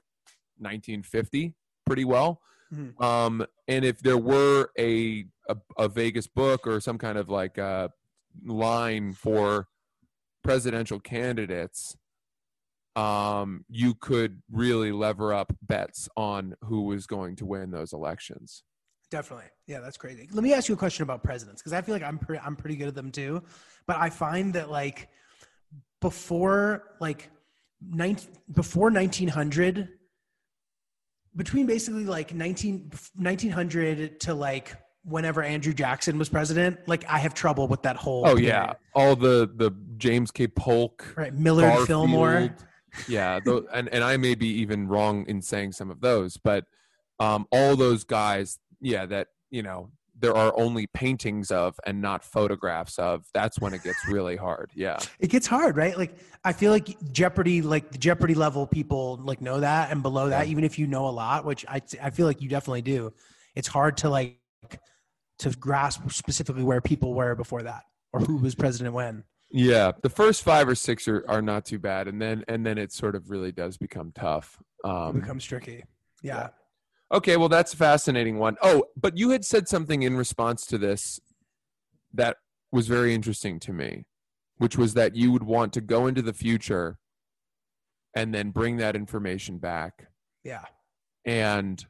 1950 0.58 1.54
pretty 1.86 2.04
well. 2.04 2.40
Mhm. 2.72 3.00
Um, 3.02 3.46
and 3.68 3.84
if 3.84 4.00
there 4.00 4.18
were 4.18 4.70
a, 4.78 5.26
a 5.48 5.56
a 5.76 5.88
Vegas 5.88 6.26
book 6.26 6.66
or 6.66 6.80
some 6.80 6.98
kind 6.98 7.18
of 7.18 7.28
like 7.28 7.58
uh, 7.58 7.88
line 8.44 9.12
for 9.12 9.68
presidential 10.42 10.98
candidates, 10.98 11.96
um, 12.96 13.64
you 13.68 13.94
could 13.94 14.42
really 14.50 14.92
lever 14.92 15.32
up 15.32 15.52
bets 15.62 16.08
on 16.16 16.54
who 16.62 16.82
was 16.82 17.06
going 17.06 17.36
to 17.36 17.46
win 17.46 17.70
those 17.70 17.92
elections. 17.92 18.64
Definitely. 19.10 19.46
Yeah, 19.66 19.80
that's 19.80 19.98
crazy. 19.98 20.28
Let 20.32 20.42
me 20.42 20.54
ask 20.54 20.68
you 20.68 20.74
a 20.74 20.78
question 20.78 21.02
about 21.02 21.22
presidents 21.22 21.60
because 21.60 21.74
I 21.74 21.82
feel 21.82 21.94
like 21.94 22.02
I'm 22.02 22.18
pretty 22.18 22.42
I'm 22.44 22.56
pretty 22.56 22.76
good 22.76 22.88
at 22.88 22.94
them 22.94 23.12
too. 23.12 23.42
But 23.86 23.98
I 23.98 24.08
find 24.08 24.54
that 24.54 24.70
like 24.70 25.08
before 26.00 26.94
like 27.00 27.30
nine, 27.86 28.16
before 28.50 28.90
1900 28.90 29.88
between 31.36 31.66
basically 31.66 32.04
like 32.04 32.34
19 32.34 32.90
1900 33.16 34.20
to 34.20 34.34
like 34.34 34.76
whenever 35.04 35.42
Andrew 35.42 35.72
Jackson 35.72 36.18
was 36.18 36.28
president, 36.28 36.78
like 36.86 37.04
I 37.08 37.18
have 37.18 37.34
trouble 37.34 37.66
with 37.68 37.82
that 37.82 37.96
whole 37.96 38.22
Oh 38.26 38.34
period. 38.36 38.48
yeah, 38.48 38.72
all 38.94 39.16
the 39.16 39.50
the 39.54 39.72
James 39.96 40.30
K. 40.30 40.46
Polk 40.48 41.14
Right, 41.16 41.34
Millard 41.34 41.64
Garfield. 41.68 41.86
Fillmore. 41.86 42.54
Yeah, 43.08 43.40
and 43.72 43.88
and 43.88 44.04
I 44.04 44.16
may 44.16 44.34
be 44.34 44.48
even 44.60 44.86
wrong 44.88 45.24
in 45.26 45.42
saying 45.42 45.72
some 45.72 45.90
of 45.90 46.00
those, 46.00 46.36
but 46.36 46.64
um, 47.18 47.46
all 47.50 47.76
those 47.76 48.04
guys, 48.04 48.58
yeah, 48.80 49.06
that 49.06 49.28
you 49.50 49.62
know 49.62 49.90
there 50.22 50.34
are 50.34 50.58
only 50.58 50.86
paintings 50.86 51.50
of 51.50 51.78
and 51.84 52.00
not 52.00 52.24
photographs 52.24 52.98
of. 52.98 53.26
That's 53.34 53.58
when 53.60 53.74
it 53.74 53.82
gets 53.82 53.98
really 54.08 54.36
hard. 54.36 54.70
Yeah, 54.74 54.98
It 55.18 55.28
gets 55.28 55.46
hard, 55.46 55.76
right? 55.76 55.98
Like 55.98 56.16
I 56.44 56.52
feel 56.54 56.70
like 56.72 56.96
Jeopardy, 57.12 57.60
like 57.60 57.90
the 57.90 57.98
Jeopardy 57.98 58.34
level 58.34 58.66
people, 58.66 59.20
like 59.22 59.42
know 59.42 59.60
that, 59.60 59.90
and 59.90 60.00
below 60.02 60.30
that, 60.30 60.46
even 60.46 60.64
if 60.64 60.78
you 60.78 60.86
know 60.86 61.06
a 61.08 61.10
lot, 61.10 61.44
which 61.44 61.66
I 61.68 61.82
I 62.00 62.08
feel 62.10 62.26
like 62.26 62.40
you 62.40 62.48
definitely 62.48 62.82
do, 62.82 63.12
it's 63.54 63.68
hard 63.68 63.98
to 63.98 64.08
like 64.08 64.38
to 65.40 65.50
grasp 65.50 66.08
specifically 66.10 66.62
where 66.62 66.80
people 66.80 67.14
were 67.14 67.34
before 67.34 67.64
that 67.64 67.82
or 68.12 68.20
who 68.20 68.36
was 68.36 68.54
president 68.54 68.94
when. 68.94 69.24
yeah. 69.50 69.90
The 70.02 70.08
first 70.10 70.44
five 70.44 70.68
or 70.68 70.76
six 70.76 71.08
are, 71.08 71.24
are 71.28 71.42
not 71.42 71.64
too 71.64 71.78
bad, 71.80 72.06
and 72.08 72.22
then 72.22 72.44
and 72.48 72.64
then 72.64 72.78
it 72.78 72.92
sort 72.92 73.16
of 73.16 73.28
really 73.28 73.50
does 73.52 73.76
become 73.76 74.12
tough. 74.14 74.58
It 74.84 74.88
Um, 74.90 75.20
becomes 75.20 75.44
tricky. 75.44 75.84
Yeah. 76.22 76.50
Okay, 77.12 77.36
well, 77.36 77.48
that's 77.48 77.74
a 77.74 77.76
fascinating 77.76 78.38
one. 78.38 78.56
Oh, 78.62 78.84
but 78.96 79.18
you 79.18 79.30
had 79.30 79.44
said 79.44 79.68
something 79.68 80.02
in 80.02 80.16
response 80.16 80.64
to 80.66 80.78
this 80.78 81.20
that 82.14 82.38
was 82.70 82.88
very 82.88 83.14
interesting 83.14 83.60
to 83.60 83.72
me, 83.72 84.06
which 84.56 84.78
was 84.78 84.94
that 84.94 85.14
you 85.14 85.30
would 85.30 85.42
want 85.42 85.72
to 85.74 85.80
go 85.82 86.06
into 86.06 86.22
the 86.22 86.32
future 86.32 86.98
and 88.16 88.34
then 88.34 88.50
bring 88.50 88.76
that 88.78 88.94
information 88.96 89.58
back 89.58 90.08
Yeah. 90.44 90.64
and 91.24 91.84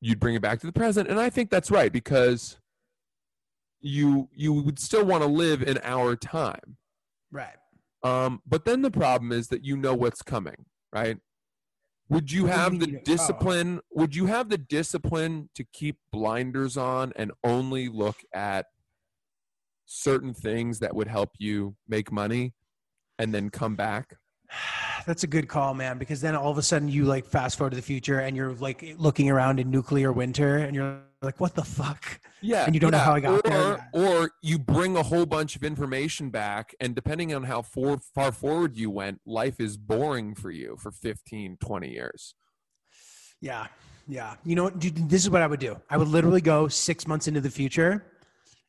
you'd 0.00 0.20
bring 0.20 0.34
it 0.36 0.42
back 0.42 0.60
to 0.60 0.66
the 0.66 0.72
present, 0.72 1.08
and 1.08 1.18
I 1.18 1.30
think 1.30 1.50
that's 1.50 1.70
right 1.70 1.92
because 1.92 2.58
you 3.80 4.28
you 4.32 4.52
would 4.52 4.78
still 4.78 5.04
want 5.04 5.22
to 5.22 5.28
live 5.28 5.62
in 5.62 5.78
our 5.82 6.16
time. 6.16 6.76
Right. 7.30 7.56
Um, 8.02 8.42
but 8.46 8.64
then 8.64 8.82
the 8.82 8.90
problem 8.90 9.32
is 9.32 9.48
that 9.48 9.64
you 9.64 9.76
know 9.76 9.94
what's 9.94 10.22
coming, 10.22 10.66
right? 10.92 11.18
Would 12.08 12.30
you 12.30 12.44
What 12.44 12.52
do 12.52 12.52
you 12.52 12.58
have 12.58 12.78
the 12.78 12.96
oh. 12.96 13.00
discipline? 13.04 13.80
Would 13.90 14.14
you 14.14 14.26
have 14.26 14.48
the 14.48 14.58
discipline 14.58 15.48
to 15.54 15.64
keep 15.64 15.96
blinders 16.12 16.76
on 16.76 17.12
and 17.16 17.32
only 17.42 17.88
look 17.88 18.16
at 18.32 18.66
certain 19.86 20.34
things 20.34 20.78
that 20.80 20.94
would 20.94 21.08
help 21.08 21.30
you 21.38 21.76
make 21.88 22.12
money 22.12 22.54
and 23.18 23.34
then 23.34 23.50
come 23.50 23.74
back? 23.74 24.16
That's 25.06 25.22
a 25.22 25.28
good 25.28 25.48
call, 25.48 25.74
man, 25.74 25.98
because 25.98 26.20
then 26.20 26.34
all 26.34 26.50
of 26.50 26.58
a 26.58 26.62
sudden 26.62 26.88
you 26.88 27.04
like 27.04 27.26
fast 27.26 27.56
forward 27.58 27.70
to 27.70 27.76
the 27.76 27.82
future 27.82 28.20
and 28.20 28.36
you're 28.36 28.54
like 28.54 28.94
looking 28.98 29.30
around 29.30 29.60
in 29.60 29.70
nuclear 29.70 30.12
winter 30.12 30.56
and 30.58 30.74
you're 30.74 31.00
like, 31.26 31.40
what 31.40 31.54
the 31.54 31.64
fuck? 31.64 32.20
Yeah. 32.40 32.64
And 32.64 32.74
you 32.74 32.80
don't 32.80 32.92
know 32.92 32.98
how 32.98 33.14
I 33.14 33.20
got 33.20 33.46
or, 33.46 33.50
there. 33.50 33.90
Or 33.92 34.30
you 34.42 34.58
bring 34.58 34.96
a 34.96 35.02
whole 35.02 35.26
bunch 35.26 35.56
of 35.56 35.64
information 35.64 36.30
back, 36.30 36.74
and 36.80 36.94
depending 36.94 37.34
on 37.34 37.44
how 37.44 37.62
for, 37.62 37.98
far 38.14 38.32
forward 38.32 38.76
you 38.76 38.90
went, 38.90 39.20
life 39.26 39.60
is 39.60 39.76
boring 39.76 40.34
for 40.34 40.50
you 40.50 40.76
for 40.80 40.90
15, 40.90 41.58
20 41.60 41.90
years. 41.90 42.34
Yeah. 43.40 43.66
Yeah. 44.08 44.36
You 44.44 44.54
know 44.54 44.64
what? 44.64 44.78
Dude, 44.78 45.08
this 45.10 45.22
is 45.22 45.30
what 45.30 45.42
I 45.42 45.46
would 45.46 45.60
do. 45.60 45.80
I 45.90 45.96
would 45.96 46.08
literally 46.08 46.40
go 46.40 46.68
six 46.68 47.06
months 47.06 47.28
into 47.28 47.40
the 47.40 47.50
future 47.50 48.06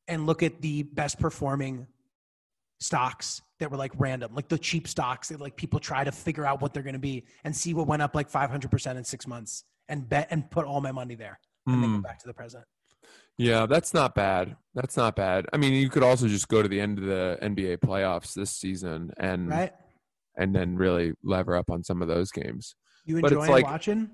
and 0.08 0.26
look 0.26 0.44
at 0.44 0.62
the 0.62 0.84
best 0.84 1.20
performing 1.20 1.88
stocks 2.80 3.42
that 3.60 3.72
were 3.72 3.78
like 3.78 3.92
random, 3.98 4.34
like 4.34 4.48
the 4.48 4.58
cheap 4.58 4.88
stocks 4.88 5.30
that 5.30 5.40
like 5.40 5.56
people 5.56 5.80
try 5.80 6.04
to 6.04 6.12
figure 6.12 6.46
out 6.46 6.62
what 6.62 6.74
they're 6.74 6.84
going 6.84 6.94
to 6.94 7.00
be 7.00 7.26
and 7.44 7.56
see 7.56 7.74
what 7.74 7.88
went 7.88 8.02
up 8.02 8.16
like 8.16 8.32
500% 8.32 8.96
in 8.96 9.04
six 9.04 9.28
months 9.28 9.64
and 9.90 10.08
bet 10.08 10.28
and 10.32 10.50
put 10.50 10.66
all 10.66 10.82
my 10.82 10.92
money 10.92 11.16
there 11.16 11.40
and 11.68 11.84
then 11.84 11.92
go 11.94 11.98
Mm. 12.00 12.04
back 12.04 12.20
to 12.20 12.28
the 12.28 12.34
present. 12.34 12.64
Yeah, 13.38 13.68
that's 13.68 13.94
not 13.94 14.16
bad. 14.16 14.56
That's 14.74 14.98
not 14.98 15.16
bad. 15.16 15.46
I 15.54 15.58
mean, 15.58 15.74
you 15.74 15.90
could 15.90 16.02
also 16.04 16.28
just 16.28 16.48
go 16.48 16.64
to 16.64 16.68
the 16.68 16.82
end 16.82 16.98
of 16.98 17.06
the 17.06 17.38
NBA 17.42 17.78
playoffs 17.78 18.34
this 18.34 18.50
season 18.52 19.12
and 19.18 19.50
Right? 19.50 19.74
and 20.36 20.56
then 20.56 20.76
really 20.76 21.14
lever 21.24 21.56
up 21.56 21.70
on 21.70 21.84
some 21.84 22.02
of 22.02 22.08
those 22.08 22.32
games. 22.32 22.76
You 23.06 23.22
But 23.22 23.26
it's 23.32 23.34
enjoying 23.34 23.52
like- 23.52 23.66
watching? 23.66 24.10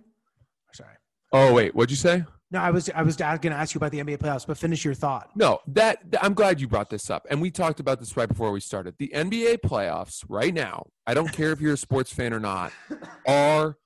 Sorry. 0.74 0.95
Oh 1.32 1.54
wait, 1.54 1.74
what'd 1.74 1.89
you 1.89 1.95
say? 1.97 2.26
No, 2.51 2.60
I 2.60 2.70
was 2.70 2.88
I 2.91 3.01
was 3.01 3.16
going 3.16 3.39
to 3.41 3.51
ask 3.54 3.74
you 3.74 3.80
about 3.80 3.91
the 3.91 3.99
NBA 3.99 4.18
playoffs, 4.20 4.45
but 4.45 4.58
finish 4.60 4.86
your 4.86 4.93
thought. 4.93 5.32
No, 5.36 5.60
that 5.68 5.99
I'm 6.22 6.36
glad 6.36 6.62
you 6.62 6.68
brought 6.68 6.89
this 6.91 7.10
up, 7.10 7.26
and 7.32 7.41
we 7.41 7.49
talked 7.49 7.80
about 7.80 7.99
this 7.99 8.16
right 8.16 8.28
before 8.30 8.51
we 8.51 8.60
started. 8.60 8.93
The 8.99 9.12
NBA 9.16 9.58
playoffs 9.66 10.24
right 10.30 10.54
now, 10.54 10.86
I 11.08 11.16
don't 11.16 11.32
care 11.32 11.51
if 11.51 11.60
you're 11.62 11.74
a 11.74 11.78
sports 11.78 12.14
fan 12.14 12.32
or 12.34 12.39
not, 12.39 12.72
are 13.28 13.78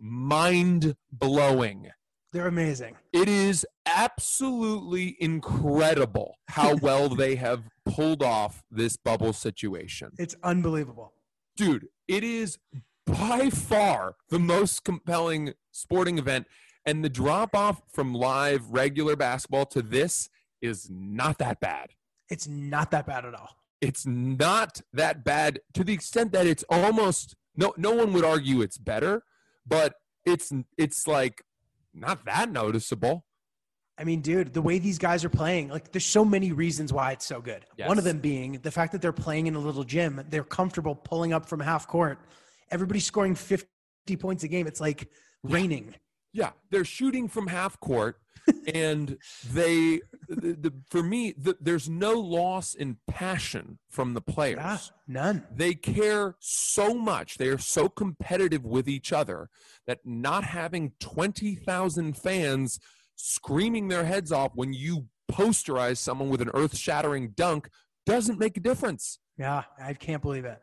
mind 0.00 0.94
blowing. 1.10 1.88
They're 2.32 2.46
amazing. 2.46 2.96
It 3.12 3.28
is 3.28 3.66
absolutely 3.86 5.16
incredible 5.20 6.36
how 6.48 6.74
well 6.82 7.08
they 7.08 7.36
have 7.36 7.64
pulled 7.84 8.22
off 8.22 8.62
this 8.70 8.96
bubble 8.96 9.32
situation. 9.32 10.12
It's 10.18 10.36
unbelievable. 10.42 11.12
dude, 11.56 11.88
it 12.08 12.24
is 12.24 12.58
by 13.06 13.50
far 13.50 14.14
the 14.30 14.38
most 14.38 14.84
compelling 14.84 15.52
sporting 15.72 16.18
event. 16.18 16.46
And 16.84 17.04
the 17.04 17.08
drop 17.08 17.54
off 17.54 17.82
from 17.92 18.12
live 18.12 18.70
regular 18.70 19.14
basketball 19.14 19.66
to 19.66 19.82
this 19.82 20.28
is 20.60 20.88
not 20.90 21.38
that 21.38 21.60
bad. 21.60 21.90
It's 22.28 22.48
not 22.48 22.90
that 22.92 23.06
bad 23.06 23.24
at 23.24 23.34
all. 23.34 23.50
It's 23.80 24.06
not 24.06 24.80
that 24.92 25.24
bad 25.24 25.60
to 25.74 25.84
the 25.84 25.92
extent 25.92 26.32
that 26.32 26.46
it's 26.46 26.64
almost 26.68 27.34
no 27.56 27.74
no 27.76 27.92
one 27.92 28.12
would 28.12 28.24
argue 28.24 28.62
it's 28.62 28.78
better, 28.78 29.22
but 29.66 29.94
it's 30.24 30.52
it's 30.78 31.06
like 31.06 31.42
not 31.94 32.24
that 32.24 32.50
noticeable. 32.50 33.24
I 33.98 34.04
mean, 34.04 34.20
dude, 34.20 34.54
the 34.54 34.62
way 34.62 34.78
these 34.78 34.98
guys 34.98 35.24
are 35.24 35.28
playing, 35.28 35.68
like, 35.68 35.92
there's 35.92 36.06
so 36.06 36.24
many 36.24 36.50
reasons 36.52 36.92
why 36.92 37.12
it's 37.12 37.26
so 37.26 37.40
good. 37.40 37.66
One 37.84 37.98
of 37.98 38.04
them 38.04 38.18
being 38.18 38.54
the 38.62 38.70
fact 38.70 38.92
that 38.92 39.02
they're 39.02 39.12
playing 39.12 39.48
in 39.48 39.54
a 39.54 39.58
little 39.58 39.84
gym, 39.84 40.24
they're 40.30 40.44
comfortable 40.44 40.94
pulling 40.94 41.32
up 41.32 41.46
from 41.46 41.60
half 41.60 41.86
court. 41.86 42.18
Everybody's 42.70 43.04
scoring 43.04 43.34
50 43.34 43.66
points 44.18 44.44
a 44.44 44.48
game. 44.48 44.66
It's 44.66 44.80
like 44.80 45.10
raining. 45.42 45.94
Yeah, 46.32 46.52
they're 46.70 46.86
shooting 46.86 47.28
from 47.28 47.46
half 47.46 47.78
court, 47.80 48.18
and 48.74 49.18
they, 49.52 50.00
the, 50.28 50.52
the, 50.52 50.72
for 50.90 51.02
me, 51.02 51.34
the, 51.36 51.56
there's 51.60 51.88
no 51.88 52.12
loss 52.12 52.74
in 52.74 52.98
passion 53.08 53.78
from 53.88 54.14
the 54.14 54.20
players. 54.20 54.92
None. 55.06 55.44
They 55.54 55.74
care 55.74 56.36
so 56.40 56.94
much. 56.94 57.38
They 57.38 57.48
are 57.48 57.58
so 57.58 57.88
competitive 57.88 58.64
with 58.64 58.88
each 58.88 59.12
other 59.12 59.48
that 59.86 60.00
not 60.04 60.44
having 60.44 60.92
20,000 61.00 62.16
fans 62.16 62.78
screaming 63.16 63.88
their 63.88 64.04
heads 64.04 64.32
off 64.32 64.52
when 64.54 64.72
you 64.72 65.06
posterize 65.30 65.98
someone 65.98 66.28
with 66.28 66.40
an 66.40 66.50
earth 66.54 66.76
shattering 66.76 67.30
dunk 67.36 67.68
doesn't 68.04 68.38
make 68.38 68.56
a 68.56 68.60
difference. 68.60 69.18
Yeah, 69.38 69.64
I 69.80 69.94
can't 69.94 70.22
believe 70.22 70.44
it. 70.44 70.60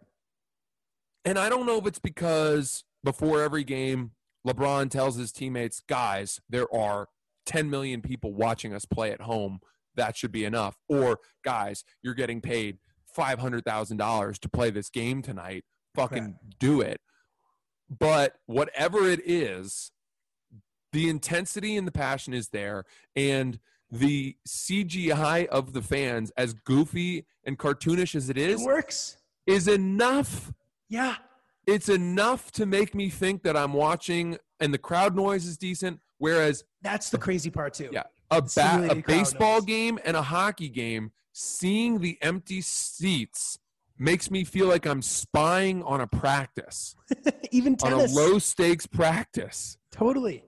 And 1.25 1.37
I 1.37 1.49
don't 1.49 1.65
know 1.65 1.77
if 1.77 1.85
it's 1.85 1.99
because 1.99 2.83
before 3.03 3.41
every 3.41 3.63
game, 3.63 4.11
LeBron 4.47 4.89
tells 4.89 5.15
his 5.15 5.31
teammates, 5.31 5.81
guys, 5.81 6.39
there 6.49 6.73
are 6.73 7.07
10 7.49 7.69
million 7.69 8.01
people 8.01 8.31
watching 8.33 8.73
us 8.75 8.85
play 8.85 9.11
at 9.11 9.21
home. 9.21 9.59
That 9.95 10.15
should 10.15 10.31
be 10.31 10.45
enough. 10.45 10.77
Or, 10.87 11.19
guys, 11.43 11.83
you're 12.03 12.13
getting 12.13 12.41
paid 12.41 12.77
$500,000 13.17 14.39
to 14.39 14.49
play 14.49 14.69
this 14.69 14.89
game 14.89 15.21
tonight. 15.23 15.65
Fucking 15.95 16.35
do 16.59 16.79
it. 16.81 17.01
But 17.89 18.35
whatever 18.45 19.09
it 19.09 19.21
is, 19.27 19.91
the 20.93 21.09
intensity 21.09 21.75
and 21.75 21.87
the 21.87 21.91
passion 21.91 22.33
is 22.35 22.49
there. 22.49 22.85
And 23.15 23.59
the 23.91 24.35
CGI 24.47 25.47
of 25.47 25.73
the 25.73 25.81
fans, 25.81 26.31
as 26.37 26.53
goofy 26.53 27.25
and 27.43 27.57
cartoonish 27.57 28.13
as 28.13 28.29
it 28.29 28.37
It 28.37 28.51
is, 28.51 28.63
works. 28.63 29.17
is 29.47 29.67
enough 29.67 30.53
Yeah. 30.87 31.15
it's 31.65 31.89
enough 31.89 32.51
to 32.51 32.67
make 32.67 32.93
me 32.93 33.09
think 33.09 33.41
that 33.43 33.57
I'm 33.57 33.73
watching, 33.73 34.37
and 34.59 34.71
the 34.71 34.77
crowd 34.77 35.15
noise 35.15 35.45
is 35.47 35.57
decent. 35.57 35.99
Whereas 36.19 36.63
That's 36.81 37.09
the 37.09 37.17
crazy 37.17 37.49
part, 37.49 37.73
too. 37.73 37.89
Yeah. 37.91 38.03
a, 38.29 38.41
ba- 38.41 38.87
a 38.91 38.95
baseball 38.95 39.61
game 39.61 39.99
and 40.05 40.15
a 40.15 40.21
hockey 40.21 40.69
game, 40.69 41.11
seeing 41.33 41.99
the 41.99 42.17
empty 42.21 42.61
seats 42.61 43.57
makes 43.97 44.29
me 44.31 44.43
feel 44.43 44.67
like 44.67 44.85
I'm 44.85 45.01
spying 45.01 45.81
on 45.83 45.99
a 46.01 46.07
practice, 46.07 46.95
Even 47.51 47.75
on 47.83 47.93
a 47.93 48.05
low 48.05 48.39
stakes 48.39 48.85
practice, 48.85 49.77
totally. 49.91 50.43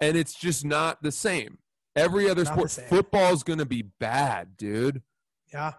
and 0.00 0.16
it's 0.16 0.34
just 0.34 0.64
not 0.64 1.02
the 1.02 1.10
same. 1.12 1.58
Every 1.96 2.28
other 2.28 2.44
Not 2.44 2.70
sport, 2.70 2.88
football's 2.88 3.42
going 3.44 3.60
to 3.60 3.66
be 3.66 3.82
bad, 4.00 4.56
dude. 4.56 5.02
Yeah. 5.52 5.72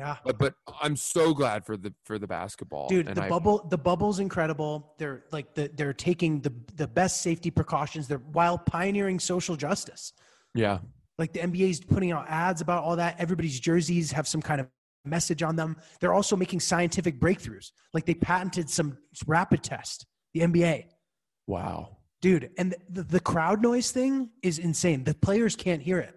Yeah. 0.00 0.16
But, 0.24 0.38
but 0.38 0.54
I'm 0.80 0.96
so 0.96 1.34
glad 1.34 1.66
for 1.66 1.76
the 1.76 1.92
for 2.04 2.18
the 2.18 2.26
basketball, 2.26 2.88
Dude, 2.88 3.06
and 3.06 3.16
the 3.16 3.24
I- 3.24 3.28
bubble 3.28 3.66
the 3.68 3.76
bubble's 3.76 4.18
incredible. 4.18 4.94
They're 4.98 5.24
like 5.30 5.54
the, 5.54 5.70
they're 5.74 5.92
taking 5.92 6.40
the 6.40 6.52
the 6.74 6.88
best 6.88 7.20
safety 7.20 7.50
precautions 7.50 8.08
they're 8.08 8.18
while 8.32 8.56
pioneering 8.56 9.20
social 9.20 9.56
justice. 9.56 10.12
Yeah, 10.54 10.78
Like 11.18 11.32
the 11.34 11.40
NBA's 11.40 11.80
putting 11.80 12.12
out 12.12 12.24
ads 12.28 12.60
about 12.62 12.82
all 12.82 12.96
that. 12.96 13.20
Everybody's 13.20 13.60
jerseys 13.60 14.10
have 14.12 14.26
some 14.26 14.40
kind 14.42 14.60
of 14.62 14.68
message 15.04 15.42
on 15.42 15.54
them. 15.54 15.76
They're 16.00 16.14
also 16.14 16.34
making 16.34 16.60
scientific 16.60 17.20
breakthroughs. 17.20 17.70
Like 17.94 18.06
they 18.06 18.14
patented 18.14 18.70
some 18.70 18.96
rapid 19.26 19.62
test, 19.62 20.06
the 20.34 20.40
NBA. 20.40 20.86
wow. 21.46 21.96
Dude, 22.22 22.50
and 22.58 22.74
the, 22.90 23.02
the 23.02 23.20
crowd 23.20 23.62
noise 23.62 23.92
thing 23.92 24.28
is 24.42 24.58
insane. 24.58 25.04
The 25.04 25.14
players 25.14 25.56
can't 25.56 25.80
hear 25.80 25.98
it. 26.00 26.14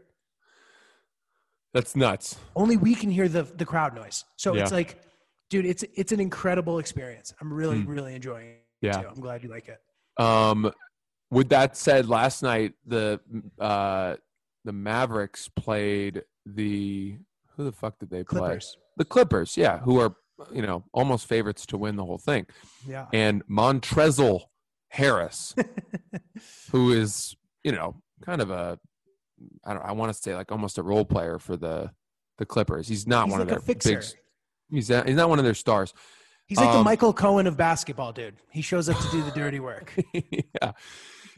That's 1.73 1.95
nuts. 1.95 2.37
Only 2.55 2.77
we 2.77 2.95
can 2.95 3.09
hear 3.09 3.27
the 3.27 3.43
the 3.43 3.65
crowd 3.65 3.95
noise. 3.95 4.23
So 4.37 4.53
it's 4.55 4.71
like, 4.71 5.01
dude, 5.49 5.65
it's 5.65 5.83
it's 5.95 6.11
an 6.11 6.19
incredible 6.19 6.79
experience. 6.79 7.33
I'm 7.41 7.51
really 7.53 7.81
Hmm. 7.81 7.89
really 7.89 8.15
enjoying 8.15 8.49
it. 8.49 8.65
Yeah. 8.81 9.01
Too. 9.01 9.07
I'm 9.07 9.21
glad 9.21 9.43
you 9.43 9.49
like 9.49 9.67
it. 9.69 9.79
Um, 10.23 10.71
with 11.31 11.49
that 11.49 11.75
said, 11.75 12.07
last 12.07 12.43
night 12.43 12.73
the 12.85 13.19
uh, 13.59 14.15
the 14.65 14.71
Mavericks 14.73 15.49
played 15.49 16.23
the 16.45 17.17
who 17.55 17.63
the 17.63 17.71
fuck 17.71 17.97
did 17.99 18.09
they 18.09 18.23
play? 18.23 18.39
Clippers. 18.39 18.77
The 18.97 19.05
Clippers, 19.05 19.57
yeah, 19.57 19.79
who 19.79 19.99
are 19.99 20.15
you 20.51 20.61
know 20.61 20.83
almost 20.93 21.25
favorites 21.27 21.65
to 21.67 21.77
win 21.77 21.95
the 21.95 22.05
whole 22.05 22.17
thing. 22.19 22.45
Yeah. 22.87 23.07
And 23.13 23.43
Montrezl 23.47 24.41
Harris, 24.89 25.55
who 26.71 26.91
is 26.91 27.35
you 27.63 27.71
know 27.71 27.95
kind 28.21 28.41
of 28.41 28.51
a 28.51 28.77
I 29.65 29.73
don't 29.73 29.83
I 29.83 29.91
want 29.91 30.13
to 30.13 30.19
say 30.19 30.35
like 30.35 30.51
almost 30.51 30.77
a 30.77 30.83
role 30.83 31.05
player 31.05 31.39
for 31.39 31.55
the 31.57 31.91
the 32.37 32.45
Clippers. 32.45 32.87
He's 32.87 33.07
not 33.07 33.25
He's 33.25 33.31
one 33.31 33.39
like 33.47 33.51
of 33.51 33.65
their 33.65 33.75
big. 33.75 34.03
He's 34.69 34.89
not, 34.89 35.07
he's 35.07 35.15
not 35.15 35.29
one 35.29 35.39
of 35.39 35.45
their 35.45 35.53
stars. 35.53 35.93
He's 36.47 36.57
like 36.57 36.71
the 36.71 36.79
Um, 36.79 36.83
Michael 36.83 37.13
Cohen 37.13 37.47
of 37.47 37.55
basketball, 37.55 38.11
dude. 38.11 38.35
He 38.49 38.61
shows 38.61 38.89
up 38.89 38.97
to 38.97 39.11
do 39.11 39.23
the 39.23 39.31
dirty 39.35 39.59
work. 39.59 39.93
yeah, 40.13 40.71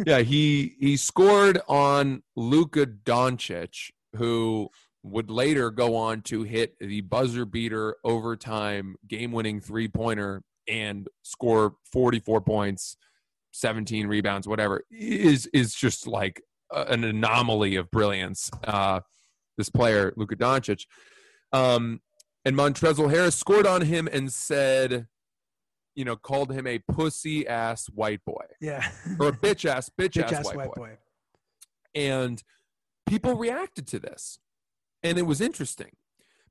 yeah. 0.06 0.20
He 0.20 0.76
he 0.80 0.98
scored 0.98 1.60
on 1.68 2.24
Luka 2.36 2.86
Doncic, 2.86 3.92
who 4.16 4.70
would 5.04 5.30
later 5.30 5.70
go 5.70 5.96
on 5.96 6.22
to 6.24 6.44
hit 6.44 6.76
the 6.80 7.02
buzzer 7.02 7.46
beater 7.46 7.98
overtime 8.04 8.96
game 9.08 9.32
winning 9.32 9.60
three 9.60 9.88
pointer 9.88 10.42
and 10.68 11.08
score 11.22 11.76
44 11.92 12.42
points 12.42 12.98
17 13.52 14.08
rebounds, 14.08 14.48
whatever, 14.48 14.84
is 14.92 15.46
is 15.48 15.74
just 15.74 16.08
like 16.08 16.42
a- 16.72 16.86
an 16.86 17.04
anomaly 17.04 17.76
of 17.76 17.90
brilliance. 17.92 18.50
Uh, 18.64 19.02
this 19.58 19.70
player, 19.70 20.14
Luka 20.18 20.36
Doncic. 20.36 20.86
Um, 21.54 22.02
and 22.44 22.56
Montrezl 22.56 23.10
Harris 23.10 23.36
scored 23.36 23.66
on 23.66 23.82
him 23.82 24.08
and 24.12 24.32
said, 24.32 25.08
you 25.96 26.04
know, 26.04 26.16
called 26.16 26.52
him 26.52 26.68
a 26.68 26.80
pussy 26.80 27.48
ass 27.48 27.88
white 27.88 28.20
boy 28.26 28.46
Yeah. 28.60 28.88
or 29.20 29.30
a 29.30 29.32
bitch 29.32 29.64
ass 29.70 29.90
bitch, 29.90 30.14
Bitch 30.22 30.24
ass, 30.24 30.34
ass 30.34 30.54
white, 30.54 30.74
boy. 30.74 30.98
And 31.96 32.44
people 33.08 33.36
reacted 33.36 33.88
to 33.88 34.00
this. 34.00 34.40
And 35.02 35.18
it 35.18 35.24
was 35.26 35.40
interesting 35.40 35.92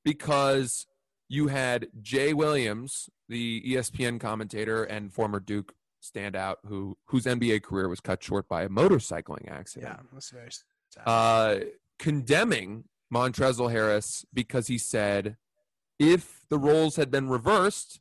because 0.04 0.86
you 1.28 1.48
had 1.48 1.88
Jay 2.00 2.32
Williams, 2.32 3.08
the 3.28 3.62
ESPN 3.66 4.18
commentator 4.20 4.84
and 4.84 5.12
former 5.12 5.40
Duke 5.40 5.74
standout 6.04 6.56
who 6.66 6.96
whose 7.06 7.24
NBA 7.24 7.62
career 7.62 7.88
was 7.88 8.00
cut 8.00 8.22
short 8.22 8.48
by 8.48 8.62
a 8.62 8.68
motorcycling 8.68 9.50
accident. 9.50 9.94
Yeah. 9.96 10.02
That's 10.12 10.30
very 10.30 10.50
sad. 10.50 11.02
Uh, 11.06 11.56
condemning 11.98 12.84
Montrezl 13.12 13.70
Harris 13.70 14.24
because 14.32 14.66
he 14.66 14.78
said 14.78 15.36
if 15.98 16.42
the 16.50 16.58
roles 16.58 16.96
had 16.96 17.10
been 17.10 17.28
reversed 17.28 18.00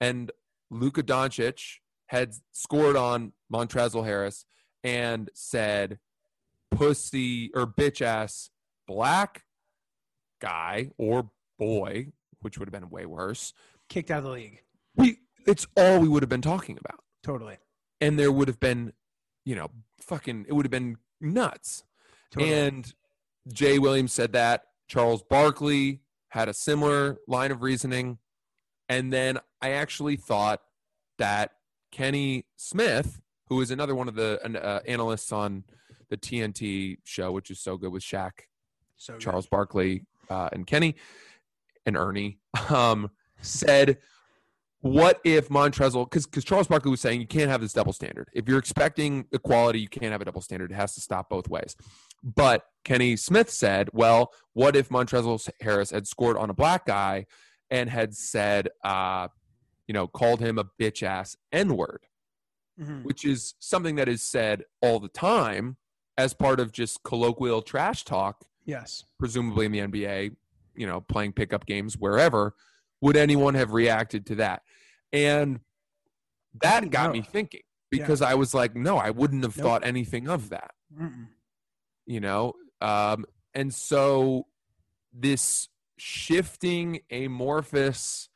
and 0.00 0.30
Luka 0.70 1.02
Doncic 1.02 1.78
had 2.06 2.34
scored 2.52 2.96
on 2.96 3.32
Montrezl 3.52 4.04
Harris 4.04 4.44
and 4.82 5.30
said 5.34 5.98
pussy 6.70 7.50
or 7.54 7.66
bitch 7.66 8.02
ass 8.02 8.50
black 8.86 9.44
guy 10.40 10.90
or 10.98 11.30
boy, 11.58 12.08
which 12.40 12.58
would 12.58 12.68
have 12.68 12.72
been 12.72 12.90
way 12.90 13.06
worse, 13.06 13.52
Kicked 13.88 14.10
out 14.10 14.18
of 14.18 14.24
the 14.24 14.30
league. 14.30 14.62
we 14.96 15.18
it's 15.46 15.66
all 15.76 16.00
we 16.00 16.08
would 16.08 16.22
have 16.22 16.30
been 16.30 16.40
talking 16.40 16.78
about. 16.78 17.03
Totally. 17.24 17.56
And 18.00 18.18
there 18.18 18.30
would 18.30 18.46
have 18.48 18.60
been, 18.60 18.92
you 19.44 19.56
know, 19.56 19.70
fucking 20.00 20.44
it 20.46 20.52
would 20.52 20.66
have 20.66 20.70
been 20.70 20.98
nuts. 21.20 21.82
Totally. 22.30 22.52
And 22.52 22.94
Jay 23.52 23.78
Williams 23.78 24.12
said 24.12 24.32
that. 24.34 24.66
Charles 24.86 25.22
Barkley 25.22 26.02
had 26.28 26.48
a 26.48 26.54
similar 26.54 27.16
line 27.26 27.50
of 27.50 27.62
reasoning. 27.62 28.18
And 28.88 29.12
then 29.12 29.38
I 29.62 29.70
actually 29.70 30.16
thought 30.16 30.60
that 31.18 31.52
Kenny 31.90 32.44
Smith, 32.56 33.22
who 33.48 33.60
is 33.62 33.70
another 33.70 33.94
one 33.94 34.08
of 34.08 34.14
the 34.14 34.38
uh, 34.62 34.80
analysts 34.86 35.32
on 35.32 35.64
the 36.10 36.16
TNT 36.18 36.98
show, 37.04 37.32
which 37.32 37.50
is 37.50 37.60
so 37.60 37.78
good 37.78 37.92
with 37.92 38.02
Shaq, 38.02 38.32
so 38.96 39.14
good. 39.14 39.22
Charles 39.22 39.46
Barkley, 39.46 40.02
uh, 40.28 40.50
and 40.52 40.66
Kenny 40.66 40.96
and 41.86 41.96
Ernie, 41.96 42.38
um, 42.68 43.10
said, 43.40 43.98
"What 44.84 45.20
if 45.24 45.48
Montrezl? 45.48 46.04
Because 46.04 46.26
because 46.26 46.44
Charles 46.44 46.66
Barkley 46.66 46.90
was 46.90 47.00
saying 47.00 47.20
you 47.20 47.26
can't 47.26 47.50
have 47.50 47.60
this 47.62 47.72
double 47.72 47.92
standard. 47.94 48.28
If 48.34 48.48
you're 48.48 48.58
expecting 48.58 49.26
equality, 49.32 49.80
you 49.80 49.88
can't 49.88 50.12
have 50.12 50.20
a 50.20 50.24
double 50.26 50.42
standard. 50.42 50.70
It 50.70 50.74
has 50.74 50.94
to 50.94 51.00
stop 51.00 51.28
both 51.30 51.48
ways." 51.48 51.74
But 52.22 52.66
Kenny 52.84 53.16
Smith 53.16 53.48
said, 53.50 53.88
"Well, 53.92 54.32
what 54.52 54.76
if 54.76 54.90
Montrezl 54.90 55.48
Harris 55.60 55.90
had 55.90 56.06
scored 56.06 56.36
on 56.36 56.50
a 56.50 56.54
black 56.54 56.84
guy 56.86 57.26
and 57.70 57.88
had 57.88 58.14
said, 58.14 58.68
uh, 58.84 59.28
you 59.88 59.94
know, 59.94 60.06
called 60.06 60.40
him 60.40 60.58
a 60.58 60.64
bitch 60.64 61.02
ass 61.02 61.36
n 61.50 61.76
word?" 61.76 62.06
Mhm. 62.78 63.04
which 63.04 63.24
is 63.24 63.54
something 63.60 63.94
that 63.94 64.08
is 64.08 64.22
said 64.22 64.64
all 64.82 64.98
the 65.00 65.08
time 65.08 65.76
as 66.18 66.34
part 66.34 66.58
of 66.60 66.72
just 66.72 67.02
colloquial 67.04 67.62
trash 67.62 68.04
talk, 68.04 68.44
Yes. 68.64 69.04
presumably 69.18 69.64
in 69.66 69.72
the 69.72 69.80
NBA, 69.80 70.30
you 70.74 70.86
know, 70.86 71.00
playing 71.00 71.32
pickup 71.32 71.66
games 71.66 71.96
wherever. 71.96 72.54
Would 73.04 73.18
anyone 73.18 73.52
have 73.54 73.72
reacted 73.74 74.24
to 74.26 74.36
that? 74.36 74.62
And 75.12 75.60
that 76.62 76.88
got 76.88 77.08
No. 77.08 77.12
me 77.12 77.20
thinking 77.20 77.60
because 77.90 78.22
I 78.22 78.32
was 78.34 78.54
like, 78.54 78.74
no, 78.74 78.96
I 78.96 79.10
wouldn't 79.10 79.42
have 79.44 79.54
Nope. 79.58 79.62
thought 79.62 79.84
anything 79.86 80.26
of 80.26 80.48
that, 80.48 80.70
Mm-mm. 80.98 81.28
you 82.06 82.18
know? 82.20 82.54
Um, 82.80 83.26
and 83.52 83.74
so 83.74 84.46
this 85.12 85.68
shifting 85.98 87.00
amorphous 87.10 88.30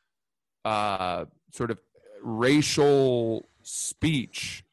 uh, 0.67 1.25
sort 1.51 1.71
of 1.71 1.81
racial 2.23 3.49
speech 3.63 4.65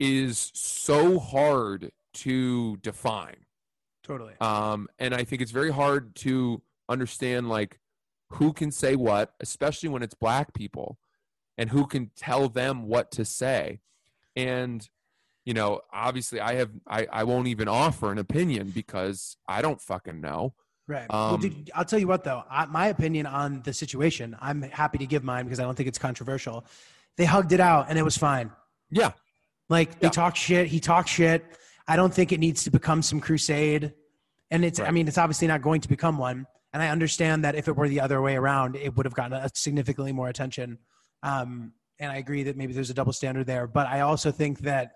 is 0.00 0.50
so 0.52 1.20
hard 1.20 1.92
to 2.14 2.76
define 2.78 3.46
Totally. 4.02 4.32
um, 4.40 4.88
and 4.98 5.14
i 5.14 5.22
think 5.22 5.40
it's 5.42 5.50
very 5.52 5.70
hard 5.70 6.14
to 6.16 6.60
understand 6.88 7.48
like 7.48 7.78
who 8.34 8.52
can 8.52 8.70
say 8.70 8.94
what 8.96 9.32
especially 9.40 9.88
when 9.88 10.02
it's 10.02 10.14
black 10.14 10.54
people 10.54 10.98
and 11.58 11.70
who 11.70 11.86
can 11.86 12.10
tell 12.16 12.48
them 12.48 12.86
what 12.86 13.10
to 13.10 13.24
say 13.24 13.80
and 14.36 14.88
you 15.44 15.52
know 15.54 15.80
obviously 15.92 16.40
i 16.40 16.54
have 16.54 16.70
i, 16.86 17.06
I 17.12 17.24
won't 17.24 17.48
even 17.48 17.68
offer 17.68 18.10
an 18.12 18.18
opinion 18.18 18.70
because 18.70 19.36
i 19.48 19.60
don't 19.62 19.80
fucking 19.80 20.20
know 20.20 20.54
Right. 20.88 21.06
well, 21.08 21.34
Um, 21.34 21.40
dude, 21.40 21.70
I'll 21.72 21.84
tell 21.84 22.00
you 22.00 22.08
what, 22.08 22.24
though. 22.24 22.42
I, 22.50 22.66
my 22.66 22.88
opinion 22.88 23.24
on 23.24 23.62
the 23.62 23.72
situation, 23.72 24.36
I'm 24.40 24.60
happy 24.62 24.98
to 24.98 25.06
give 25.06 25.22
mine 25.22 25.44
because 25.44 25.60
I 25.60 25.62
don't 25.62 25.76
think 25.76 25.88
it's 25.88 26.00
controversial. 26.00 26.64
They 27.16 27.24
hugged 27.26 27.52
it 27.52 27.60
out 27.60 27.86
and 27.88 27.96
it 27.96 28.02
was 28.02 28.16
fine. 28.16 28.50
yeah 28.90 29.12
Like 29.68 30.00
they 30.00 30.08
Yeah. 30.08 30.10
talk 30.10 30.34
shit. 30.34 30.66
He 30.66 30.80
talked 30.80 31.08
shit. 31.08 31.44
I 31.86 31.94
don't 31.94 32.12
think 32.12 32.32
it 32.32 32.40
needs 32.40 32.64
to 32.64 32.72
become 32.72 33.02
some 33.02 33.20
crusade. 33.20 33.92
And 34.50 34.64
it's, 34.64 34.80
I 34.80 34.90
mean, 34.90 35.06
it's 35.06 35.16
obviously 35.18 35.46
not 35.46 35.62
going 35.62 35.80
to 35.82 35.88
become 35.88 36.18
one. 36.18 36.48
And 36.72 36.82
I 36.82 36.88
understand 36.88 37.44
that 37.44 37.54
if 37.54 37.68
it 37.68 37.76
were 37.76 37.88
the 37.88 38.00
other 38.00 38.22
way 38.22 38.36
around, 38.36 38.76
it 38.76 38.96
would 38.96 39.06
have 39.06 39.14
gotten 39.14 39.32
a 39.32 39.50
significantly 39.54 40.12
more 40.12 40.28
attention. 40.28 40.78
Um, 41.22 41.72
and 41.98 42.10
I 42.12 42.16
agree 42.16 42.44
that 42.44 42.56
maybe 42.56 42.72
there's 42.72 42.90
a 42.90 42.94
double 42.94 43.12
standard 43.12 43.46
there. 43.46 43.66
But 43.66 43.86
I 43.88 44.00
also 44.00 44.30
think 44.30 44.60
that 44.60 44.92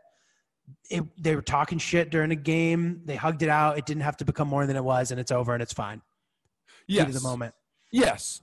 it, 0.89 1.03
they 1.23 1.35
were 1.35 1.43
talking 1.43 1.79
shit 1.79 2.11
during 2.11 2.31
a 2.31 2.37
game. 2.37 3.03
They 3.05 3.17
hugged 3.17 3.43
it 3.43 3.49
out. 3.49 3.77
It 3.77 3.87
didn't 3.87 4.03
have 4.05 4.17
to 4.19 4.25
become 4.25 4.49
more 4.49 4.67
than 4.67 4.77
it 4.77 4.85
was, 4.85 5.11
and 5.11 5.21
it's 5.21 5.33
over 5.33 5.53
and 5.53 5.63
it's 5.63 5.73
fine. 5.73 6.01
Yes 6.87 7.13
the 7.15 7.21
moment. 7.29 7.55
Yes, 7.91 8.41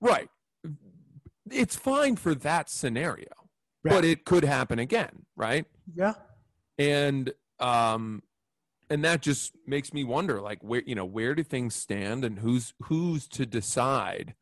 right. 0.00 0.28
It's 1.50 1.76
fine 1.76 2.16
for 2.16 2.34
that 2.36 2.70
scenario, 2.70 3.28
Right. 3.82 3.92
but 3.94 4.04
it 4.04 4.24
could 4.24 4.44
happen 4.44 4.78
again, 4.78 5.26
right? 5.36 5.66
Yeah. 5.94 6.14
And 6.78 7.32
um, 7.60 8.22
and 8.90 9.04
that 9.04 9.22
just 9.22 9.54
makes 9.66 9.92
me 9.92 10.04
wonder, 10.04 10.40
like 10.40 10.62
where 10.62 10.82
you 10.86 10.94
know 10.94 11.04
where 11.04 11.34
do 11.34 11.42
things 11.42 11.74
stand, 11.74 12.24
and 12.24 12.38
who's 12.38 12.74
who's 12.84 13.26
to 13.28 13.46
decide 13.46 14.34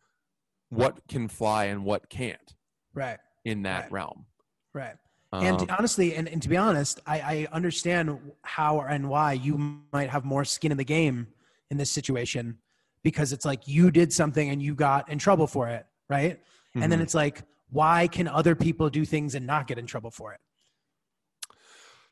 what 0.70 1.06
can 1.08 1.28
fly 1.28 1.66
and 1.66 1.84
what 1.84 2.08
can't 2.08 2.54
Right. 2.94 3.18
in 3.44 3.62
that 3.62 3.84
Right. 3.84 3.92
realm. 3.92 4.26
Right. 4.74 4.96
And 5.32 5.60
Um, 5.60 5.66
honestly, 5.78 6.14
and, 6.14 6.28
and 6.28 6.42
to 6.42 6.48
be 6.48 6.56
honest, 6.56 7.00
I, 7.06 7.20
I 7.20 7.48
understand 7.52 8.18
how 8.42 8.80
and 8.82 9.08
why 9.08 9.32
you 9.32 9.56
might 9.92 10.10
have 10.10 10.24
more 10.24 10.44
skin 10.44 10.70
in 10.72 10.78
the 10.78 10.84
game 10.84 11.26
in 11.70 11.78
this 11.78 11.90
situation 11.90 12.58
because 13.02 13.32
it's 13.32 13.44
like 13.44 13.66
you 13.66 13.90
did 13.90 14.12
something 14.12 14.50
and 14.50 14.62
you 14.62 14.74
got 14.74 15.08
in 15.08 15.18
trouble 15.18 15.46
for 15.46 15.68
it, 15.68 15.86
right? 16.08 16.40
And 16.74 16.92
then 16.92 16.98
Mhm. 16.98 17.02
it's 17.02 17.14
like, 17.14 17.42
why 17.70 18.06
can 18.08 18.28
other 18.28 18.54
people 18.54 18.90
do 18.90 19.04
things 19.06 19.34
and 19.34 19.46
not 19.46 19.66
get 19.66 19.78
in 19.78 19.86
trouble 19.86 20.10
for 20.10 20.32
it? 20.34 20.40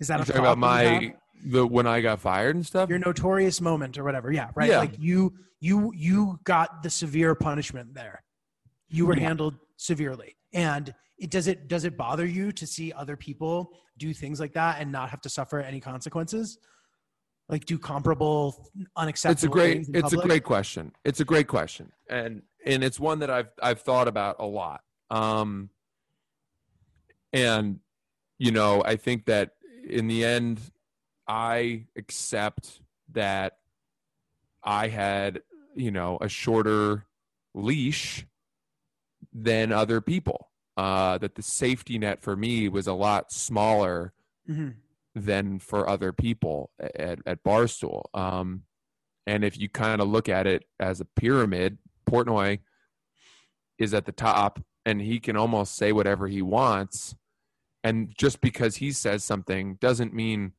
Is 0.00 0.08
that 0.08 0.18
you 0.18 0.22
a 0.22 0.26
talking 0.26 0.40
about 0.40 0.60
that 0.60 0.82
you 0.82 0.88
have? 0.88 1.02
my 1.02 1.14
the 1.44 1.66
when 1.66 1.86
I 1.86 2.00
got 2.00 2.20
fired 2.20 2.56
and 2.56 2.66
stuff. 2.66 2.88
your 2.90 2.98
notorious 2.98 3.60
moment 3.60 3.96
or 3.98 4.04
whatever? 4.04 4.32
Yeah, 4.32 4.50
right. 4.54 4.68
Yeah. 4.68 4.78
Like 4.78 4.98
you, 4.98 5.32
you, 5.60 5.92
you 5.94 6.38
got 6.44 6.82
the 6.82 6.90
severe 6.90 7.34
punishment 7.34 7.94
there. 7.94 8.22
You 8.88 9.06
were 9.06 9.16
Yeah. 9.16 9.28
handled 9.28 9.54
severely, 9.76 10.36
and 10.52 10.92
it 11.18 11.30
does 11.30 11.46
it 11.46 11.68
does 11.68 11.84
it 11.84 11.96
bother 11.96 12.26
you 12.26 12.50
to 12.52 12.66
see 12.66 12.92
other 12.92 13.16
people 13.16 13.72
do 13.98 14.12
things 14.12 14.40
like 14.40 14.54
that 14.54 14.80
and 14.80 14.90
not 14.90 15.10
have 15.10 15.20
to 15.22 15.28
suffer 15.28 15.60
any 15.60 15.80
consequences? 15.80 16.58
Like 17.48 17.64
do 17.66 17.78
comparable 17.78 18.70
unacceptable. 18.96 19.32
it's 19.34 19.44
a 19.44 19.48
great 19.48 20.02
it's 20.04 20.12
a 20.12 20.16
great 20.16 20.44
question 20.44 20.92
it's 21.04 21.20
a 21.20 21.24
great 21.24 21.48
question 21.48 21.90
and 22.08 22.42
and 22.64 22.84
it's 22.84 23.00
one 23.00 23.18
that 23.18 23.28
i've 23.30 23.48
i've 23.60 23.80
thought 23.80 24.06
about 24.06 24.36
a 24.38 24.46
lot 24.46 24.82
um 25.10 25.68
and 27.32 27.80
you 28.38 28.52
know 28.52 28.82
i 28.84 28.94
think 28.94 29.26
that 29.26 29.50
in 29.88 30.08
the 30.08 30.24
end 30.24 30.60
i 31.28 31.84
accept 31.96 32.80
that 33.12 33.54
i 34.64 34.88
had 34.88 35.40
you 35.74 35.90
know 35.90 36.18
a 36.20 36.28
shorter 36.28 37.06
leash 37.54 38.26
than 39.32 39.72
other 39.72 40.00
people 40.00 40.48
uh 40.76 41.18
that 41.18 41.34
the 41.34 41.42
safety 41.42 41.98
net 41.98 42.22
for 42.22 42.36
me 42.36 42.68
was 42.68 42.86
a 42.86 42.92
lot 42.94 43.32
smaller 43.32 44.12
Mhm. 44.48 44.74
than 45.14 45.58
for 45.60 45.88
other 45.88 46.12
people 46.12 46.70
at, 46.80 47.18
at 47.26 47.44
Barstool. 47.44 48.02
Um, 48.14 48.62
and 49.26 49.44
if 49.44 49.58
you 49.58 49.68
kind 49.68 50.00
of 50.00 50.08
look 50.08 50.28
at 50.28 50.46
it 50.46 50.64
as 50.80 51.00
a 51.00 51.04
pyramid, 51.04 51.78
Portnoy 52.08 52.60
is 53.78 53.92
at 53.94 54.06
the 54.06 54.12
top 54.12 54.60
and 54.84 55.00
he 55.00 55.20
can 55.20 55.36
almost 55.36 55.76
say 55.76 55.92
whatever 55.92 56.26
he 56.26 56.42
wants. 56.42 57.14
And 57.82 58.12
just 58.16 58.40
because 58.40 58.76
he 58.76 58.92
says 58.92 59.24
something 59.24 59.76
doesn't 59.80 60.12
mean 60.14 60.52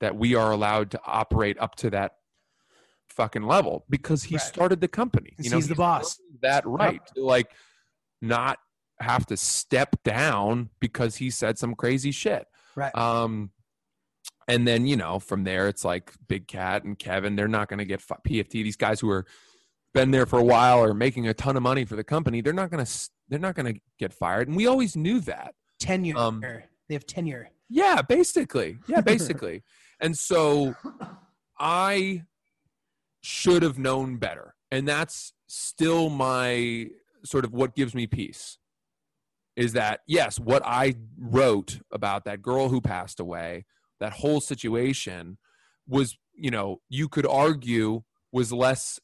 that 0.00 0.16
we 0.16 0.34
are 0.34 0.50
allowed 0.50 0.90
to 0.92 1.00
operate 1.06 1.56
up 1.60 1.76
to 1.76 1.90
that 1.90 2.16
fucking 3.08 3.42
level 3.42 3.84
because 3.88 4.24
he 4.24 4.36
Right. 4.36 4.42
started 4.42 4.80
the 4.80 4.88
company. 4.88 5.34
Because 5.36 5.52
he's 5.52 5.68
the 5.68 5.74
boss. 5.74 6.20
That 6.40 6.66
right 6.66 7.00
to 7.14 7.24
like 7.24 7.52
not 8.20 8.58
have 9.00 9.26
to 9.26 9.36
step 9.36 9.96
down 10.02 10.70
because 10.80 11.16
he 11.16 11.30
said 11.30 11.58
some 11.58 11.74
crazy 11.74 12.10
shit. 12.10 12.46
Right. 12.74 12.94
Um, 12.96 13.50
and 14.48 14.66
then 14.66 14.86
you 14.86 14.96
know 14.96 15.18
from 15.20 15.44
there 15.44 15.68
it's 15.68 15.84
like 15.84 16.12
Big 16.26 16.48
Cat 16.48 16.82
and 16.84 16.98
Kevin. 16.98 17.36
They're 17.36 17.46
not 17.48 17.68
going 17.68 17.78
to 17.78 17.84
get 17.84 18.00
fi- 18.00 18.16
PFT. 18.26 18.64
These 18.64 18.76
guys 18.76 18.98
who 19.00 19.10
are 19.10 19.26
been 19.94 20.10
there 20.10 20.26
for 20.26 20.38
a 20.38 20.44
while 20.44 20.78
or 20.82 20.94
making 20.94 21.28
a 21.28 21.34
ton 21.34 21.56
of 21.56 21.62
money 21.62 21.84
for 21.84 21.96
the 21.96 22.04
company. 22.04 22.40
They're 22.40 22.52
not 22.52 22.70
going 22.70 22.84
to. 22.84 23.10
They're 23.28 23.38
not 23.38 23.54
going 23.54 23.74
to 23.74 23.80
get 23.98 24.12
fired. 24.12 24.48
And 24.48 24.56
we 24.56 24.66
always 24.66 24.96
knew 24.96 25.20
that. 25.20 25.54
Tenure. 25.82 26.18
Um, 26.18 26.40
they 26.88 26.94
have 26.94 27.06
tenure. 27.06 27.50
Yeah, 27.68 28.02
basically. 28.02 28.78
Yeah, 28.86 29.00
basically. 29.12 29.62
and 30.00 30.16
so 30.16 30.74
I 31.58 32.24
should 33.22 33.62
have 33.62 33.78
known 33.78 34.16
better. 34.16 34.54
And 34.70 34.86
that's 34.86 35.32
still 35.48 36.10
my 36.10 36.88
sort 37.24 37.44
of 37.44 37.52
what 37.52 37.74
gives 37.74 37.94
me 37.94 38.06
peace 38.06 38.58
is 39.54 39.74
that, 39.74 40.00
yes, 40.06 40.40
what 40.40 40.62
I 40.64 40.94
wrote 41.18 41.80
about 41.92 42.24
that 42.24 42.42
girl 42.42 42.68
who 42.68 42.80
passed 42.80 43.20
away, 43.20 43.66
that 44.00 44.14
whole 44.14 44.40
situation 44.40 45.38
was, 45.86 46.16
you 46.34 46.50
know, 46.50 46.80
you 46.88 47.08
could 47.08 47.26
argue 47.26 48.02
was 48.32 48.50
less 48.52 48.98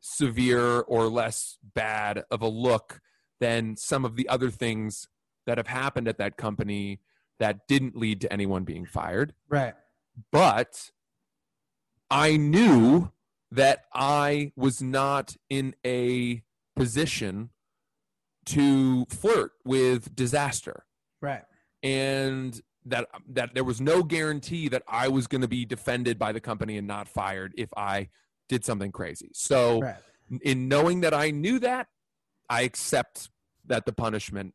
severe 0.00 0.80
or 0.80 1.08
less 1.08 1.58
bad 1.74 2.24
of 2.30 2.40
a 2.40 2.48
look 2.48 3.00
than 3.38 3.76
some 3.76 4.04
of 4.04 4.16
the 4.16 4.28
other 4.28 4.50
things 4.50 5.08
that 5.46 5.58
have 5.58 5.66
happened 5.68 6.08
at 6.08 6.18
that 6.18 6.36
company 6.36 7.00
that 7.38 7.66
didn't 7.68 7.96
lead 7.96 8.20
to 8.20 8.32
anyone 8.32 8.64
being 8.64 8.84
fired. 8.84 9.32
Right. 9.48 9.74
But 10.32 10.90
I 12.10 12.36
knew 12.36 13.12
that 13.50 13.84
I 13.94 14.52
was 14.56 14.82
not 14.82 15.36
in 15.48 15.74
a 15.84 16.42
position 16.74 17.50
to 18.46 19.06
flirt 19.06 19.52
with 19.64 20.14
disaster 20.14 20.84
Right. 21.20 21.42
and 21.82 22.60
that 22.84 23.08
that 23.28 23.54
there 23.54 23.64
was 23.64 23.80
no 23.80 24.02
guarantee 24.04 24.68
that 24.68 24.82
I 24.86 25.08
was 25.08 25.26
going 25.26 25.40
to 25.40 25.48
be 25.48 25.64
defended 25.64 26.18
by 26.18 26.30
the 26.32 26.40
company 26.40 26.78
and 26.78 26.86
not 26.86 27.08
fired 27.08 27.52
if 27.58 27.68
I 27.76 28.08
did 28.48 28.64
something 28.64 28.92
crazy. 28.92 29.30
So 29.34 29.80
Right. 29.80 29.96
in 30.42 30.68
knowing 30.68 31.00
that 31.00 31.12
I 31.12 31.30
knew 31.30 31.58
that, 31.60 31.88
I 32.48 32.62
accept 32.62 33.30
that 33.64 33.84
the 33.86 33.92
punishment 33.92 34.54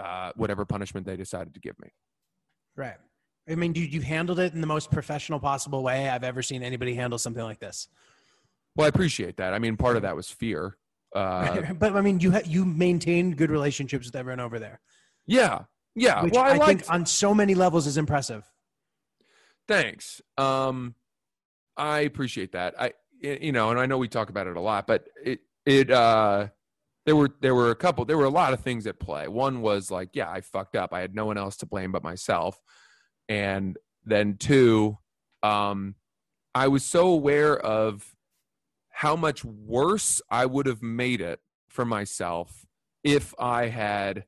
uh, 0.00 0.32
whatever 0.36 0.64
punishment 0.64 1.06
they 1.06 1.16
decided 1.16 1.54
to 1.54 1.60
give 1.60 1.78
me. 1.80 1.88
Right. 2.76 2.96
I 3.48 3.54
mean, 3.54 3.72
dude, 3.72 3.92
you 3.92 4.00
handled 4.00 4.38
it 4.38 4.54
in 4.54 4.60
the 4.60 4.66
most 4.66 4.90
professional 4.90 5.40
possible 5.40 5.82
way 5.82 6.08
I've 6.08 6.24
ever 6.24 6.42
seen 6.42 6.62
anybody 6.62 6.94
handle 6.94 7.18
something 7.18 7.42
like 7.42 7.58
this. 7.58 7.88
Well, 8.76 8.84
I 8.84 8.88
appreciate 8.88 9.36
that. 9.38 9.54
I 9.54 9.58
mean, 9.58 9.76
part 9.76 9.96
of 9.96 10.02
that 10.02 10.14
was 10.14 10.30
fear. 10.30 10.76
Uh, 11.14 11.72
but 11.78 11.96
I 11.96 12.00
mean, 12.00 12.20
you 12.20 12.30
ha- 12.32 12.42
you 12.44 12.64
maintained 12.64 13.36
good 13.36 13.50
relationships 13.50 14.06
with 14.06 14.16
everyone 14.16 14.40
over 14.40 14.58
there, 14.58 14.80
yeah, 15.26 15.62
yeah. 15.96 16.22
which 16.22 16.34
well, 16.34 16.44
I, 16.44 16.50
I, 16.50 16.56
liked, 16.56 16.82
think 16.82 16.92
on 16.92 17.06
so 17.06 17.34
many 17.34 17.54
levels 17.54 17.86
is 17.86 17.96
impressive. 17.96 18.44
Thanks. 19.66 20.20
Um, 20.38 20.94
I 21.76 22.00
appreciate 22.00 22.52
that. 22.52 22.80
I, 22.80 22.92
you 23.20 23.52
know, 23.52 23.70
and 23.70 23.80
I 23.80 23.86
know 23.86 23.98
we 23.98 24.08
talk 24.08 24.30
about 24.30 24.46
it 24.46 24.56
a 24.56 24.60
lot, 24.60 24.86
but 24.86 25.08
it, 25.24 25.40
it, 25.66 25.90
uh, 25.90 26.48
there 27.06 27.16
were, 27.16 27.30
there 27.40 27.54
were 27.54 27.70
a 27.70 27.76
couple, 27.76 28.04
there 28.04 28.18
were 28.18 28.24
a 28.24 28.30
lot 28.30 28.52
of 28.52 28.60
things 28.60 28.86
at 28.86 28.98
play. 28.98 29.28
One 29.28 29.62
was 29.62 29.90
like, 29.90 30.10
yeah, 30.12 30.30
I 30.30 30.40
fucked 30.40 30.76
up. 30.76 30.92
I 30.92 31.00
had 31.00 31.14
no 31.14 31.26
one 31.26 31.38
else 31.38 31.56
to 31.58 31.66
blame 31.66 31.92
but 31.92 32.02
myself. 32.02 32.60
And 33.28 33.76
then 34.04 34.36
two, 34.36 34.98
um, 35.42 35.94
I 36.54 36.68
was 36.68 36.84
so 36.84 37.08
aware 37.08 37.56
of 37.56 38.14
how 38.90 39.16
much 39.16 39.44
worse 39.44 40.20
I 40.30 40.46
would 40.46 40.66
have 40.66 40.82
made 40.82 41.20
it 41.20 41.40
for 41.68 41.84
myself 41.84 42.66
if 43.02 43.34
I 43.38 43.68
had 43.68 44.24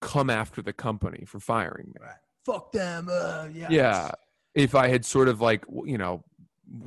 come 0.00 0.30
after 0.30 0.62
the 0.62 0.72
company 0.72 1.24
for 1.26 1.40
firing 1.40 1.86
me 1.88 1.94
Right. 2.00 2.14
Fuck 2.46 2.72
them. 2.72 3.08
Uh, 3.10 3.48
yeah. 3.52 3.66
yeah 3.68 4.10
if 4.58 4.74
i 4.74 4.88
had 4.88 5.04
sort 5.04 5.28
of 5.28 5.40
like 5.40 5.64
you 5.84 5.96
know 5.96 6.22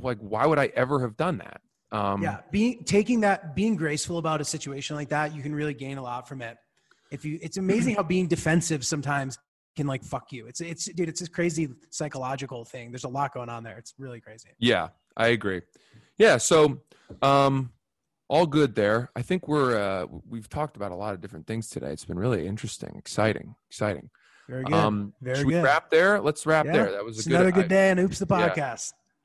like 0.02 0.18
why 0.20 0.46
would 0.46 0.60
i 0.60 0.72
ever 0.76 1.00
have 1.00 1.16
done 1.16 1.38
that 1.38 1.62
um 1.92 2.22
yeah. 2.24 2.40
Being 2.52 2.84
taking 2.86 3.22
that, 3.22 3.56
being 3.56 3.76
graceful 3.76 4.18
about 4.18 4.42
a 4.42 4.46
situation 4.46 4.96
like 4.96 5.10
that, 5.10 5.36
you 5.36 5.42
can 5.42 5.54
really 5.54 5.74
gain 5.74 5.98
a 5.98 6.04
lot 6.04 6.28
from 6.28 6.42
it. 6.42 6.58
If 7.12 7.26
you, 7.26 7.38
it's 7.42 7.58
amazing 7.58 7.96
how 7.96 8.04
being 8.04 8.28
defensive 8.28 8.86
sometimes 8.86 9.38
can 9.76 9.88
like 9.88 10.04
fuck 10.04 10.32
you. 10.32 10.48
It's 10.48 10.62
it's 10.62 10.86
dude, 10.86 11.10
it's 11.10 11.20
this 11.20 11.30
crazy 11.30 11.68
psychological 11.90 12.64
thing. 12.66 12.92
There's 12.92 13.04
a 13.04 13.10
lot 13.10 13.34
going 13.34 13.50
on 13.50 13.64
there. 13.64 13.78
It's 13.78 13.94
really 13.98 14.22
crazy. 14.22 14.50
yeah 14.60 14.90
i 15.18 15.28
agree 15.28 15.62
yeah 16.18 16.38
so 16.38 16.80
um 17.22 17.70
all 18.30 18.46
good 18.48 18.76
there 18.76 19.10
i 19.14 19.22
think 19.22 19.46
we're 19.46 19.78
uh 19.78 20.06
we've 20.30 20.48
talked 20.48 20.78
about 20.78 20.90
a 20.94 20.96
lot 20.96 21.14
of 21.14 21.20
different 21.20 21.46
things 21.46 21.68
today 21.68 21.92
it's 21.92 22.06
been 22.06 22.18
really 22.18 22.48
interesting 22.48 22.94
exciting 22.98 23.54
exciting 23.70 24.10
Very 24.48 24.64
good. 24.64 24.74
um 24.74 25.14
Very 25.22 25.36
should 25.40 25.48
we 25.48 25.54
good. 25.56 25.64
wrap 25.66 25.90
there 25.90 26.22
let's 26.22 26.46
wrap 26.46 26.66
Yeah. 26.66 26.72
there 26.72 26.92
that 26.94 27.04
was 27.04 27.18
a 27.18 27.20
It's 27.20 27.28
good, 27.28 27.36
another 27.42 27.52
good 27.52 27.68
day 27.68 27.90
and 27.90 28.00
oops 28.00 28.20
the 28.20 28.26
yeah. 28.30 28.48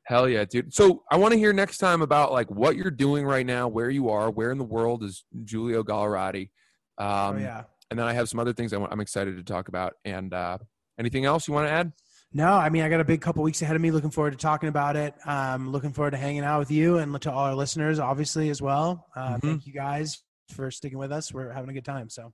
Hell 0.07 0.29
yeah 0.29 0.45
dude 0.45 0.73
so 0.73 1.03
i 1.11 1.17
want 1.17 1.33
to 1.33 1.39
hear 1.39 1.53
next 1.53 1.79
time 1.79 2.01
about 2.03 2.33
like 2.33 2.51
what 2.51 2.77
you're 2.77 2.91
doing 2.91 3.25
right 3.25 3.47
now 3.47 3.67
where 3.69 3.91
you 3.91 4.09
are 4.09 4.31
where 4.31 4.51
in 4.53 4.59
the 4.59 4.65
world 4.65 5.03
is 5.03 5.25
julio 5.51 5.83
gallerati 5.83 6.49
um 6.99 7.37
oh 7.37 7.39
yeah. 7.39 7.65
and 7.91 7.99
then 7.99 8.07
i 8.07 8.13
have 8.13 8.29
some 8.29 8.39
other 8.41 8.53
things 8.53 8.73
I 8.73 8.77
want, 8.77 8.93
i'm 8.93 9.01
excited 9.01 9.37
to 9.37 9.43
talk 9.43 9.69
about 9.69 9.95
and 10.05 10.33
uh 10.33 10.59
anything 10.99 11.25
else 11.25 11.49
you 11.49 11.55
want 11.55 11.67
to 11.69 11.73
add 11.73 11.93
No, 12.33 12.53
I 12.53 12.69
mean 12.71 12.83
I 12.83 12.89
got 12.89 13.01
a 13.01 13.05
big 13.05 13.21
couple 13.21 13.43
weeks 13.43 13.63
ahead 13.63 13.77
of 13.77 13.83
me. 13.83 13.91
Looking 13.91 14.11
forward 14.11 14.33
to 14.33 14.37
talking 14.37 14.69
about 14.69 14.97
it. 14.97 15.15
Um, 15.27 15.71
looking 15.71 15.93
forward 15.93 16.11
to 16.11 16.17
hanging 16.19 16.43
out 16.45 16.59
with 16.59 16.71
you 16.71 16.99
and 16.99 17.19
to 17.23 17.31
all 17.31 17.45
our 17.45 17.55
listeners, 17.55 17.99
obviously 17.99 18.51
as 18.51 18.61
well. 18.61 19.07
Uh, 19.15 19.37
Mhm. 19.37 19.43
Thank 19.43 19.67
you 19.67 19.73
guys 19.73 20.23
for 20.51 20.71
sticking 20.71 20.99
with 20.99 21.13
us. 21.13 21.33
We're 21.33 21.53
having 21.53 21.71
a 21.71 21.73
good 21.73 21.85
time. 21.85 22.09
So 22.11 22.33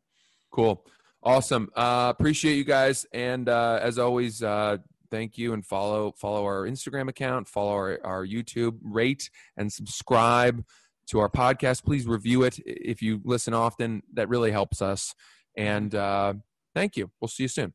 Cool. 0.50 0.84
Awesome. 1.22 1.70
Uh, 1.76 2.12
appreciate 2.16 2.56
you 2.56 2.64
guys. 2.64 3.06
And 3.12 3.48
uh, 3.48 3.78
as 3.82 3.98
always, 3.98 4.42
uh, 4.42 4.78
thank 5.12 5.38
you 5.38 5.52
and 5.52 5.64
follow 5.64 6.12
follow 6.16 6.44
our 6.44 6.66
Instagram 6.66 7.08
account, 7.08 7.48
follow 7.48 7.70
our, 7.70 8.00
our 8.02 8.26
YouTube, 8.26 8.78
rate 8.82 9.30
and 9.56 9.72
subscribe 9.72 10.64
to 11.08 11.20
our 11.20 11.28
podcast. 11.28 11.84
Please 11.84 12.06
review 12.06 12.42
it 12.42 12.58
if 12.66 13.02
you 13.02 13.20
listen 13.24 13.54
often. 13.54 14.02
That 14.14 14.28
really 14.28 14.50
helps 14.50 14.82
us. 14.82 15.14
And 15.56 15.94
uh, 15.94 16.34
thank 16.74 16.96
you. 16.96 17.10
We'll 17.20 17.28
see 17.28 17.44
you 17.44 17.48
soon. 17.48 17.74